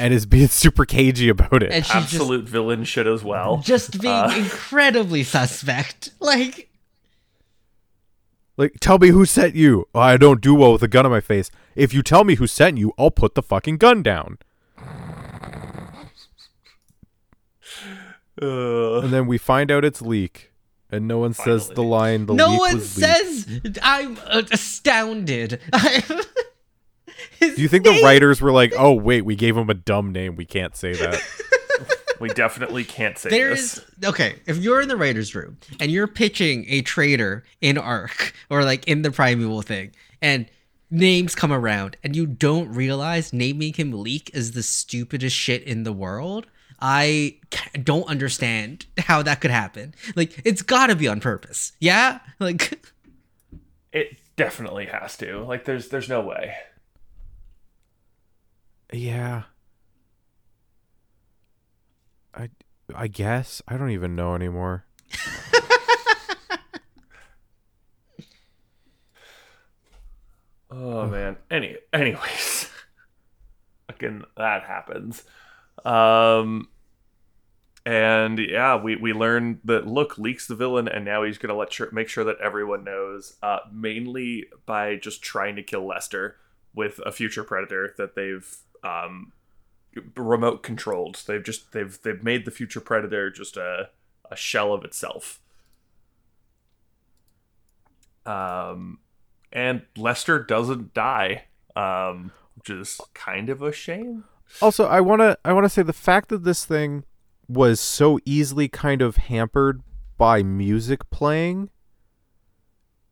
Yep. 0.00 0.04
and 0.04 0.14
is 0.14 0.26
being 0.26 0.48
super 0.62 0.84
cagey 0.84 1.28
about 1.28 1.62
it. 1.62 1.70
And 1.72 1.84
she's 1.84 1.92
just 1.94 2.14
Absolute 2.14 2.48
villain 2.48 2.84
shit 2.84 3.06
as 3.06 3.22
well. 3.22 3.58
just 3.58 4.00
being 4.00 4.14
Uh. 4.14 4.32
incredibly 4.36 5.22
suspect. 5.24 6.10
Like 6.20 6.68
like, 8.56 8.74
tell 8.80 8.98
me 8.98 9.08
who 9.08 9.24
sent 9.24 9.54
you. 9.54 9.86
"Oh, 9.94 10.00
I 10.00 10.16
don't 10.18 10.42
do 10.42 10.54
well 10.54 10.72
with 10.72 10.82
a 10.82 10.88
gun 10.88 11.06
on 11.06 11.12
my 11.12 11.20
face. 11.22 11.50
If 11.76 11.94
you 11.94 12.02
tell 12.02 12.24
me 12.24 12.34
who 12.34 12.46
sent 12.46 12.76
you, 12.76 12.92
I'll 12.98 13.10
put 13.10 13.34
the 13.34 13.42
fucking 13.42 13.78
gun 13.78 14.02
down. 14.02 14.36
Uh, 18.40 19.00
And 19.00 19.12
then 19.12 19.26
we 19.26 19.38
find 19.38 19.70
out 19.70 19.84
it's 19.84 20.00
leak, 20.02 20.52
and 20.90 21.06
no 21.08 21.18
one 21.18 21.32
says 21.34 21.68
the 21.68 21.82
line. 21.82 22.26
The 22.26 22.34
no 22.34 22.48
leak 22.50 22.58
one 22.60 22.74
was 22.76 22.96
leak." 22.98 23.06
says 23.06 23.78
I'm 23.82 24.18
uh, 24.26 24.42
astounded. 27.40 27.56
Do 27.56 27.62
you 27.62 27.68
think 27.68 27.84
the 27.84 28.00
writers 28.02 28.40
were 28.40 28.52
like, 28.52 28.72
"Oh 28.76 28.92
wait, 28.92 29.22
we 29.22 29.36
gave 29.36 29.56
him 29.56 29.70
a 29.70 29.74
dumb 29.74 30.12
name. 30.12 30.36
We 30.36 30.44
can't 30.44 30.76
say 30.76 30.92
that." 30.94 31.22
we 32.20 32.28
definitely 32.28 32.84
can't 32.84 33.16
say 33.16 33.30
There's 33.30 33.76
this. 33.76 34.08
okay. 34.10 34.36
If 34.46 34.58
you're 34.58 34.80
in 34.80 34.88
the 34.88 34.96
writers' 34.96 35.34
room 35.34 35.58
and 35.80 35.90
you're 35.90 36.06
pitching 36.06 36.66
a 36.68 36.82
traitor 36.82 37.44
in 37.60 37.78
Arc 37.78 38.34
or 38.50 38.64
like 38.64 38.86
in 38.86 39.02
the 39.02 39.10
Primeval 39.10 39.62
thing, 39.62 39.92
and 40.20 40.46
names 40.90 41.34
come 41.34 41.52
around, 41.52 41.96
and 42.04 42.14
you 42.14 42.26
don't 42.26 42.72
realize 42.72 43.32
naming 43.32 43.72
him 43.72 43.92
Leak 43.92 44.30
is 44.34 44.52
the 44.52 44.62
stupidest 44.62 45.34
shit 45.36 45.62
in 45.62 45.84
the 45.84 45.92
world, 45.92 46.46
I 46.80 47.36
don't 47.82 48.08
understand 48.08 48.86
how 48.98 49.22
that 49.22 49.40
could 49.40 49.50
happen. 49.50 49.94
Like, 50.16 50.40
it's 50.44 50.62
got 50.62 50.86
to 50.86 50.96
be 50.96 51.08
on 51.08 51.20
purpose. 51.20 51.72
Yeah, 51.78 52.20
like 52.38 52.84
It 53.92 54.18
definitely 54.36 54.86
has 54.86 55.16
to. 55.18 55.40
Like 55.44 55.64
there's 55.64 55.88
there's 55.88 56.08
no 56.08 56.20
way. 56.20 56.54
Yeah. 58.92 59.44
I 62.34 62.50
I 62.94 63.08
guess 63.08 63.62
I 63.68 63.76
don't 63.76 63.90
even 63.90 64.16
know 64.16 64.34
anymore. 64.34 64.84
Oh 70.70 71.06
man. 71.06 71.36
Any 71.50 71.76
anyways. 71.92 72.70
Fucking 73.88 74.24
that 74.36 74.62
happens. 74.62 75.24
Um 75.84 76.68
and 77.86 78.38
yeah, 78.38 78.76
we, 78.76 78.96
we 78.96 79.12
learn 79.14 79.58
that 79.64 79.86
look 79.86 80.18
leaks 80.18 80.46
the 80.46 80.54
villain, 80.54 80.86
and 80.86 81.02
now 81.02 81.22
he's 81.22 81.38
gonna 81.38 81.56
let 81.56 81.72
sure, 81.72 81.90
make 81.92 82.08
sure 82.08 82.24
that 82.24 82.36
everyone 82.40 82.84
knows. 82.84 83.36
Uh, 83.42 83.60
mainly 83.72 84.46
by 84.66 84.96
just 84.96 85.22
trying 85.22 85.56
to 85.56 85.62
kill 85.62 85.86
Lester 85.86 86.36
with 86.74 87.00
a 87.06 87.10
future 87.10 87.42
predator 87.42 87.94
that 87.96 88.14
they've 88.14 88.58
um, 88.82 89.32
remote 90.16 90.62
controlled. 90.62 91.22
They've 91.26 91.42
just 91.42 91.72
they've 91.72 91.98
they've 92.02 92.22
made 92.22 92.44
the 92.44 92.50
future 92.50 92.80
predator 92.80 93.30
just 93.30 93.56
a 93.56 93.90
a 94.30 94.36
shell 94.36 94.72
of 94.72 94.84
itself. 94.84 95.40
Um, 98.26 98.98
and 99.52 99.82
Lester 99.96 100.42
doesn't 100.42 100.94
die, 100.94 101.44
um, 101.74 102.32
which 102.56 102.70
is 102.70 103.00
kind 103.14 103.50
of 103.50 103.62
a 103.62 103.72
shame. 103.72 104.24
Also, 104.60 104.86
I 104.86 105.00
want 105.00 105.20
to 105.20 105.38
I 105.44 105.52
want 105.52 105.64
to 105.64 105.70
say 105.70 105.82
the 105.82 105.92
fact 105.92 106.28
that 106.28 106.44
this 106.44 106.64
thing 106.64 107.04
was 107.48 107.80
so 107.80 108.18
easily 108.24 108.68
kind 108.68 109.02
of 109.02 109.16
hampered 109.16 109.82
by 110.16 110.42
music 110.42 111.08
playing 111.10 111.70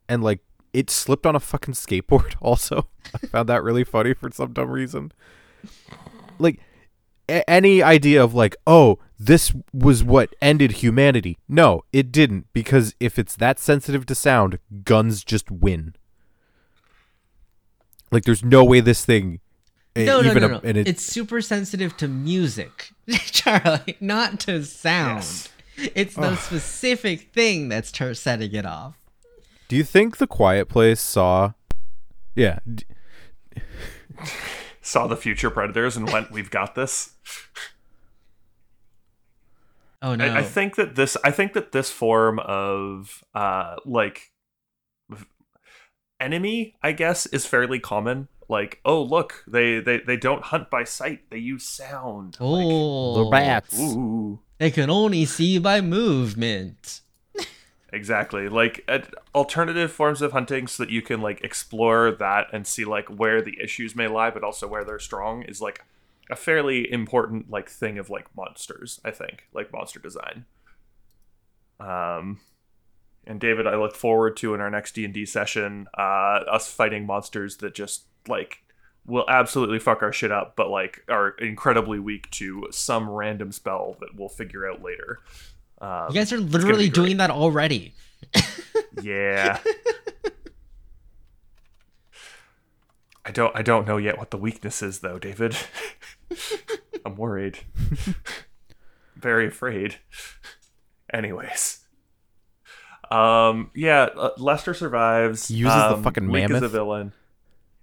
and 0.09 0.23
like 0.23 0.41
it 0.73 0.91
slipped 0.91 1.27
on 1.27 1.35
a 1.35 1.41
fucking 1.41 1.75
skateboard 1.75 2.35
also. 2.41 2.89
I 3.15 3.27
found 3.27 3.49
that 3.49 3.63
really 3.63 3.85
funny 3.85 4.15
for 4.15 4.31
some 4.31 4.53
dumb 4.53 4.71
reason. 4.71 5.13
Like 6.39 6.61
a- 7.29 7.49
any 7.49 7.83
idea 7.83 8.23
of 8.23 8.35
like, 8.35 8.57
oh, 8.67 8.99
this 9.19 9.53
was 9.73 10.05
what 10.05 10.35
ended 10.41 10.73
humanity. 10.73 11.39
No, 11.49 11.83
it 11.93 12.13
didn't 12.13 12.47
because 12.53 12.95
if 13.01 13.19
it's 13.19 13.35
that 13.37 13.59
sensitive 13.59 14.07
to 14.07 14.15
sound, 14.15 14.59
guns 14.85 15.25
just 15.25 15.51
win. 15.51 15.95
Like 18.11 18.25
there's 18.25 18.45
no 18.45 18.65
way 18.65 18.81
this 18.81 19.05
thing 19.05 19.41
eh, 19.97 20.05
no, 20.05 20.21
no, 20.21 20.31
even 20.31 20.41
no, 20.43 20.47
a- 20.47 20.51
no. 20.53 20.61
and 20.65 20.77
it- 20.79 20.89
It's 20.89 21.05
super 21.05 21.41
sensitive 21.43 21.97
to 21.99 22.09
music, 22.09 22.91
Charlie, 23.11 23.97
not 24.01 24.41
to 24.41 24.65
sound. 24.65 25.19
Yes. 25.19 25.49
It's 25.95 26.15
the 26.17 26.35
specific 26.37 27.33
thing 27.33 27.69
that's 27.69 27.93
ter- 27.93 28.15
setting 28.15 28.53
it 28.53 28.67
off. 28.67 28.95
Do 29.69 29.77
you 29.77 29.85
think 29.85 30.17
the 30.17 30.27
Quiet 30.27 30.69
Place 30.69 31.01
saw? 31.01 31.53
Yeah. 32.35 32.59
D- 34.89 34.91
Saw 34.91 35.07
the 35.07 35.17
future 35.17 35.51
predators 35.51 35.97
and 35.97 36.11
went, 36.11 36.31
"We've 36.31 36.51
got 36.51 36.75
this." 36.75 37.11
Oh 40.01 40.15
no! 40.15 40.25
I, 40.25 40.39
I 40.39 40.43
think 40.45 40.77
that 40.77 40.95
this 40.95 41.17
I 41.25 41.33
think 41.33 41.55
that 41.55 41.73
this 41.73 41.91
form 41.91 42.39
of 42.39 43.25
uh 43.35 43.75
like 43.85 44.31
enemy, 46.21 46.77
I 46.83 46.93
guess, 46.93 47.27
is 47.27 47.47
fairly 47.47 47.81
common. 47.81 48.29
Like, 48.49 48.81
oh 48.85 49.03
look, 49.03 49.45
they 49.49 49.81
they, 49.81 49.99
they 49.99 50.17
don't 50.17 50.45
hunt 50.45 50.71
by 50.71 50.85
sight; 50.85 51.29
they 51.31 51.39
use 51.39 51.65
sound. 51.65 52.37
oh, 52.39 53.25
the 53.25 53.31
rats. 53.31 53.77
Like, 53.77 53.97
ooh, 53.97 54.39
They 54.59 54.71
can 54.71 54.89
only 54.89 55.25
see 55.25 55.59
by 55.59 55.81
movement. 55.81 57.01
Exactly. 57.93 58.49
Like 58.49 58.85
uh, 58.89 59.01
alternative 59.35 59.93
forms 59.93 60.23
of 60.23 60.33
hunting, 60.33 60.67
so 60.67 60.85
that 60.85 60.91
you 60.91 61.03
can 61.03 61.21
like 61.21 61.43
explore 61.43 62.11
that 62.13 62.49
and 62.53 62.67
see 62.67 62.85
like 62.85 63.09
where 63.09 63.43
the 63.43 63.59
issues 63.63 63.95
may 63.95 64.09
lie, 64.09 64.31
but 64.31 64.45
also 64.45 64.67
where 64.67 64.85
they're 64.85 64.99
strong, 64.99 65.43
is 65.43 65.61
like 65.61 65.85
a 66.31 66.37
fairly 66.37 66.91
important 66.93 67.51
like 67.51 67.69
thing 67.69 67.99
of 67.99 68.11
like 68.11 68.27
monsters. 68.37 69.01
I 69.05 69.11
think 69.11 69.49
like 69.53 69.73
monster 69.73 70.01
design. 70.01 70.45
Um, 71.81 72.41
and 73.27 73.41
David, 73.41 73.67
I 73.67 73.77
look 73.77 73.95
forward 73.95 74.37
to 74.39 74.55
in 74.55 74.61
our 74.61 74.71
next 74.71 74.93
D 74.93 75.05
and 75.05 75.15
D 75.15 75.27
session, 75.27 75.87
uh, 75.97 76.41
us 76.51 76.73
fighting 76.73 77.07
monsters 77.07 77.59
that 77.59 77.75
just 77.75 78.05
like 78.27 78.63
will 79.07 79.25
absolutely 79.29 79.79
fuck 79.79 80.03
our 80.03 80.13
shit 80.13 80.31
up, 80.31 80.55
but 80.57 80.69
like 80.69 81.03
are 81.09 81.31
incredibly 81.31 81.99
weak 81.99 82.31
to 82.31 82.69
some 82.71 83.09
random 83.09 83.53
spell 83.53 83.97
that 84.01 84.15
we'll 84.15 84.29
figure 84.29 84.69
out 84.69 84.83
later. 84.83 85.21
Um, 85.81 86.07
You 86.09 86.15
guys 86.15 86.33
are 86.33 86.39
literally 86.41 86.89
doing 86.89 87.19
that 87.19 87.31
already. 87.31 87.95
Yeah. 89.03 89.61
I 93.25 93.31
don't 93.31 93.55
I 93.55 93.63
don't 93.63 93.87
know 93.87 93.97
yet 93.99 94.19
what 94.19 94.31
the 94.31 94.39
weakness 94.39 94.83
is 94.83 95.01
though, 95.01 95.19
David. 95.19 95.57
I'm 97.05 97.17
worried. 97.17 97.59
Very 99.17 99.47
afraid. 99.49 99.97
Anyways. 101.13 101.85
Um 103.11 103.71
yeah, 103.75 104.05
uh, 104.17 104.31
Lester 104.39 104.75
survives. 104.75 105.51
Uses 105.51 105.75
the 105.75 105.95
um, 105.95 106.03
fucking 106.03 106.27
mammoth. 106.27 106.57
is 106.57 106.63
a 106.63 106.69
villain. 106.69 107.13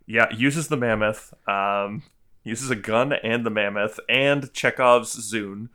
Yeah, 0.08 0.28
uses 0.36 0.68
the 0.68 0.78
mammoth. 0.78 1.34
Um 1.48 2.04
uses 2.44 2.70
a 2.72 2.76
gun 2.76 3.14
and 3.14 3.46
the 3.46 3.50
mammoth 3.52 4.00
and 4.10 4.52
Chekhov's 4.52 5.32
Zune. 5.32 5.70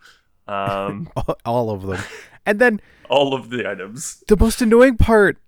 Um 0.50 1.08
all 1.44 1.70
of 1.70 1.82
them. 1.82 2.02
And 2.46 2.58
then 2.58 2.80
all 3.08 3.34
of 3.34 3.50
the 3.50 3.68
items. 3.68 4.22
the 4.28 4.36
most 4.36 4.60
annoying 4.62 4.96
part 4.96 5.38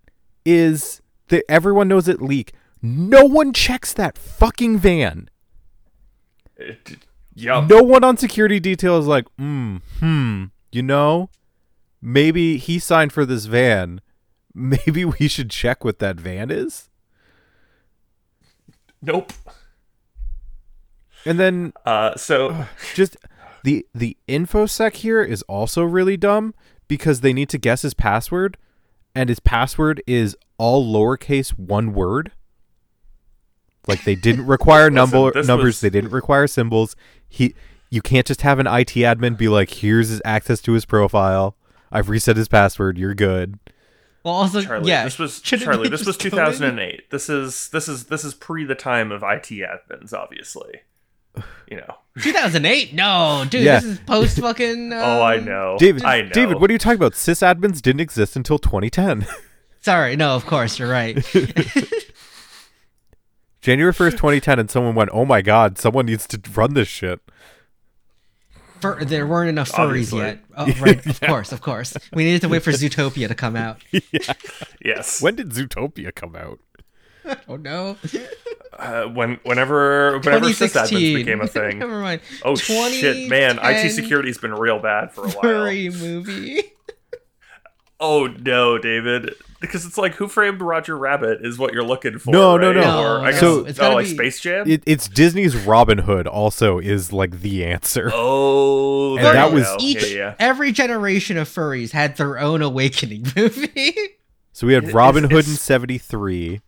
is 0.44 1.00
that 1.28 1.44
everyone 1.48 1.88
knows 1.88 2.08
it 2.08 2.20
leak. 2.22 2.52
No 2.82 3.24
one 3.24 3.52
checks 3.52 3.92
that 3.94 4.18
fucking 4.18 4.78
van. 4.78 5.28
It, 6.56 6.98
yup. 7.34 7.68
No 7.70 7.82
one 7.82 8.04
on 8.04 8.16
security 8.16 8.58
detail 8.60 8.98
is 8.98 9.06
like, 9.06 9.26
hmm, 9.38 9.76
hmm, 10.00 10.44
you 10.72 10.82
know, 10.82 11.30
maybe 12.00 12.56
he 12.58 12.78
signed 12.78 13.12
for 13.12 13.24
this 13.24 13.46
van. 13.46 14.00
Maybe 14.54 15.06
we 15.06 15.28
should 15.28 15.48
check 15.48 15.82
what 15.82 15.98
that 16.00 16.16
van 16.20 16.50
is. 16.50 16.90
Nope. 19.00 19.32
And 21.24 21.38
then 21.40 21.72
Uh, 21.86 22.16
so 22.16 22.66
just 22.94 23.16
the 23.64 23.86
the 23.94 24.16
infosec 24.28 24.94
here 24.96 25.22
is 25.22 25.42
also 25.42 25.82
really 25.82 26.16
dumb 26.16 26.54
because 26.88 27.20
they 27.20 27.32
need 27.32 27.48
to 27.50 27.58
guess 27.58 27.82
his 27.82 27.94
password, 27.94 28.56
and 29.14 29.28
his 29.28 29.40
password 29.40 30.02
is 30.06 30.36
all 30.58 30.84
lowercase 30.84 31.50
one 31.58 31.92
word. 31.92 32.32
Like 33.86 34.04
they 34.04 34.14
didn't 34.14 34.46
require 34.46 34.90
number 34.90 35.32
this 35.32 35.46
numbers, 35.46 35.66
was- 35.66 35.80
they 35.80 35.90
didn't 35.90 36.10
require 36.10 36.46
symbols. 36.46 36.96
He 37.28 37.54
you 37.90 38.00
can't 38.00 38.26
just 38.26 38.42
have 38.42 38.58
an 38.58 38.66
IT 38.66 38.94
admin 38.94 39.36
be 39.36 39.48
like, 39.48 39.70
"Here's 39.70 40.08
his 40.08 40.22
access 40.24 40.60
to 40.62 40.72
his 40.72 40.84
profile. 40.84 41.56
I've 41.90 42.08
reset 42.08 42.36
his 42.36 42.48
password. 42.48 42.96
You're 42.96 43.14
good." 43.14 43.58
Well, 44.24 44.34
also, 44.34 44.62
Charlie, 44.62 44.88
yeah. 44.88 45.04
this 45.04 45.18
was 45.18 45.40
shouldn't 45.42 45.64
Charlie. 45.64 45.88
This 45.88 46.06
was 46.06 46.16
just 46.16 46.34
go 46.34 46.38
in? 46.44 46.46
2008. 46.46 47.10
This 47.10 47.28
is 47.28 47.68
this 47.70 47.88
is 47.88 48.04
this 48.04 48.24
is 48.24 48.34
pre 48.34 48.64
the 48.64 48.74
time 48.76 49.10
of 49.10 49.22
IT 49.22 49.48
admins, 49.50 50.12
obviously. 50.12 50.82
You 51.70 51.76
know. 51.78 51.94
2008? 52.22 52.92
No, 52.94 53.44
dude, 53.48 53.62
Yeah. 53.64 53.76
this 53.80 53.84
is 53.84 53.98
post 54.00 54.38
fucking. 54.38 54.92
Um, 54.92 54.98
oh, 55.02 55.22
I 55.22 55.38
know. 55.38 55.76
David, 55.78 56.04
I 56.04 56.22
know. 56.22 56.30
David, 56.30 56.60
what 56.60 56.68
are 56.70 56.72
you 56.72 56.78
talking 56.78 56.96
about? 56.96 57.12
Sysadmins 57.12 57.80
didn't 57.80 58.00
exist 58.00 58.36
until 58.36 58.58
2010. 58.58 59.26
Sorry, 59.80 60.14
no, 60.16 60.36
of 60.36 60.44
course 60.46 60.78
you're 60.78 60.90
right. 60.90 61.16
January 63.60 63.92
1st, 63.92 64.12
2010 64.12 64.58
and 64.58 64.70
someone 64.70 64.94
went, 64.94 65.10
"Oh 65.12 65.24
my 65.24 65.40
god, 65.40 65.78
someone 65.78 66.06
needs 66.06 66.26
to 66.28 66.40
run 66.54 66.74
this 66.74 66.88
shit." 66.88 67.20
Fur- 68.80 69.04
there 69.04 69.26
weren't 69.26 69.48
enough 69.48 69.70
furries 69.70 69.78
Obviously. 70.12 70.18
yet. 70.20 70.38
Oh, 70.56 70.66
right, 70.80 71.06
of 71.06 71.20
course, 71.20 71.52
of 71.52 71.60
course. 71.60 71.96
We 72.12 72.24
needed 72.24 72.40
to 72.42 72.48
wait 72.48 72.62
for 72.64 72.72
Zootopia 72.72 73.28
to 73.28 73.34
come 73.36 73.54
out. 73.54 73.80
Yes. 74.84 75.22
When 75.22 75.36
did 75.36 75.50
Zootopia 75.50 76.12
come 76.12 76.34
out? 76.34 76.58
Oh 77.48 77.56
no, 77.56 77.96
Uh, 78.78 79.04
when 79.04 79.38
whenever 79.44 80.18
whenever 80.18 80.46
sysadmins 80.46 80.58
2016 80.90 81.14
became 81.16 81.40
a 81.40 81.46
thing. 81.46 81.78
Never 81.80 82.00
mind. 82.00 82.20
Oh 82.44 82.56
shit, 82.56 83.28
man! 83.28 83.58
IT 83.62 83.90
security's 83.92 84.38
been 84.38 84.54
real 84.54 84.78
bad 84.80 85.12
for 85.12 85.24
a 85.24 85.28
while. 85.30 85.42
furry 85.42 85.88
movie. 85.90 86.62
Oh 88.04 88.26
no, 88.26 88.78
David. 88.78 89.32
Because 89.60 89.84
it's 89.86 89.96
like 89.96 90.14
Who 90.16 90.26
Framed 90.26 90.60
Roger 90.60 90.98
Rabbit 90.98 91.46
is 91.46 91.56
what 91.56 91.72
you're 91.72 91.84
looking 91.84 92.18
for. 92.18 92.32
No, 92.32 92.56
no, 92.56 92.72
right? 92.72 92.76
no. 92.80 93.00
Or, 93.00 93.18
I 93.20 93.26
No, 93.26 93.30
guess, 93.30 93.40
So- 93.40 93.64
it's 93.64 93.78
oh, 93.78 93.94
like 93.94 94.06
be- 94.06 94.14
Space 94.14 94.40
Jam. 94.40 94.68
It, 94.68 94.82
it's 94.86 95.06
Disney's 95.08 95.54
Robin 95.54 95.98
Hood 95.98 96.26
also 96.26 96.80
is 96.80 97.12
like 97.12 97.42
the 97.42 97.64
answer. 97.64 98.10
oh, 98.12 99.14
And 99.18 99.24
there 99.24 99.34
that 99.34 99.50
you 99.50 99.54
was- 99.54 99.66
go. 99.68 99.76
Each 99.78 100.10
yeah, 100.10 100.16
yeah. 100.16 100.34
every 100.40 100.72
generation 100.72 101.36
of 101.36 101.48
furries 101.48 101.92
had 101.92 102.16
their 102.16 102.40
own 102.40 102.60
awakening 102.60 103.24
movie. 103.36 103.94
So 104.52 104.66
we 104.66 104.72
had 104.74 104.82
It- 104.88 104.94
Robin 104.94 105.24
it's- 105.26 105.36
Hood 105.46 105.46
in 105.52 105.56
73, 105.56 106.60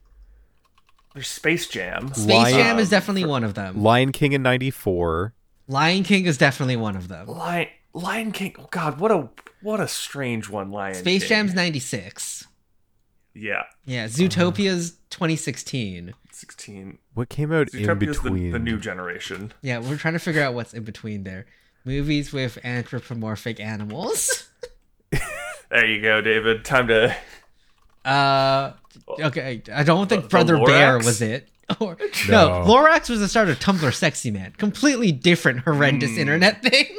There's 1.15 1.29
Space 1.29 1.69
Jam. 1.69 2.13
Space 2.13 2.27
Lion- 2.27 2.55
Jam 2.55 2.79
is 2.79 2.91
definitely 2.91 3.25
one 3.25 3.45
of 3.45 3.55
them. 3.55 3.83
Lion 3.83 4.13
King 4.13 4.33
in 4.33 4.43
94. 4.43 5.33
Lion 5.69 6.03
King 6.03 6.27
is 6.27 6.37
definitely 6.37 6.77
one 6.77 6.97
of 6.97 7.09
them. 7.09 7.27
Lion, 7.29 7.69
Lion 7.95 8.33
King. 8.33 8.55
Oh 8.59 8.67
God, 8.71 8.99
what 9.01 9.11
a 9.13 9.29
what 9.63 9.81
a 9.81 9.89
strange 9.89 10.51
one. 10.51 10.71
Lion. 10.71 10.95
Space 10.95 11.23
King. 11.23 11.29
Jam's 11.29 11.55
96. 11.55 12.47
Yeah, 13.37 13.63
Yeah, 13.85 14.07
Zootopia's 14.07 14.93
2016. 15.11 16.15
sixteen. 16.31 16.99
What 17.15 17.29
came 17.29 17.51
out 17.53 17.73
in 17.75 17.81
Zootopia's 17.85 18.19
the, 18.19 18.31
between? 18.31 18.53
the 18.53 18.59
new 18.61 18.79
generation. 18.79 19.53
Yeah, 19.61 19.79
we're 19.81 19.97
trying 19.97 20.15
to 20.15 20.21
figure 20.21 20.41
out 20.43 20.55
what's 20.55 20.73
in 20.73 20.85
between 20.85 21.25
there. 21.25 21.47
Movies 21.85 22.33
with 22.33 22.59
anthropomorphic 22.65 23.59
animals. 23.61 24.49
There 25.71 25.87
you 25.87 26.01
go, 26.03 26.21
David. 26.21 26.65
Time 26.65 26.87
to. 26.89 27.17
Uh, 28.05 28.73
okay, 29.09 29.63
I 29.73 29.83
don't 29.83 30.09
think 30.09 30.23
The- 30.23 30.29
the 30.29 30.31
Brother 30.31 30.65
Bear 30.65 30.99
was 30.99 31.21
it. 31.23 31.49
Or, 31.81 31.97
no. 32.29 32.63
No. 32.63 32.65
Lorax 32.67 33.09
was 33.09 33.21
the 33.21 33.29
start 33.29 33.49
of 33.49 33.59
Tumblr 33.59 33.95
Sexy 33.95 34.31
Man. 34.31 34.53
Completely 34.59 35.13
different, 35.13 35.61
horrendous 35.61 36.11
Hmm. 36.11 36.19
internet 36.19 36.61
thing. 36.63 36.99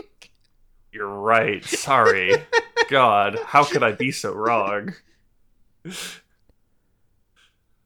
You're 0.92 1.08
right. 1.08 1.64
Sorry. 1.64 2.34
God, 2.90 3.38
how 3.46 3.64
could 3.64 3.84
I 3.84 3.92
be 3.92 4.10
so 4.12 4.34
wrong? 4.34 4.96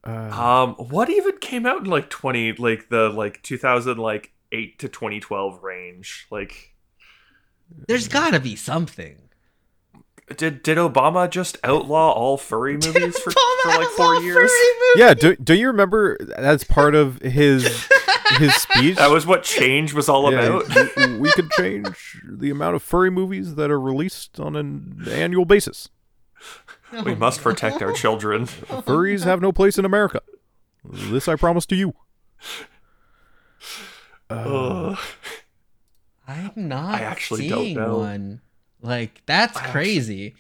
Uh, 0.05 0.09
Um, 0.09 0.76
what 0.76 1.09
even 1.09 1.38
came 1.39 1.65
out 1.65 1.80
in 1.80 1.86
like 1.86 2.09
twenty, 2.09 2.53
like 2.53 2.89
the 2.89 3.09
like 3.09 3.41
two 3.43 3.57
thousand 3.57 3.97
like 3.97 4.32
eight 4.51 4.80
to 4.80 4.88
twenty 4.88 5.20
twelve 5.20 5.61
range? 5.61 6.28
Like, 6.32 6.74
There's 7.88 8.07
gotta 8.07 8.39
be 8.39 8.55
something. 8.55 9.17
Did 10.38 10.63
did 10.63 10.77
Obama 10.77 11.30
just 11.30 11.57
outlaw 11.63 12.11
all 12.11 12.38
furry 12.38 12.73
movies 12.73 13.17
for, 13.19 13.32
for 13.32 13.69
like 13.69 13.88
four 13.89 14.15
years? 14.21 14.51
yeah, 14.95 15.13
do, 15.13 15.36
do 15.38 15.53
you 15.53 15.67
remember 15.67 16.17
as 16.36 16.63
part 16.63 16.95
of 16.95 17.19
his 17.21 17.88
his 18.38 18.53
speech? 18.55 18.97
That 18.97 19.09
was 19.11 19.25
what 19.25 19.43
change 19.43 19.93
was 19.93 20.07
all 20.09 20.32
Yeah, 20.32 20.59
about. 20.61 20.95
we- 20.95 21.17
we 21.19 21.32
could 21.32 21.49
change 21.51 22.21
the 22.27 22.49
amount 22.49 22.75
of 22.75 22.84
furry 22.84 23.09
movies 23.09 23.55
that 23.55 23.69
are 23.71 23.80
released 23.80 24.39
on 24.39 24.55
an 24.55 25.03
annual 25.09 25.45
basis. 25.45 25.89
We 27.05 27.13
must 27.15 27.41
protect 27.41 27.82
our 27.82 27.91
children. 27.91 28.45
Furries 28.47 29.23
have 29.23 29.41
no 29.41 29.51
place 29.51 29.77
in 29.77 29.86
America. 29.86 30.21
This 30.84 31.27
I 31.27 31.36
promise 31.36 31.65
to 31.67 31.75
you. 31.75 31.93
Ugh. 34.30 34.97
I'm 36.27 36.51
not 36.55 36.95
I 37.01 37.03
actually 37.03 37.47
don't 37.49 37.59
seeing 37.63 37.77
know. 37.77 37.97
one. 37.99 38.41
Like 38.82 39.21
that's 39.25 39.57
I 39.57 39.59
actually- 39.61 39.71
crazy. 39.71 40.36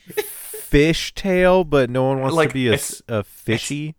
Fishtail, 0.69 1.67
but 1.67 1.89
no 1.89 2.03
one 2.05 2.19
wants 2.21 2.35
Like, 2.35 2.49
to 2.49 2.53
be 2.53 2.67
a, 2.67 2.73
it's- 2.73 2.93
s- 2.93 3.01
a 3.07 3.23
fishy. 3.23 3.95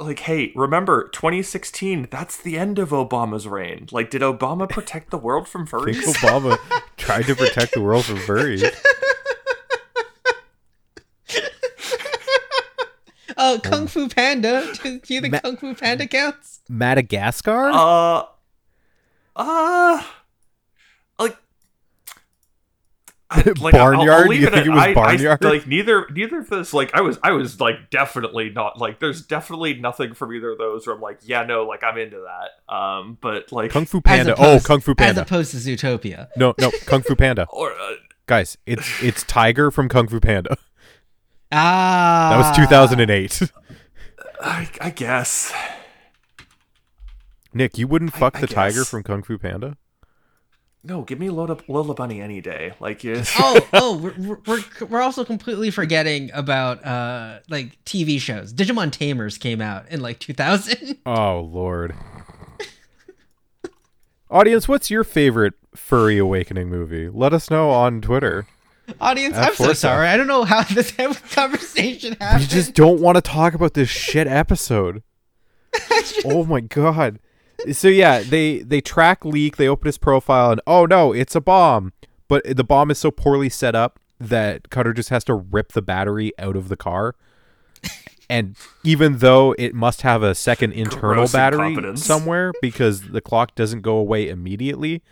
like, 0.00 0.18
hey, 0.20 0.52
remember 0.56 1.08
2016? 1.10 2.08
That's 2.10 2.36
the 2.36 2.58
end 2.58 2.80
of 2.80 2.88
Obama's 2.90 3.46
reign. 3.46 3.86
Like, 3.92 4.10
did 4.10 4.22
Obama 4.22 4.68
protect 4.68 5.10
the 5.10 5.18
world 5.18 5.46
from 5.46 5.62
I 5.62 5.64
think 5.84 5.96
furries? 5.98 6.14
Obama 6.16 6.58
tried 6.96 7.26
to 7.26 7.36
protect 7.36 7.74
the 7.74 7.80
world 7.80 8.04
from 8.06 8.16
furries. 8.18 8.64
Oh, 13.36 13.58
Kung 13.62 13.86
Fu 13.86 14.08
Panda. 14.08 14.72
Do 14.82 15.00
you 15.08 15.20
think 15.20 15.32
Ma- 15.32 15.40
Kung 15.40 15.56
Fu 15.56 15.74
Panda 15.74 16.06
counts? 16.06 16.60
Madagascar? 16.68 17.70
Uh, 17.72 18.24
uh, 19.34 20.02
like. 21.18 21.36
I- 23.21 23.21
like, 23.60 23.74
I'll- 23.74 23.80
I'll 23.80 23.92
Barnyard? 23.96 24.28
leave 24.28 24.40
You 24.40 24.46
think 24.46 24.58
at- 24.58 24.66
it 24.66 24.70
was 24.70 24.78
I- 24.82 24.88
I- 24.90 24.94
Barnyard? 24.94 25.44
like 25.44 25.66
neither, 25.66 26.06
neither 26.10 26.38
of 26.40 26.48
those. 26.50 26.72
Like 26.74 26.94
I 26.94 27.00
was, 27.00 27.18
I 27.22 27.32
was 27.32 27.60
like 27.60 27.90
definitely 27.90 28.50
not 28.50 28.78
like. 28.78 28.98
There's 29.00 29.22
definitely 29.26 29.74
nothing 29.74 30.14
from 30.14 30.32
either 30.32 30.50
of 30.52 30.58
those 30.58 30.86
where 30.86 30.94
I'm 30.96 31.02
like, 31.02 31.18
yeah, 31.22 31.42
no, 31.44 31.64
like 31.64 31.82
I'm 31.84 31.98
into 31.98 32.24
that. 32.26 32.74
Um, 32.74 33.18
but 33.20 33.52
like 33.52 33.70
Kung 33.70 33.86
Fu 33.86 34.00
Panda. 34.00 34.32
opposed- 34.34 34.64
oh, 34.64 34.66
Kung 34.66 34.80
Fu 34.80 34.94
Panda. 34.94 35.10
As 35.10 35.14
Panda. 35.16 35.22
opposed 35.22 35.50
to 35.52 35.56
Zootopia. 35.58 36.28
no, 36.36 36.54
no, 36.58 36.70
Kung 36.86 37.02
Fu 37.02 37.14
Panda. 37.16 37.46
or 37.52 37.72
uh, 37.72 37.92
Guys, 38.26 38.56
it's 38.66 39.02
it's 39.02 39.22
Tiger 39.24 39.70
from 39.70 39.88
Kung 39.88 40.08
Fu 40.08 40.20
Panda. 40.20 40.56
Ah, 41.54 42.30
That 42.30 42.38
was 42.38 42.56
2008. 42.56 43.52
I, 44.40 44.68
I 44.80 44.88
guess. 44.90 45.52
Nick, 47.52 47.76
you 47.76 47.86
wouldn't 47.86 48.14
fuck 48.14 48.36
I 48.36 48.40
the 48.40 48.46
tiger 48.46 48.84
from 48.86 49.02
Kung 49.02 49.22
Fu 49.22 49.36
Panda? 49.36 49.76
No, 50.84 51.02
give 51.02 51.20
me 51.20 51.30
Lola, 51.30 51.56
Lola 51.68 51.94
Bunny 51.94 52.20
any 52.20 52.40
day. 52.40 52.74
Like, 52.80 53.04
you 53.04 53.22
oh, 53.38 53.68
oh, 53.72 53.96
we're, 53.98 54.38
we're 54.46 54.86
we're 54.88 55.00
also 55.00 55.24
completely 55.24 55.70
forgetting 55.70 56.30
about 56.34 56.84
uh 56.84 57.38
like 57.48 57.82
TV 57.84 58.18
shows. 58.20 58.52
Digimon 58.52 58.90
Tamers 58.90 59.38
came 59.38 59.60
out 59.60 59.88
in 59.90 60.00
like 60.00 60.18
2000. 60.18 60.98
Oh 61.06 61.40
lord. 61.40 61.94
Audience, 64.30 64.66
what's 64.66 64.90
your 64.90 65.04
favorite 65.04 65.54
furry 65.74 66.16
awakening 66.18 66.68
movie? 66.70 67.08
Let 67.08 67.34
us 67.34 67.50
know 67.50 67.70
on 67.70 68.00
Twitter. 68.00 68.46
Audience, 69.00 69.36
At 69.36 69.48
I'm 69.50 69.54
so 69.54 69.72
sorry. 69.74 70.08
I 70.08 70.16
don't 70.16 70.26
know 70.26 70.44
how 70.44 70.62
this 70.62 70.90
conversation 70.92 72.16
We 72.18 72.24
happened. 72.26 72.48
just 72.48 72.74
don't 72.74 73.00
want 73.00 73.16
to 73.16 73.20
talk 73.20 73.52
about 73.54 73.74
this 73.74 73.88
shit 73.90 74.26
episode. 74.26 75.02
oh 76.24 76.44
my 76.44 76.60
god. 76.60 77.18
So 77.70 77.88
yeah, 77.88 78.22
they 78.22 78.60
they 78.60 78.80
track 78.80 79.24
leak, 79.24 79.56
they 79.56 79.68
open 79.68 79.86
his 79.86 79.98
profile 79.98 80.50
and 80.50 80.60
oh 80.66 80.86
no, 80.86 81.12
it's 81.12 81.34
a 81.34 81.40
bomb. 81.40 81.92
But 82.28 82.56
the 82.56 82.64
bomb 82.64 82.90
is 82.90 82.98
so 82.98 83.10
poorly 83.10 83.48
set 83.48 83.74
up 83.74 84.00
that 84.18 84.70
Cutter 84.70 84.92
just 84.92 85.10
has 85.10 85.24
to 85.24 85.34
rip 85.34 85.72
the 85.72 85.82
battery 85.82 86.32
out 86.38 86.56
of 86.56 86.68
the 86.68 86.76
car. 86.76 87.14
and 88.30 88.56
even 88.84 89.18
though 89.18 89.54
it 89.58 89.74
must 89.74 90.02
have 90.02 90.22
a 90.22 90.34
second 90.34 90.72
internal 90.72 91.14
Gross 91.14 91.32
battery 91.32 91.96
somewhere 91.96 92.52
because 92.62 93.10
the 93.10 93.20
clock 93.20 93.54
doesn't 93.54 93.82
go 93.82 93.96
away 93.96 94.28
immediately 94.28 95.02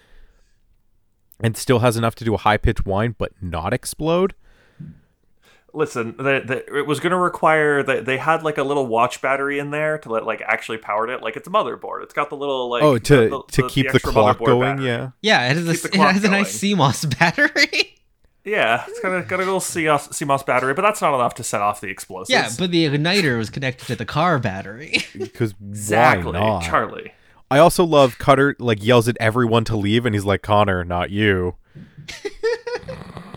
and 1.40 1.56
still 1.56 1.80
has 1.80 1.96
enough 1.96 2.14
to 2.16 2.24
do 2.24 2.34
a 2.34 2.38
high 2.38 2.56
pitched 2.56 2.86
whine 2.86 3.14
but 3.18 3.32
not 3.40 3.72
explode. 3.72 4.34
Listen, 5.72 6.16
the, 6.16 6.42
the, 6.44 6.78
it 6.78 6.86
was 6.86 7.00
going 7.00 7.12
to 7.12 7.16
require 7.16 7.82
that 7.82 8.04
they 8.04 8.18
had 8.18 8.42
like 8.42 8.58
a 8.58 8.62
little 8.64 8.86
watch 8.86 9.20
battery 9.22 9.58
in 9.58 9.70
there 9.70 9.98
to 9.98 10.08
let 10.10 10.24
like 10.26 10.42
actually 10.42 10.78
powered 10.78 11.10
it. 11.10 11.22
Like 11.22 11.36
it's 11.36 11.46
a 11.46 11.50
motherboard. 11.50 12.02
It's 12.02 12.14
got 12.14 12.30
the 12.30 12.36
little 12.36 12.68
like 12.68 12.82
oh, 12.82 12.98
to 12.98 13.28
the- 13.28 13.42
to 13.52 13.68
keep 13.68 13.86
the, 13.88 13.94
extra 13.94 14.12
clock 14.12 14.38
going, 14.38 14.76
battery. 14.76 14.86
yeah. 14.86 15.10
yeah, 15.22 15.50
it 15.50 15.56
has, 15.56 15.84
a, 15.84 15.88
it 15.88 15.94
has 15.94 16.24
a 16.24 16.30
nice 16.30 16.58
CMOS 16.58 17.18
battery. 17.18 17.96
Yeah, 18.44 18.84
it's 18.88 19.00
got 19.00 19.14
a, 19.14 19.22
got 19.22 19.36
a 19.40 19.44
little 19.44 19.60
CMOS, 19.60 20.08
CMOS 20.10 20.46
battery, 20.46 20.72
but 20.72 20.82
that's 20.82 21.02
not 21.02 21.14
enough 21.14 21.34
to 21.34 21.44
set 21.44 21.60
off 21.60 21.80
the 21.80 21.88
explosives. 21.88 22.30
yeah, 22.30 22.50
but 22.58 22.70
the 22.70 22.86
igniter 22.86 23.36
was 23.36 23.50
connected 23.50 23.86
to 23.86 23.96
the 23.96 24.06
car 24.06 24.38
battery. 24.38 25.04
Because 25.18 25.54
exactly, 25.60 26.32
why 26.32 26.38
not? 26.38 26.62
Charlie. 26.62 27.12
I 27.50 27.58
also 27.58 27.84
love 27.84 28.16
Cutter 28.18 28.56
like 28.58 28.82
yells 28.82 29.08
at 29.08 29.16
everyone 29.20 29.64
to 29.64 29.76
leave, 29.76 30.06
and 30.06 30.14
he's 30.14 30.24
like, 30.24 30.40
"Connor, 30.42 30.84
not 30.84 31.10
you." 31.10 31.56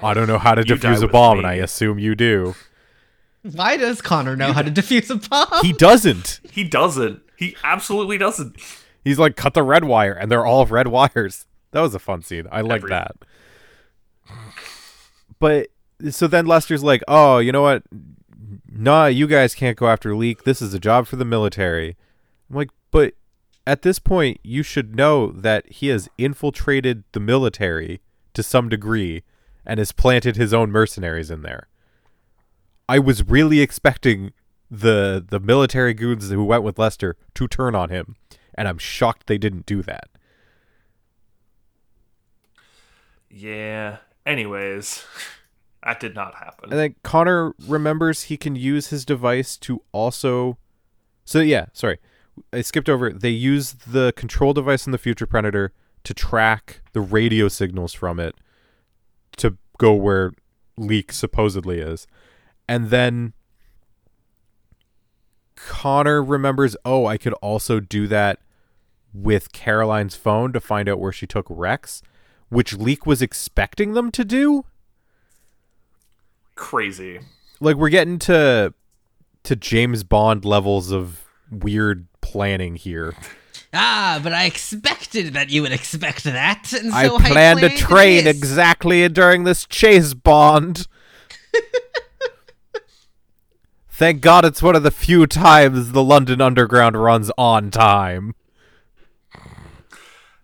I 0.04 0.14
don't 0.14 0.28
know 0.28 0.38
how 0.38 0.56
to 0.56 0.66
You 0.66 0.76
defuse 0.76 1.02
a 1.02 1.08
bomb, 1.08 1.38
me. 1.38 1.40
and 1.40 1.48
I 1.48 1.54
assume 1.56 2.00
you 2.00 2.16
do. 2.16 2.56
Why 3.44 3.78
does 3.78 4.02
Connor 4.02 4.36
know 4.36 4.54
how 4.54 4.62
to 4.62 4.72
defuse 4.72 5.10
a 5.10 5.16
bomb? 5.30 5.66
He 5.66 5.74
doesn't. 5.74 6.40
He 6.52 6.64
doesn't. 6.64 7.22
He 7.36 7.56
absolutely 7.64 8.18
doesn't. 8.18 8.56
He's 9.04 9.20
like, 9.20 9.36
"Cut 9.36 9.54
the 9.54 9.64
red 9.64 9.84
wire," 9.84 10.14
and 10.14 10.32
they're 10.32 10.46
all 10.46 10.66
red 10.66 10.88
wires. 10.88 11.46
That 11.72 11.82
was 11.82 11.94
a 11.94 12.00
fun 12.00 12.22
scene. 12.22 12.48
I 12.52 12.62
like 12.62 12.84
that. 12.88 13.16
But 15.40 15.68
so 16.10 16.28
then 16.28 16.46
Lester's 16.46 16.84
like, 16.84 17.02
"Oh, 17.08 17.40
you 17.40 17.52
know 17.52 17.62
what? 17.62 17.84
Nah, 18.72 19.08
you 19.08 19.28
guys 19.28 19.56
can't 19.56 19.78
go 19.78 19.88
after 19.88 20.16
Leak. 20.16 20.44
This 20.44 20.62
is 20.62 20.74
a 20.74 20.80
job 20.80 21.08
for 21.08 21.16
the 21.16 21.26
military." 21.26 21.98
I'm 22.50 22.56
like, 22.56 22.70
"But 22.92 23.14
at 23.66 23.82
this 23.82 24.00
point, 24.00 24.40
you 24.44 24.64
should 24.64 24.96
know 24.96 25.32
that 25.32 25.70
he 25.72 25.88
has 25.88 26.10
infiltrated 26.18 27.04
the 27.14 27.20
military 27.20 28.02
to 28.34 28.44
some 28.44 28.70
degree 28.70 29.24
and 29.66 29.78
has 29.78 29.92
planted 29.92 30.36
his 30.36 30.54
own 30.54 30.72
mercenaries 30.72 31.32
in 31.32 31.42
there." 31.42 31.68
I 32.88 33.00
was 33.00 33.28
really 33.28 33.62
expecting 33.62 34.34
the 34.70 35.24
the 35.28 35.40
military 35.40 35.94
goons 35.94 36.30
who 36.30 36.44
went 36.44 36.64
with 36.64 36.80
Lester 36.80 37.16
to 37.36 37.48
turn 37.48 37.76
on 37.76 37.90
him, 37.90 38.16
and 38.56 38.68
I'm 38.68 38.78
shocked 38.78 39.28
they 39.28 39.38
didn't 39.38 39.66
do 39.66 39.82
that. 39.84 40.10
Yeah. 43.30 43.98
Anyways, 44.26 45.06
that 45.84 46.00
did 46.00 46.16
not 46.16 46.36
happen. 46.36 46.72
And 46.72 46.80
then 46.80 46.96
Connor 47.04 47.54
remembers 47.68 48.24
he 48.24 48.38
can 48.38 48.56
use 48.56 48.88
his 48.88 49.06
device 49.06 49.58
to 49.58 49.82
also. 49.92 50.58
So 51.26 51.40
yeah, 51.40 51.68
sorry, 51.74 52.00
I 52.52 52.62
skipped 52.62 52.90
over. 52.90 53.12
They 53.12 53.30
use 53.30 53.74
the 53.74 54.14
control 54.16 54.54
device 54.54 54.86
in 54.86 54.92
the 54.92 54.98
Future 54.98 55.26
Predator 55.26 55.72
to 56.04 56.14
track 56.14 56.82
the 56.92 57.02
radio 57.02 57.48
signals 57.48 57.94
from 57.94 58.20
it 58.20 58.36
to 59.38 59.58
go 59.78 59.94
where 59.94 60.32
Leak 60.78 61.12
supposedly 61.12 61.80
is, 61.80 62.08
and 62.68 62.90
then 62.90 63.34
Connor 65.56 66.24
remembers. 66.24 66.76
Oh, 66.84 67.06
I 67.06 67.18
could 67.18 67.34
also 67.34 67.80
do 67.80 68.08
that 68.08 68.40
with 69.14 69.52
Caroline's 69.52 70.16
phone 70.16 70.52
to 70.54 70.60
find 70.60 70.90
out 70.90 71.00
where 71.00 71.12
she 71.12 71.28
took 71.28 71.46
Rex, 71.50 72.02
which 72.50 72.74
Leak 72.74 73.06
was 73.06 73.22
expecting 73.22 73.94
them 73.94 74.10
to 74.12 74.26
do 74.26 74.66
Crazy. 76.56 77.20
like 77.60 77.76
we're 77.76 77.90
getting 77.90 78.20
to 78.20 78.74
to 79.44 79.56
James 79.56 80.04
Bond 80.04 80.46
levels 80.46 80.92
of 80.92 81.26
weird 81.52 82.08
planning 82.22 82.76
here. 82.76 83.14
ah, 83.74 84.20
but 84.22 84.34
I 84.34 84.46
expected 84.46 85.34
that 85.34 85.50
you 85.50 85.62
would 85.62 85.72
expect 85.72 86.24
that, 86.26 86.74
and 86.74 86.92
so 86.92 86.98
I 86.98 87.06
I 87.06 87.30
planned 87.30 87.64
a 87.64 87.70
train 87.70 88.26
this. 88.26 88.38
exactly 88.38 89.08
during 89.10 89.44
this 89.44 89.66
chase 89.66 90.14
Bond. 90.14 90.88
Thank 93.90 94.22
God 94.22 94.44
it's 94.46 94.62
one 94.62 94.76
of 94.76 94.84
the 94.84 94.92
few 94.92 95.28
times 95.28 95.92
the 95.92 96.04
London 96.04 96.42
Underground 96.42 97.02
runs 97.02 97.32
on 97.38 97.72
time. 97.72 98.36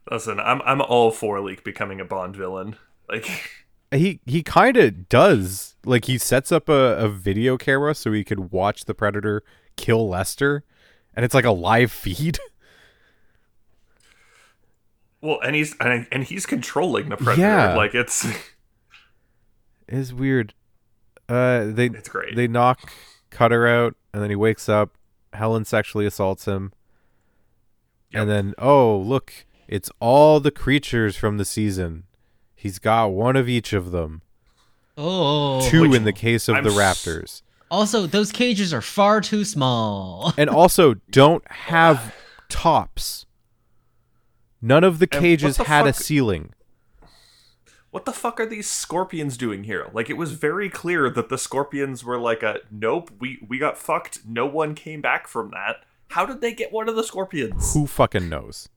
Listen, 0.10 0.40
I'm 0.40 0.62
I'm 0.64 0.82
all 0.82 1.12
for 1.12 1.40
Leak 1.42 1.64
becoming 1.64 2.00
a 2.00 2.06
Bond 2.06 2.36
villain. 2.36 2.76
Like 3.08 3.28
He 3.92 4.20
he 4.26 4.44
kind 4.44 4.78
of 4.78 5.10
does. 5.10 5.76
Like 5.84 6.06
he 6.06 6.18
sets 6.18 6.52
up 6.52 6.70
a, 6.70 6.96
a 6.98 7.10
video 7.10 7.58
camera 7.58 7.96
so 7.96 8.12
he 8.12 8.24
could 8.24 8.52
watch 8.52 8.86
the 8.86 8.94
Predator 8.94 9.44
kill 9.78 10.08
Lester, 10.08 10.64
and 11.16 11.26
it's 11.26 11.34
like 11.34 11.46
a 11.46 11.52
live 11.52 11.92
feed. 11.92 12.40
well, 15.22 15.40
and 15.44 15.56
he's 15.56 15.76
and, 15.80 16.08
and 16.12 16.24
he's 16.24 16.46
controlling 16.46 17.10
the 17.10 17.18
predator. 17.18 17.42
Yeah. 17.42 17.76
Like 17.76 17.94
it's 17.96 18.26
It's 19.88 20.14
weird. 20.14 20.54
Uh, 21.28 21.66
they 21.68 21.88
it's 21.88 22.10
great. 22.10 22.36
they 22.36 22.48
knock 22.48 22.92
Cutter 23.30 23.68
out, 23.68 23.96
and 24.14 24.22
then 24.22 24.30
he 24.30 24.36
wakes 24.36 24.68
up. 24.70 24.92
Helen 25.34 25.64
sexually 25.66 26.06
assaults 26.08 26.46
him, 26.46 26.74
Yep. 28.12 28.22
and 28.22 28.30
then 28.32 28.54
oh 28.58 28.98
look, 28.98 29.46
it's 29.68 29.92
all 30.00 30.40
the 30.40 30.52
creatures 30.52 31.16
from 31.16 31.38
the 31.38 31.46
season. 31.46 32.04
He's 32.56 32.80
got 32.80 33.08
one 33.12 33.36
of 33.36 33.48
each 33.48 33.72
of 33.74 33.92
them. 33.92 34.22
Oh, 34.98 35.62
Two 35.70 35.82
Which- 35.84 35.96
in 35.96 36.04
the 36.04 36.14
case 36.14 36.48
of 36.50 36.56
I'm 36.56 36.64
the 36.64 36.72
s- 36.72 36.76
Raptors, 37.06 37.42
also 37.70 38.06
those 38.08 38.32
cages 38.32 38.74
are 38.74 38.82
far 38.82 39.22
too 39.22 39.46
small. 39.46 40.34
and 40.38 40.50
also 40.50 40.96
don't 41.12 41.44
have 41.52 42.14
tops. 42.50 43.26
None 44.62 44.84
of 44.84 45.00
the 45.00 45.08
cages 45.08 45.58
the 45.58 45.64
had 45.66 45.88
a 45.88 45.94
ceiling. 45.94 46.54
what 47.92 48.06
the 48.06 48.12
fuck 48.12 48.40
are 48.40 48.46
these 48.46 48.70
scorpions 48.70 49.38
doing 49.38 49.64
here? 49.64 49.90
Like 49.94 50.10
it 50.10 50.18
was 50.18 50.34
very 50.34 50.70
clear 50.70 51.10
that 51.10 51.30
the 51.30 51.38
scorpions 51.38 52.04
were 52.04 52.18
like 52.20 52.44
a 52.44 52.60
nope, 52.70 53.10
we 53.20 53.40
we 53.48 53.58
got 53.58 53.78
fucked. 53.78 54.20
No 54.28 54.46
one 54.46 54.76
came 54.76 55.02
back 55.02 55.28
from 55.28 55.52
that. 55.52 55.78
How 56.10 56.26
did 56.26 56.42
they 56.42 56.54
get 56.54 56.72
one 56.74 56.90
of 56.90 56.96
the 56.96 57.04
scorpions? 57.04 57.74
Who 57.74 57.86
fucking 57.88 58.28
knows? 58.30 58.68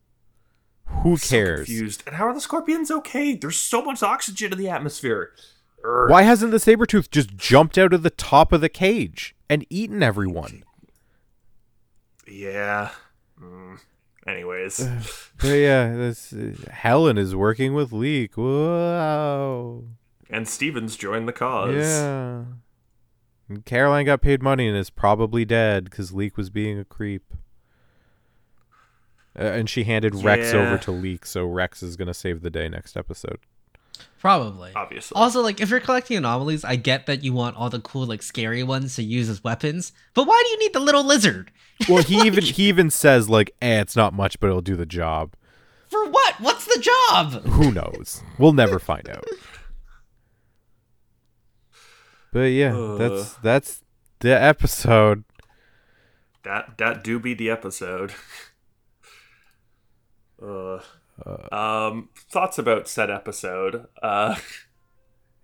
Who 1.03 1.17
So 1.17 1.29
cares? 1.31 1.67
confused. 1.67 2.03
And 2.07 2.17
how 2.17 2.27
are 2.29 2.35
the 2.35 2.41
scorpions 2.41 2.91
okay? 2.91 3.35
There's 3.35 3.57
so 3.59 3.83
much 3.83 4.03
oxygen 4.03 4.53
in 4.53 4.59
the 4.59 4.69
atmosphere. 4.69 5.33
Urgh. 5.83 6.11
Why 6.11 6.23
hasn't 6.23 6.53
the 6.53 6.61
saber 6.61 6.87
tooth 6.87 7.11
just 7.11 7.37
jumped 7.37 7.77
out 7.79 7.93
of 7.93 8.03
the 8.03 8.11
top 8.11 8.53
of 8.53 8.61
the 8.61 8.69
cage 8.69 9.35
and 9.49 9.67
eaten 9.71 10.03
everyone? 10.03 10.63
Yeah. 12.29 12.91
Mm. 13.41 13.79
Anyways, 14.27 14.79
But 15.41 15.49
yeah, 15.49 15.95
this 15.97 16.33
uh, 16.33 16.55
Helen 16.71 17.19
is 17.19 17.35
working 17.35 17.75
with 17.75 17.93
Leek. 17.93 18.37
Whoa. 18.37 19.85
and 20.31 20.49
Stephen's 20.49 20.97
joined 20.97 21.27
the 21.27 21.33
cause. 21.33 21.75
Yeah. 21.75 22.45
And 23.49 23.65
Caroline 23.65 24.07
got 24.07 24.23
paid 24.23 24.41
money 24.43 24.69
and 24.69 24.77
is 24.77 24.91
probably 24.91 25.45
dead 25.45 25.85
because 25.85 26.13
Leek 26.13 26.37
was 26.37 26.51
being 26.51 26.79
a 26.79 26.85
creep. 26.85 27.35
Uh, 29.37 29.43
and 29.43 29.69
she 29.69 29.85
handed 29.85 30.15
Rex 30.15 30.53
Yeah. 30.53 30.61
over 30.61 30.79
to 30.79 30.91
Leek, 30.93 31.27
so 31.27 31.45
Rex 31.45 31.83
is 31.83 31.97
gonna 31.97 32.15
save 32.15 32.43
the 32.43 32.51
day 32.51 32.69
next 32.69 32.97
episode. 32.97 33.41
Probably. 34.21 34.71
Obviously. 34.77 35.15
Also, 35.17 35.41
like 35.41 35.61
if 35.61 35.69
you're 35.69 35.81
collecting 35.81 36.17
anomalies, 36.17 36.65
I 36.65 36.77
get 36.77 37.07
that 37.07 37.25
you 37.25 37.33
want 37.33 37.57
all 37.57 37.71
the 37.71 37.81
cool, 37.81 38.07
like 38.07 38.23
scary 38.23 38.63
ones 38.63 38.95
to 38.97 39.03
use 39.03 39.29
as 39.29 39.43
weapons. 39.43 39.93
But 40.15 40.29
why 40.29 40.41
do 40.45 40.51
you 40.51 40.59
need 40.61 40.73
the 40.73 40.81
little 40.81 41.05
lizard? 41.05 41.51
Well, 41.89 42.03
he 42.05 42.21
even 42.27 42.45
he 42.45 42.69
even 42.69 42.91
says 42.91 43.29
like, 43.29 43.51
"Eh, 43.61 43.81
it's 43.81 43.97
not 43.97 44.15
much, 44.15 44.39
but 44.39 44.47
it'll 44.47 44.61
do 44.61 44.77
the 44.77 44.87
job." 44.87 45.33
For 45.89 46.09
what? 46.09 46.37
What's 46.41 46.65
the 46.65 46.81
job? 46.81 47.43
Who 47.45 47.73
knows? 47.73 48.23
We'll 48.39 48.53
never 48.53 48.79
find 48.79 49.09
out. 49.09 49.25
But 52.33 52.53
yeah, 52.53 52.77
Uh. 52.77 52.97
that's 52.97 53.33
that's 53.35 53.83
the 54.21 54.31
episode. 54.41 55.25
That 56.45 56.79
that 56.79 57.03
do 57.03 57.19
be 57.19 57.35
the 57.35 57.51
episode. 57.51 58.13
uh, 60.43 60.79
um, 61.51 62.09
thoughts 62.31 62.59
about 62.59 62.89
said 62.89 63.11
episode. 63.11 63.87
Uh, 64.03 64.37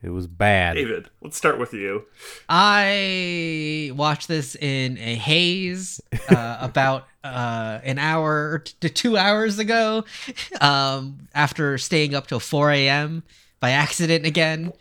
It 0.00 0.10
was 0.10 0.28
bad. 0.28 0.74
David, 0.74 1.10
let's 1.20 1.36
start 1.36 1.58
with 1.58 1.72
you. 1.74 2.04
I 2.48 3.90
watched 3.96 4.28
this 4.28 4.54
in 4.54 4.96
a 4.98 5.16
haze 5.16 6.00
uh, 6.30 6.58
about 6.60 7.06
uh, 7.24 7.80
an 7.82 7.98
hour 7.98 8.62
to 8.80 8.88
two 8.88 9.16
hours 9.16 9.58
ago 9.58 10.04
um, 10.60 11.26
after 11.34 11.78
staying 11.78 12.14
up 12.14 12.28
till 12.28 12.38
4 12.38 12.70
a.m. 12.70 13.24
by 13.58 13.70
accident 13.70 14.24
again. 14.24 14.72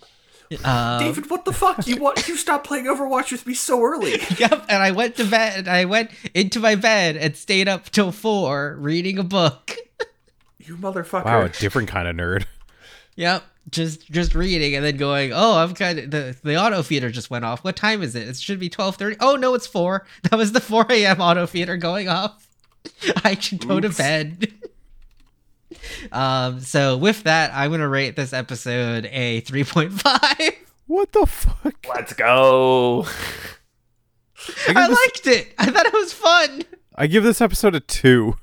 Um, 0.63 0.99
David, 0.99 1.31
what 1.31 1.45
the 1.45 1.51
fuck? 1.51 1.88
You 1.88 1.97
want 1.97 2.27
you 2.27 2.38
stopped 2.38 2.67
playing 2.67 2.85
Overwatch 2.85 3.31
with 3.31 3.47
me 3.47 3.55
so 3.55 3.81
early? 3.81 4.21
Yep, 4.38 4.65
and 4.69 4.83
I 4.83 4.91
went 4.91 5.15
to 5.17 5.25
bed. 5.25 5.67
I 5.67 5.85
went 5.85 6.11
into 6.35 6.59
my 6.59 6.75
bed 6.75 7.17
and 7.17 7.35
stayed 7.35 7.67
up 7.67 7.89
till 7.89 8.11
four 8.11 8.77
reading 8.79 9.17
a 9.17 9.23
book. 9.23 9.75
You 10.68 10.76
motherfucker. 10.78 11.26
Wow, 11.26 11.41
a 11.43 11.49
different 11.49 11.88
kind 11.88 12.07
of 12.07 12.15
nerd. 12.15 12.45
Yep, 13.20 13.43
just 13.72 14.11
just 14.11 14.36
reading 14.36 14.76
and 14.76 14.86
then 14.86 14.95
going. 14.95 15.32
Oh, 15.34 15.57
I'm 15.57 15.74
kind 15.74 15.97
of 15.97 16.11
the 16.11 16.38
the 16.43 16.55
auto 16.55 16.84
feeder 16.84 17.09
just 17.09 17.32
went 17.32 17.45
off. 17.45 17.63
What 17.63 17.76
time 17.76 18.03
is 18.03 18.13
it? 18.13 18.28
It 18.28 18.38
should 18.38 18.59
be 18.59 18.70
twelve 18.70 18.95
thirty. 18.95 19.18
Oh 19.20 19.36
no, 19.36 19.55
it's 19.55 19.65
four. 19.65 20.05
That 20.30 20.38
was 20.38 20.51
the 20.51 20.59
four 20.61 20.86
a.m. 20.88 21.20
auto 21.20 21.47
feeder 21.47 21.78
going 21.78 22.09
off. 22.09 22.47
I 23.26 23.34
should 23.34 23.68
go 23.68 23.80
to 23.80 23.89
bed. 23.89 24.53
um. 26.11 26.59
So 26.59 26.95
with 26.95 27.24
that, 27.24 27.49
I'm 27.55 27.72
gonna 27.72 27.89
rate 27.89 28.15
this 28.15 28.34
episode 28.34 29.07
a 29.11 29.39
three 29.39 29.63
point 29.63 29.93
five. 29.93 30.51
What 30.86 31.11
the 31.11 31.26
fuck? 31.26 31.88
Let's 31.89 32.13
go. 32.13 33.07
I 34.68 34.74
I 34.76 34.88
this, 34.88 34.99
liked 35.07 35.26
it. 35.28 35.55
I 35.57 35.72
thought 35.72 35.88
it 35.88 35.93
was 35.93 36.13
fun. 36.13 36.61
I 36.93 37.07
give 37.07 37.24
this 37.24 37.41
episode 37.41 37.74
a 37.74 37.80
two. 37.80 38.36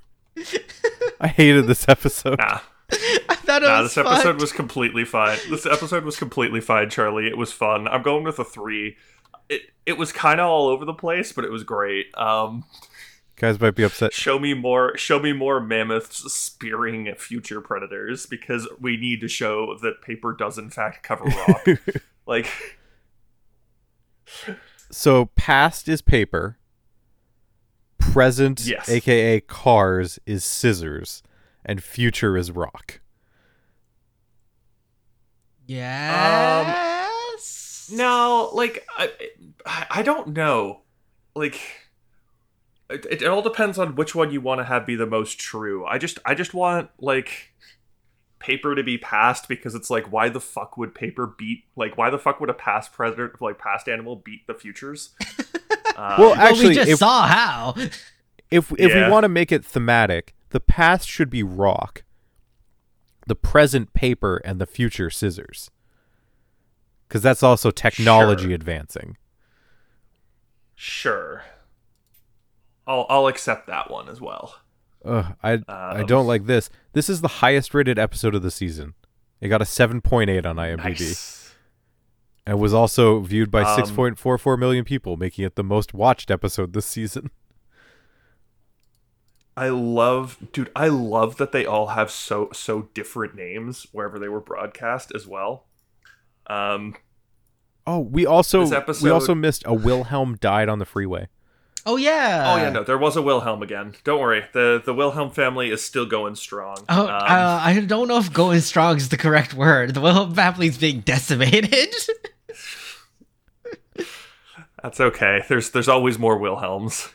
I 1.20 1.28
hated 1.28 1.66
this 1.66 1.88
episode. 1.88 2.38
Nah. 2.38 2.60
I 3.28 3.34
thought 3.36 3.62
it 3.62 3.66
Nah, 3.66 3.82
was 3.82 3.94
this 3.94 4.04
fun. 4.04 4.12
episode 4.14 4.40
was 4.40 4.52
completely 4.52 5.04
fine. 5.04 5.38
This 5.50 5.64
episode 5.66 6.04
was 6.04 6.16
completely 6.16 6.60
fine, 6.60 6.90
Charlie. 6.90 7.26
It 7.26 7.36
was 7.36 7.52
fun. 7.52 7.88
I'm 7.88 8.02
going 8.02 8.24
with 8.24 8.38
a 8.38 8.44
three. 8.44 8.96
It 9.48 9.62
it 9.86 9.98
was 9.98 10.12
kind 10.12 10.40
of 10.40 10.46
all 10.48 10.68
over 10.68 10.84
the 10.84 10.94
place, 10.94 11.32
but 11.32 11.44
it 11.44 11.50
was 11.50 11.64
great. 11.64 12.06
Um, 12.16 12.64
Guys 13.36 13.58
might 13.60 13.74
be 13.74 13.82
upset. 13.82 14.12
show 14.12 14.38
me 14.38 14.54
more. 14.54 14.96
Show 14.96 15.18
me 15.18 15.32
more 15.32 15.60
mammoths 15.60 16.32
spearing 16.32 17.12
future 17.16 17.60
predators 17.60 18.26
because 18.26 18.68
we 18.80 18.96
need 18.96 19.20
to 19.22 19.28
show 19.28 19.76
that 19.82 20.02
paper 20.02 20.32
does 20.32 20.56
in 20.58 20.70
fact 20.70 21.02
cover 21.02 21.24
rock. 21.24 21.66
like, 22.26 22.46
So 24.90 25.26
past 25.36 25.88
is 25.88 26.00
paper. 26.02 26.58
Present, 28.12 28.66
Yes. 28.66 28.88
aka 28.88 29.40
cars, 29.40 30.18
is 30.26 30.44
scissors, 30.44 31.22
and 31.64 31.82
future 31.82 32.36
is 32.36 32.50
rock. 32.50 33.00
Yes. 35.66 37.88
Um, 37.90 37.96
no, 37.96 38.50
like 38.52 38.86
I, 38.96 39.10
I 39.90 40.02
don't 40.02 40.28
know. 40.28 40.82
Like, 41.34 41.58
it, 42.90 43.06
it 43.06 43.24
all 43.24 43.42
depends 43.42 43.78
on 43.78 43.96
which 43.96 44.14
one 44.14 44.30
you 44.30 44.40
want 44.40 44.60
to 44.60 44.64
have 44.64 44.86
be 44.86 44.94
the 44.94 45.06
most 45.06 45.38
true. 45.38 45.84
I 45.86 45.98
just, 45.98 46.18
I 46.24 46.34
just 46.34 46.54
want 46.54 46.90
like 47.00 47.52
paper 48.38 48.74
to 48.74 48.82
be 48.84 48.98
passed 48.98 49.48
because 49.48 49.74
it's 49.74 49.90
like, 49.90 50.12
why 50.12 50.28
the 50.28 50.40
fuck 50.40 50.76
would 50.76 50.94
paper 50.94 51.26
beat? 51.26 51.64
Like, 51.76 51.96
why 51.98 52.10
the 52.10 52.18
fuck 52.18 52.40
would 52.40 52.50
a 52.50 52.54
past 52.54 52.92
predator, 52.92 53.34
like 53.40 53.58
past 53.58 53.88
animal, 53.88 54.16
beat 54.16 54.46
the 54.46 54.54
futures? 54.54 55.10
Uh, 55.96 56.16
Well, 56.18 56.30
Well, 56.30 56.34
actually, 56.40 56.68
we 56.68 56.74
just 56.74 56.90
if 56.90 56.98
saw 56.98 57.26
how. 57.26 57.74
if 58.50 58.72
if 58.72 58.90
Yeah. 58.90 59.06
we 59.06 59.12
want 59.12 59.24
to 59.24 59.28
make 59.28 59.50
it 59.52 59.64
thematic, 59.64 60.34
the 60.50 60.60
past 60.60 61.08
should 61.08 61.30
be 61.30 61.42
rock, 61.42 62.04
the 63.26 63.34
present 63.34 63.92
paper, 63.94 64.36
and 64.44 64.60
the 64.60 64.66
future 64.66 65.10
scissors. 65.10 65.70
Because 67.08 67.22
that's 67.22 67.42
also 67.42 67.70
technology 67.70 68.44
Sure. 68.46 68.54
advancing. 68.54 69.16
Sure. 70.74 71.44
I'll 72.86 73.06
I'll 73.08 73.26
accept 73.28 73.66
that 73.68 73.90
one 73.90 74.08
as 74.08 74.20
well. 74.20 74.56
Ugh, 75.04 75.34
I 75.42 75.62
I 75.68 76.00
Um, 76.00 76.06
don't 76.06 76.26
like 76.26 76.46
this. 76.46 76.70
This 76.92 77.08
is 77.08 77.20
the 77.20 77.28
highest 77.28 77.72
rated 77.74 77.98
episode 77.98 78.34
of 78.34 78.42
the 78.42 78.50
season. 78.50 78.94
It 79.40 79.48
got 79.48 79.60
a 79.62 79.66
7.8 79.66 80.46
on 80.46 80.56
IMDb 80.56 80.82
Nice. 81.00 81.43
And 82.46 82.58
was 82.58 82.74
also 82.74 83.20
viewed 83.20 83.50
by 83.50 83.62
Um, 83.62 83.80
6.44 83.80 84.58
million 84.58 84.84
people, 84.84 85.16
making 85.16 85.44
it 85.44 85.54
the 85.56 85.64
most 85.64 85.94
watched 85.94 86.30
episode 86.30 86.72
this 86.72 86.86
season. 86.86 87.30
I 89.56 89.68
love 89.68 90.38
dude, 90.52 90.70
I 90.74 90.88
love 90.88 91.36
that 91.36 91.52
they 91.52 91.64
all 91.64 91.88
have 91.88 92.10
so 92.10 92.48
so 92.52 92.88
different 92.92 93.36
names 93.36 93.86
wherever 93.92 94.18
they 94.18 94.28
were 94.28 94.40
broadcast 94.40 95.12
as 95.14 95.26
well. 95.26 95.66
Um 96.48 96.96
Oh, 97.86 98.00
we 98.00 98.26
also 98.26 98.64
This 98.66 99.00
we 99.00 99.10
also 99.10 99.34
missed 99.34 99.62
a 99.66 99.74
Wilhelm 99.74 100.36
died 100.40 100.68
on 100.68 100.80
the 100.80 100.84
freeway. 100.84 101.28
Oh 101.86 101.96
yeah. 101.96 102.54
oh 102.54 102.56
yeah, 102.56 102.70
no, 102.70 102.82
there 102.82 102.96
was 102.98 103.14
a 103.14 103.22
Wilhelm 103.22 103.62
again. 103.62 103.94
Don't 104.04 104.18
worry. 104.20 104.44
The 104.54 104.82
the 104.84 104.94
Wilhelm 104.94 105.30
family 105.30 105.70
is 105.70 105.84
still 105.84 106.06
going 106.06 106.34
strong. 106.34 106.78
Oh, 106.88 107.02
Um, 107.02 107.08
uh, 107.10 107.60
I 107.62 107.78
don't 107.86 108.08
know 108.08 108.16
if 108.18 108.32
"going 108.32 108.60
strong" 108.62 108.96
is 108.96 109.10
the 109.10 109.18
correct 109.18 109.52
word. 109.54 109.92
The 109.94 110.00
Wilhelm 110.00 110.34
family's 110.34 110.78
being 110.78 111.00
decimated. 111.00 111.94
That's 114.84 115.00
okay. 115.00 115.42
There's 115.48 115.70
there's 115.70 115.88
always 115.88 116.18
more 116.18 116.36
Wilhelms. 116.36 117.08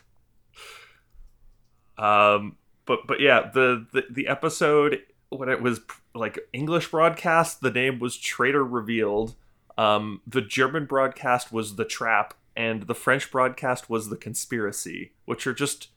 Um, 1.99 2.57
but 2.87 3.01
but 3.05 3.19
yeah, 3.19 3.51
the 3.53 3.85
the, 3.93 4.05
the 4.09 4.27
episode 4.27 5.03
when 5.29 5.49
it 5.49 5.61
was 5.61 5.79
like 6.15 6.39
English 6.51 6.89
broadcast, 6.89 7.61
the 7.61 7.69
name 7.69 7.99
was 7.99 8.17
Traitor 8.17 8.65
Revealed. 8.65 9.35
Um, 9.77 10.21
the 10.25 10.41
German 10.41 10.85
broadcast 10.85 11.51
was 11.51 11.75
The 11.75 11.85
Trap, 11.85 12.33
and 12.55 12.87
the 12.87 12.95
French 12.95 13.29
broadcast 13.29 13.87
was 13.87 14.09
The 14.09 14.17
Conspiracy, 14.17 15.11
which 15.25 15.45
are 15.45 15.53
just 15.53 15.89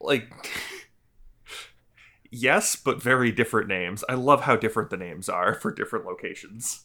like 0.00 0.30
yes, 2.30 2.76
but 2.76 3.02
very 3.02 3.32
different 3.32 3.66
names. 3.66 4.04
I 4.08 4.14
love 4.14 4.42
how 4.42 4.54
different 4.54 4.90
the 4.90 4.96
names 4.96 5.28
are 5.28 5.52
for 5.52 5.72
different 5.74 6.06
locations. 6.06 6.84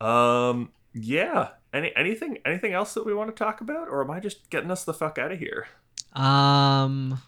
Um. 0.00 0.72
Yeah. 0.92 1.48
Any 1.72 1.92
anything 1.94 2.38
anything 2.44 2.72
else 2.72 2.94
that 2.94 3.06
we 3.06 3.14
want 3.14 3.34
to 3.34 3.44
talk 3.44 3.60
about, 3.60 3.88
or 3.88 4.02
am 4.02 4.10
I 4.10 4.18
just 4.20 4.50
getting 4.50 4.70
us 4.70 4.84
the 4.84 4.94
fuck 4.94 5.18
out 5.18 5.32
of 5.32 5.38
here? 5.38 5.68
um, 6.14 7.20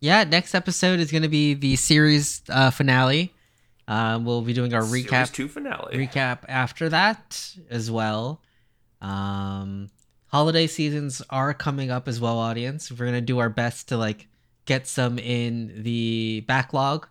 yeah. 0.00 0.24
Next 0.24 0.54
episode 0.54 0.98
is 0.98 1.12
going 1.12 1.22
to 1.22 1.28
be 1.28 1.54
the 1.54 1.76
series 1.76 2.42
uh, 2.48 2.70
finale. 2.70 3.32
Um, 3.86 4.24
we'll 4.24 4.42
be 4.42 4.52
doing 4.52 4.72
our 4.74 4.82
Series 4.82 5.06
recap 5.06 5.32
two 5.32 5.48
finale. 5.48 5.96
recap 5.96 6.38
after 6.48 6.88
that 6.88 7.54
as 7.70 7.90
well. 7.90 8.40
Um, 9.00 9.90
holiday 10.26 10.66
seasons 10.66 11.22
are 11.30 11.52
coming 11.54 11.90
up 11.90 12.06
as 12.06 12.20
well, 12.20 12.38
audience. 12.38 12.90
We're 12.90 13.06
gonna 13.06 13.20
do 13.20 13.38
our 13.40 13.48
best 13.48 13.88
to 13.88 13.96
like 13.96 14.28
get 14.64 14.86
some 14.86 15.18
in 15.18 15.82
the 15.82 16.44
backlog 16.46 17.08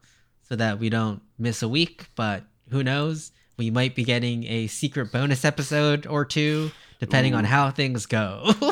so 0.47 0.55
that 0.55 0.79
we 0.79 0.89
don't 0.89 1.21
miss 1.37 1.61
a 1.63 1.67
week. 1.67 2.07
But 2.15 2.43
who 2.69 2.81
knows? 2.83 3.31
We 3.59 3.69
might 3.69 3.93
be 3.93 4.05
getting 4.05 4.45
a 4.45 4.67
secret 4.67 5.11
bonus 5.11 5.43
episode 5.43 6.07
or 6.07 6.23
two, 6.23 6.71
depending 6.99 7.35
on 7.35 7.43
how 7.43 7.71
things 7.71 8.05
go. 8.05 8.53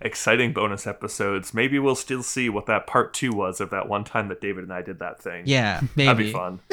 Exciting 0.00 0.54
bonus 0.54 0.86
episodes. 0.86 1.52
Maybe 1.52 1.78
we'll 1.78 1.94
still 1.94 2.22
see 2.22 2.48
what 2.48 2.64
that 2.66 2.86
part 2.86 3.12
two 3.12 3.32
was 3.32 3.60
of 3.60 3.68
that 3.68 3.86
one 3.86 4.04
time 4.04 4.28
that 4.28 4.40
David 4.40 4.64
and 4.64 4.72
I 4.72 4.80
did 4.80 5.00
that 5.00 5.20
thing. 5.20 5.42
yeah, 5.46 5.82
maybe. 5.94 6.06
That'd 6.06 6.26
be 6.26 6.32
fun. 6.32 6.60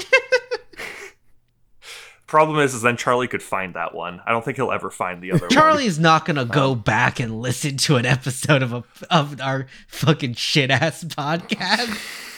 Problem 2.26 2.60
is, 2.60 2.74
is 2.74 2.84
then 2.84 2.96
Charlie 2.96 3.28
could 3.28 3.44
find 3.44 3.74
that 3.74 3.94
one. 3.94 4.22
I 4.26 4.32
don't 4.32 4.44
think 4.44 4.56
he'll 4.56 4.72
ever 4.72 4.90
find 4.90 5.22
the 5.22 5.34
other 5.34 5.48
one. 5.48 5.50
Charlie's 5.50 6.00
not 6.00 6.24
gonna 6.24 6.46
go 6.46 6.72
um, 6.72 6.80
back 6.80 7.20
and 7.20 7.42
listen 7.42 7.76
to 7.78 7.98
an 7.98 8.06
episode 8.06 8.64
of 8.64 8.72
a 8.72 8.84
of 9.10 9.42
our 9.42 9.68
fucking 9.90 10.36
shit 10.36 10.72
ass 10.72 11.04
podcast. 11.04 12.34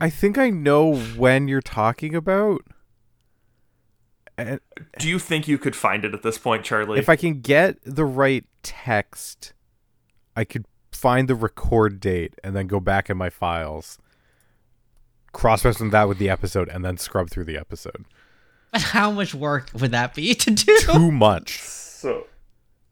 I 0.00 0.10
think 0.10 0.38
I 0.38 0.50
know 0.50 0.94
when 0.96 1.48
you're 1.48 1.60
talking 1.60 2.14
about. 2.14 2.62
And 4.36 4.60
Do 4.98 5.08
you 5.08 5.18
think 5.18 5.48
you 5.48 5.58
could 5.58 5.74
find 5.74 6.04
it 6.04 6.14
at 6.14 6.22
this 6.22 6.38
point, 6.38 6.64
Charlie? 6.64 6.98
if 6.98 7.08
I 7.08 7.16
can 7.16 7.40
get 7.40 7.78
the 7.84 8.04
right 8.04 8.44
text, 8.62 9.52
I 10.36 10.44
could 10.44 10.64
find 10.92 11.28
the 11.28 11.34
record 11.34 11.98
date 12.00 12.34
and 12.44 12.54
then 12.54 12.66
go 12.68 12.78
back 12.78 13.10
in 13.10 13.16
my 13.16 13.30
files, 13.30 13.98
cross 15.32 15.64
reference 15.64 15.92
that 15.92 16.08
with 16.08 16.18
the 16.18 16.30
episode, 16.30 16.68
and 16.68 16.84
then 16.84 16.96
scrub 16.98 17.30
through 17.30 17.44
the 17.46 17.56
episode. 17.56 18.04
How 18.74 19.10
much 19.10 19.34
work 19.34 19.70
would 19.74 19.90
that 19.90 20.14
be 20.14 20.34
to 20.34 20.50
do? 20.50 20.78
Too 20.82 21.10
much. 21.10 21.58
so 21.58 22.26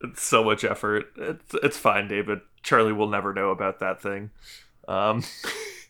it's 0.02 0.22
so 0.22 0.42
much 0.42 0.64
effort. 0.64 1.07
It's 1.16 1.54
it's 1.62 1.76
fine, 1.78 2.09
David. 2.09 2.40
Charlie 2.62 2.92
will 2.92 3.09
never 3.09 3.32
know 3.32 3.50
about 3.50 3.78
that 3.80 4.00
thing. 4.02 4.30
Um 4.88 5.22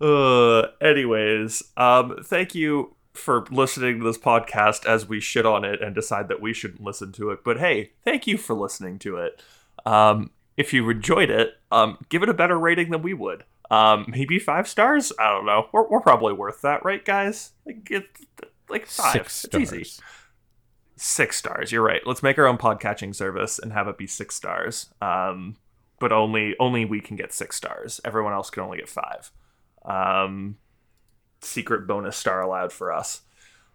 uh 0.00 0.62
anyways, 0.80 1.62
um 1.76 2.16
thank 2.24 2.54
you 2.54 2.94
for 3.14 3.44
listening 3.50 3.98
to 3.98 4.04
this 4.04 4.18
podcast 4.18 4.86
as 4.86 5.08
we 5.08 5.18
shit 5.20 5.44
on 5.44 5.64
it 5.64 5.82
and 5.82 5.94
decide 5.94 6.28
that 6.28 6.40
we 6.40 6.52
shouldn't 6.52 6.82
listen 6.82 7.10
to 7.12 7.30
it. 7.30 7.40
But 7.44 7.58
hey, 7.58 7.90
thank 8.04 8.26
you 8.26 8.38
for 8.38 8.54
listening 8.54 8.98
to 9.00 9.16
it. 9.16 9.42
Um 9.84 10.30
if 10.56 10.72
you 10.72 10.88
enjoyed 10.90 11.30
it, 11.30 11.54
um 11.72 11.98
give 12.08 12.22
it 12.22 12.28
a 12.28 12.34
better 12.34 12.58
rating 12.58 12.90
than 12.90 13.02
we 13.02 13.14
would. 13.14 13.44
Um 13.70 14.06
maybe 14.08 14.38
5 14.38 14.68
stars? 14.68 15.12
I 15.18 15.30
don't 15.30 15.46
know. 15.46 15.68
We're, 15.72 15.88
we're 15.88 16.00
probably 16.00 16.32
worth 16.32 16.62
that, 16.62 16.84
right 16.84 17.04
guys? 17.04 17.52
Like 17.66 17.90
it, 17.90 18.06
like 18.68 18.86
5. 18.86 19.12
Six 19.12 19.44
It's 19.44 19.54
easy. 19.56 19.84
stars. 19.84 20.00
Six 20.96 21.36
stars. 21.36 21.70
You're 21.72 21.82
right. 21.84 22.00
Let's 22.06 22.22
make 22.24 22.38
our 22.38 22.46
own 22.46 22.58
podcatching 22.58 23.14
service 23.14 23.58
and 23.60 23.72
have 23.72 23.86
it 23.86 23.96
be 23.98 24.06
six 24.08 24.34
stars. 24.34 24.92
Um, 25.00 25.56
but 26.00 26.12
only 26.12 26.54
only 26.58 26.84
we 26.84 27.00
can 27.00 27.16
get 27.16 27.32
six 27.32 27.56
stars. 27.56 28.00
Everyone 28.04 28.32
else 28.32 28.50
can 28.50 28.62
only 28.64 28.78
get 28.78 28.88
five. 28.88 29.30
Um, 29.88 30.56
secret 31.40 31.86
bonus 31.86 32.16
star 32.16 32.40
allowed 32.40 32.72
for 32.72 32.92
us. 32.92 33.22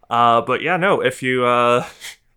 Uh, 0.10 0.42
but 0.42 0.62
yeah, 0.62 0.78
no, 0.78 1.02
if 1.02 1.24
you 1.24 1.46
uh, 1.46 1.86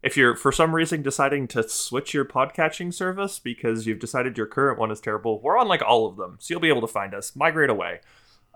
if 0.03 0.17
you're 0.17 0.35
for 0.35 0.51
some 0.51 0.75
reason 0.75 1.03
deciding 1.03 1.47
to 1.49 1.69
switch 1.69 2.15
your 2.15 2.25
podcatching 2.25 2.93
service 2.93 3.39
because 3.39 3.87
you've 3.87 3.99
decided 3.99 4.37
your 4.37 4.47
current 4.47 4.79
one 4.79 4.91
is 4.91 5.01
terrible, 5.01 5.41
we're 5.41 5.59
on 5.59 5.69
like 5.69 5.83
all 5.83 6.07
of 6.07 6.17
them, 6.17 6.39
so 6.41 6.53
you'll 6.53 6.61
be 6.61 6.69
able 6.69 6.81
to 6.81 6.87
find 6.87 7.15
us. 7.15 7.37
Migrate 7.37 7.71
away. 7.71 8.01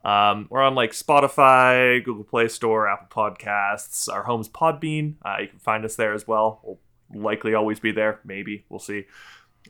Um, 0.03 0.47
we're 0.49 0.63
on 0.63 0.75
like 0.75 0.93
Spotify, 0.93 2.03
Google 2.03 2.25
Play 2.25 2.49
Store, 2.49 2.89
Apple 2.89 3.09
Podcasts. 3.11 4.11
Our 4.11 4.23
home's 4.23 4.49
Podbean. 4.49 5.17
Uh, 5.23 5.37
you 5.43 5.49
can 5.49 5.59
find 5.59 5.85
us 5.85 5.97
there 5.97 6.15
as 6.15 6.27
well. 6.27 6.61
We'll 6.63 6.79
likely 7.23 7.55
always 7.55 7.81
be 7.81 7.93
there. 7.93 8.21
Maybe 8.25 8.65
we'll 8.69 8.81
see. 8.81 9.05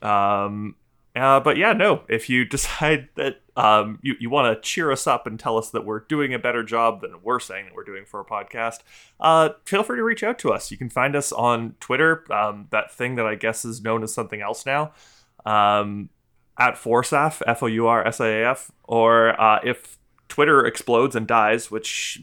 Um, 0.03 0.77
uh, 1.21 1.39
but 1.39 1.59
yeah, 1.59 1.75
no. 1.75 2.03
If 2.09 2.31
you 2.31 2.45
decide 2.57 3.09
that 3.17 3.43
um, 3.57 3.99
you 4.03 4.15
you 4.19 4.31
want 4.31 4.55
to 4.55 4.61
cheer 4.67 4.91
us 4.91 5.07
up 5.07 5.27
and 5.27 5.39
tell 5.39 5.59
us 5.59 5.71
that 5.71 5.85
we're 5.85 6.01
doing 6.01 6.33
a 6.33 6.39
better 6.39 6.63
job 6.63 7.03
than 7.03 7.23
we're 7.23 7.41
saying 7.41 7.67
that 7.67 7.75
we're 7.75 7.85
doing 7.85 8.05
for 8.07 8.21
a 8.21 8.25
podcast, 8.25 8.79
uh, 9.21 9.51
feel 9.65 9.83
free 9.83 9.99
to 9.99 10.05
reach 10.05 10.23
out 10.23 10.39
to 10.41 10.51
us. 10.51 10.71
You 10.71 10.79
can 10.79 10.89
find 10.89 11.15
us 11.15 11.31
on 11.31 11.75
Twitter. 11.79 12.25
Um, 12.33 12.69
that 12.71 12.91
thing 12.91 13.17
that 13.17 13.27
I 13.27 13.35
guess 13.35 13.65
is 13.65 13.83
known 13.83 14.03
as 14.03 14.15
something 14.15 14.41
else 14.41 14.65
now. 14.65 14.93
Um, 15.45 16.09
at 16.59 16.75
Forsaf, 16.75 17.43
F 17.47 17.63
O 17.63 17.67
U 17.67 17.87
R 17.87 18.07
S 18.07 18.21
A 18.21 18.45
F, 18.45 18.71
or 18.85 19.39
uh, 19.41 19.61
if 19.63 19.99
Twitter 20.29 20.65
explodes 20.65 21.15
and 21.15 21.27
dies, 21.27 21.71
which 21.71 22.23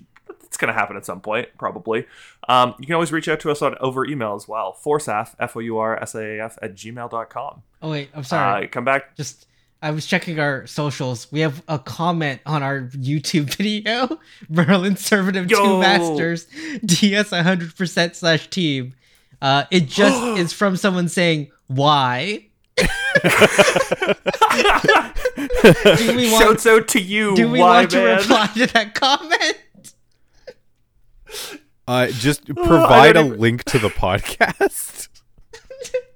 it's 0.58 0.62
going 0.64 0.74
to 0.74 0.80
happen 0.80 0.98
at 0.98 1.06
some 1.06 1.22
point, 1.22 1.50
probably. 1.60 2.08
Um, 2.50 2.74
you 2.80 2.88
can 2.88 2.96
always 2.96 3.12
reach 3.12 3.28
out 3.28 3.40
to 3.42 3.52
us 3.52 3.62
on 3.62 3.76
over 3.80 4.04
email 4.08 4.34
as 4.34 4.48
well. 4.48 4.76
Forsaf, 4.84 5.36
F 5.40 5.56
O 5.56 5.60
U 5.60 5.78
R 5.78 6.02
S 6.02 6.16
A 6.16 6.40
A 6.40 6.46
F, 6.46 6.58
at 6.64 6.74
gmail.com. 6.74 7.62
Oh, 7.84 7.92
wait, 7.92 8.10
I'm 8.16 8.24
sorry. 8.24 8.66
Uh, 8.66 8.68
come 8.68 8.84
back. 8.84 9.16
Just, 9.16 9.46
I 9.84 9.92
was 9.92 10.08
checking 10.08 10.40
our 10.40 10.66
socials. 10.66 11.32
We 11.32 11.42
have 11.42 11.62
a 11.68 11.78
comment 11.78 12.42
on 12.48 12.64
our 12.64 12.82
YouTube 12.82 13.56
video 13.58 14.18
Merlin 14.50 14.96
Servative 14.96 15.48
Yo! 15.48 15.64
2 15.64 15.80
Masters 15.80 16.46
DS 16.84 17.30
100% 17.30 18.16
slash 18.16 18.50
team. 18.50 18.96
Uh, 19.40 19.66
it 19.70 19.86
just 19.86 20.20
is 20.40 20.54
from 20.54 20.76
someone 20.76 21.08
saying, 21.08 21.52
why? 21.68 22.48
do 25.98 26.16
we 26.16 26.32
want, 26.32 26.44
Shouts 26.44 26.66
out 26.68 26.88
to 26.90 27.02
you, 27.02 27.36
do 27.36 27.50
we 27.50 27.60
why, 27.60 27.82
want 27.82 27.92
to 27.92 27.98
man? 27.98 28.18
reply 28.18 28.48
to 28.56 28.66
that 28.68 28.96
comment? 28.96 29.58
Uh, 31.90 32.08
just 32.08 32.46
provide 32.54 33.16
a 33.16 33.22
even- 33.26 33.40
link 33.40 33.64
to 33.64 33.80
the 33.80 33.88
podcast. 33.88 35.08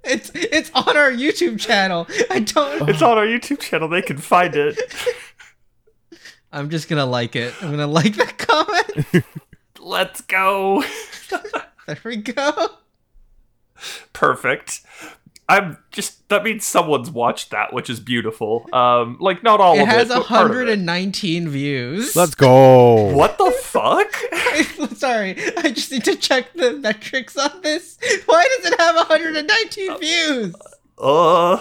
It's 0.03 0.32
it's 0.34 0.72
on 0.74 0.97
our 0.97 1.12
YouTube 1.12 1.59
channel. 1.59 2.07
I 2.32 2.39
don't. 2.39 2.89
It's 2.89 3.03
on 3.03 3.20
our 3.20 3.26
YouTube 3.26 3.59
channel. 3.59 3.88
They 3.88 4.01
can 4.01 4.18
find 4.18 4.55
it. 4.55 4.78
I'm 6.51 6.72
just 6.72 6.89
gonna 6.89 7.05
like 7.05 7.36
it. 7.36 7.53
I'm 7.62 7.70
gonna 7.70 7.86
like 7.86 8.16
that 8.16 8.38
comment. 8.39 9.24
Let's 9.80 10.22
go. 10.22 10.84
There 11.86 11.99
we 12.03 12.18
go. 12.18 12.70
Perfect. 14.12 14.82
I'm 15.52 15.78
just 15.91 16.28
that 16.30 16.43
means 16.43 16.66
someone's 16.66 17.12
watched 17.12 17.49
that, 17.52 17.74
which 17.74 17.89
is 17.89 17.99
beautiful. 17.99 18.66
Um, 18.74 19.18
like 19.20 19.43
not 19.43 19.60
all 19.60 19.76
It 19.76 19.82
of 19.82 19.88
has 19.89 20.10
it, 20.10 20.14
but 20.16 20.26
part 20.26 20.45
it. 20.52 20.56
119 20.56 21.49
views. 21.49 22.16
Let's 22.16 22.36
go. 22.36 23.14
What 23.14 23.38
the 23.38 23.52
fuck? 23.62 24.14
Sorry, 24.97 25.36
I 25.58 25.72
just 25.72 25.91
need 25.91 26.06
to 26.06 26.16
check 26.16 26.54
the 26.54 26.74
metrics 26.74 27.36
on 27.38 27.62
this. 27.62 27.97
Why 28.28 28.47
does 28.58 28.72
it 28.72 28.80
have 28.80 28.95
119 28.95 29.99
views? 29.99 30.56
Uh, 30.97 31.58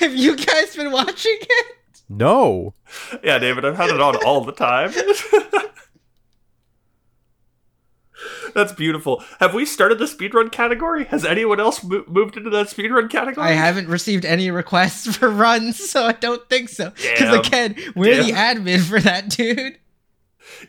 Have 0.00 0.16
you 0.16 0.34
guys 0.34 0.74
been 0.74 0.90
watching 0.90 1.36
it? 1.40 1.76
No. 2.08 2.74
yeah, 3.22 3.38
David, 3.38 3.64
I've 3.66 3.76
had 3.76 3.90
it 3.90 4.00
on 4.00 4.16
all 4.24 4.44
the 4.44 4.52
time. 4.52 4.90
That's 8.54 8.72
beautiful. 8.72 9.22
Have 9.40 9.54
we 9.54 9.64
started 9.64 9.98
the 9.98 10.04
speedrun 10.06 10.50
category? 10.50 11.04
Has 11.06 11.24
anyone 11.24 11.60
else 11.60 11.82
mo- 11.82 12.04
moved 12.06 12.36
into 12.36 12.50
that 12.50 12.68
speedrun 12.68 13.10
category? 13.10 13.46
I 13.46 13.52
haven't 13.52 13.88
received 13.88 14.24
any 14.24 14.50
requests 14.50 15.16
for 15.18 15.28
runs, 15.30 15.78
so 15.78 16.04
I 16.04 16.12
don't 16.12 16.48
think 16.48 16.68
so. 16.68 16.90
Because 16.90 17.46
again, 17.46 17.76
we're 17.94 18.22
the 18.22 18.32
admin 18.32 18.82
for 18.82 19.00
that, 19.00 19.28
dude. 19.30 19.78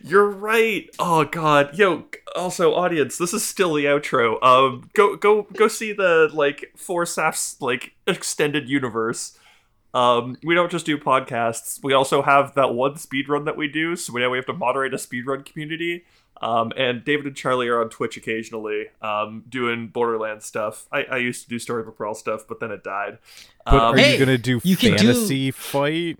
You're 0.02 0.28
right. 0.28 0.88
Oh 0.98 1.24
god. 1.24 1.76
Yo, 1.76 2.04
also 2.36 2.74
audience, 2.74 3.18
this 3.18 3.32
is 3.32 3.44
still 3.44 3.74
the 3.74 3.84
outro. 3.86 4.42
Um 4.42 4.90
go 4.94 5.16
go 5.16 5.46
go 5.54 5.68
see 5.68 5.92
the 5.92 6.30
like 6.32 6.72
four 6.76 7.06
Saf's 7.06 7.56
like 7.60 7.92
extended 8.06 8.68
universe. 8.68 9.38
Um 9.94 10.36
we 10.44 10.54
don't 10.54 10.70
just 10.70 10.86
do 10.86 10.98
podcasts. 10.98 11.82
We 11.82 11.92
also 11.92 12.22
have 12.22 12.54
that 12.54 12.74
one 12.74 12.94
speedrun 12.94 13.46
that 13.46 13.56
we 13.56 13.68
do, 13.68 13.96
so 13.96 14.12
now 14.12 14.30
we 14.30 14.38
have 14.38 14.46
to 14.46 14.52
moderate 14.52 14.94
a 14.94 14.98
speedrun 14.98 15.44
community. 15.44 16.04
Um, 16.42 16.72
and 16.76 17.04
David 17.04 17.26
and 17.26 17.36
Charlie 17.36 17.68
are 17.68 17.80
on 17.82 17.90
Twitch 17.90 18.16
occasionally, 18.16 18.86
um, 19.02 19.44
doing 19.48 19.88
Borderlands 19.88 20.46
stuff. 20.46 20.86
I, 20.90 21.02
I 21.04 21.16
used 21.18 21.42
to 21.42 21.48
do 21.50 21.58
Story 21.58 21.82
of 21.86 21.94
Pearl 21.96 22.14
stuff, 22.14 22.44
but 22.48 22.60
then 22.60 22.70
it 22.70 22.82
died. 22.82 23.18
But 23.66 23.74
Um, 23.74 23.80
are 23.94 23.96
Hey, 23.98 24.14
you 24.14 24.18
gonna 24.18 24.38
do 24.38 24.60
you 24.64 24.76
can 24.76 24.92
do- 24.92 24.98
fantasy 25.12 25.50
fight? 25.50 26.18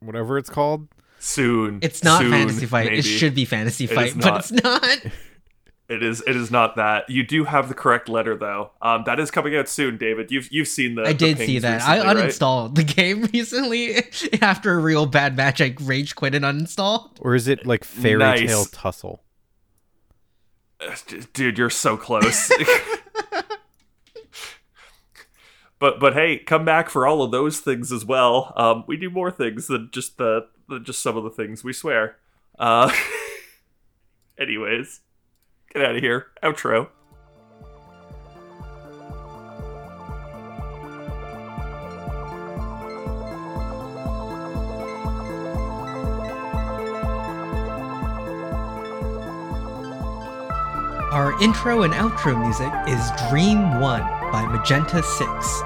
Whatever 0.00 0.36
it's 0.36 0.50
called. 0.50 0.88
soon. 1.18 1.78
It's 1.82 2.02
not 2.04 2.20
Soon, 2.20 2.30
fantasy 2.32 2.66
fight. 2.66 2.86
maybe. 2.86 2.98
It 2.98 3.02
should 3.04 3.34
be 3.34 3.44
fantasy 3.44 3.84
is 3.84 3.92
fight, 3.92 4.12
but 4.18 4.38
it's 4.40 4.52
not. 4.52 4.84
It 5.92 6.02
is. 6.02 6.22
It 6.26 6.36
is 6.36 6.50
not 6.50 6.76
that. 6.76 7.10
You 7.10 7.22
do 7.22 7.44
have 7.44 7.68
the 7.68 7.74
correct 7.74 8.08
letter 8.08 8.34
though. 8.34 8.70
Um, 8.80 9.02
that 9.04 9.20
is 9.20 9.30
coming 9.30 9.54
out 9.54 9.68
soon, 9.68 9.98
David. 9.98 10.30
You've 10.30 10.50
you've 10.50 10.68
seen 10.68 10.94
the. 10.94 11.02
I 11.02 11.08
the 11.12 11.14
did 11.14 11.36
see 11.38 11.46
pings 11.46 11.62
that. 11.62 11.82
I 11.82 11.96
recently, 11.96 12.14
right? 12.22 12.30
uninstalled 12.30 12.74
the 12.76 12.84
game 12.94 13.22
recently 13.32 13.96
after 14.42 14.72
a 14.72 14.78
real 14.78 15.04
bad 15.04 15.36
match. 15.36 15.60
I 15.60 15.74
rage 15.82 16.14
quit 16.14 16.34
and 16.34 16.46
uninstalled. 16.46 17.10
Or 17.20 17.34
is 17.34 17.46
it 17.46 17.66
like 17.66 17.84
fairy 17.84 18.20
Nice. 18.20 18.48
tale 18.48 18.64
tussle? 18.64 19.22
Dude, 21.34 21.58
you're 21.58 21.68
so 21.70 21.96
close. 21.98 22.50
but 25.78 26.00
but 26.00 26.14
hey, 26.14 26.38
come 26.38 26.64
back 26.64 26.88
for 26.88 27.06
all 27.06 27.22
of 27.22 27.32
those 27.32 27.60
things 27.60 27.92
as 27.92 28.04
well. 28.04 28.52
Um, 28.56 28.84
we 28.86 28.96
do 28.96 29.10
more 29.10 29.30
things 29.30 29.66
than 29.66 29.90
just 29.92 30.16
the 30.16 30.46
than 30.68 30.84
just 30.84 31.02
some 31.02 31.16
of 31.18 31.24
the 31.24 31.30
things. 31.30 31.62
We 31.62 31.72
swear. 31.74 32.16
Uh, 32.58 32.90
anyways, 34.38 35.00
get 35.72 35.84
out 35.84 35.96
of 35.96 36.02
here. 36.02 36.26
Outro. 36.42 36.88
Our 51.12 51.38
intro 51.42 51.82
and 51.82 51.92
outro 51.92 52.40
music 52.40 52.72
is 52.88 53.10
Dream 53.28 53.78
1 53.80 54.00
by 54.32 54.46
Magenta 54.46 55.02
6. 55.02 55.62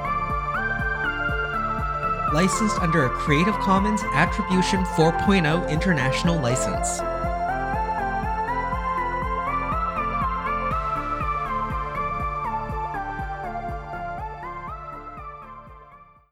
Licensed 2.34 2.80
under 2.80 3.04
a 3.04 3.11
Creative 3.11 3.54
Commons 3.61 4.02
Attribution 4.12 4.84
4.0 4.84 5.70
International 5.70 6.36
License. 6.40 7.00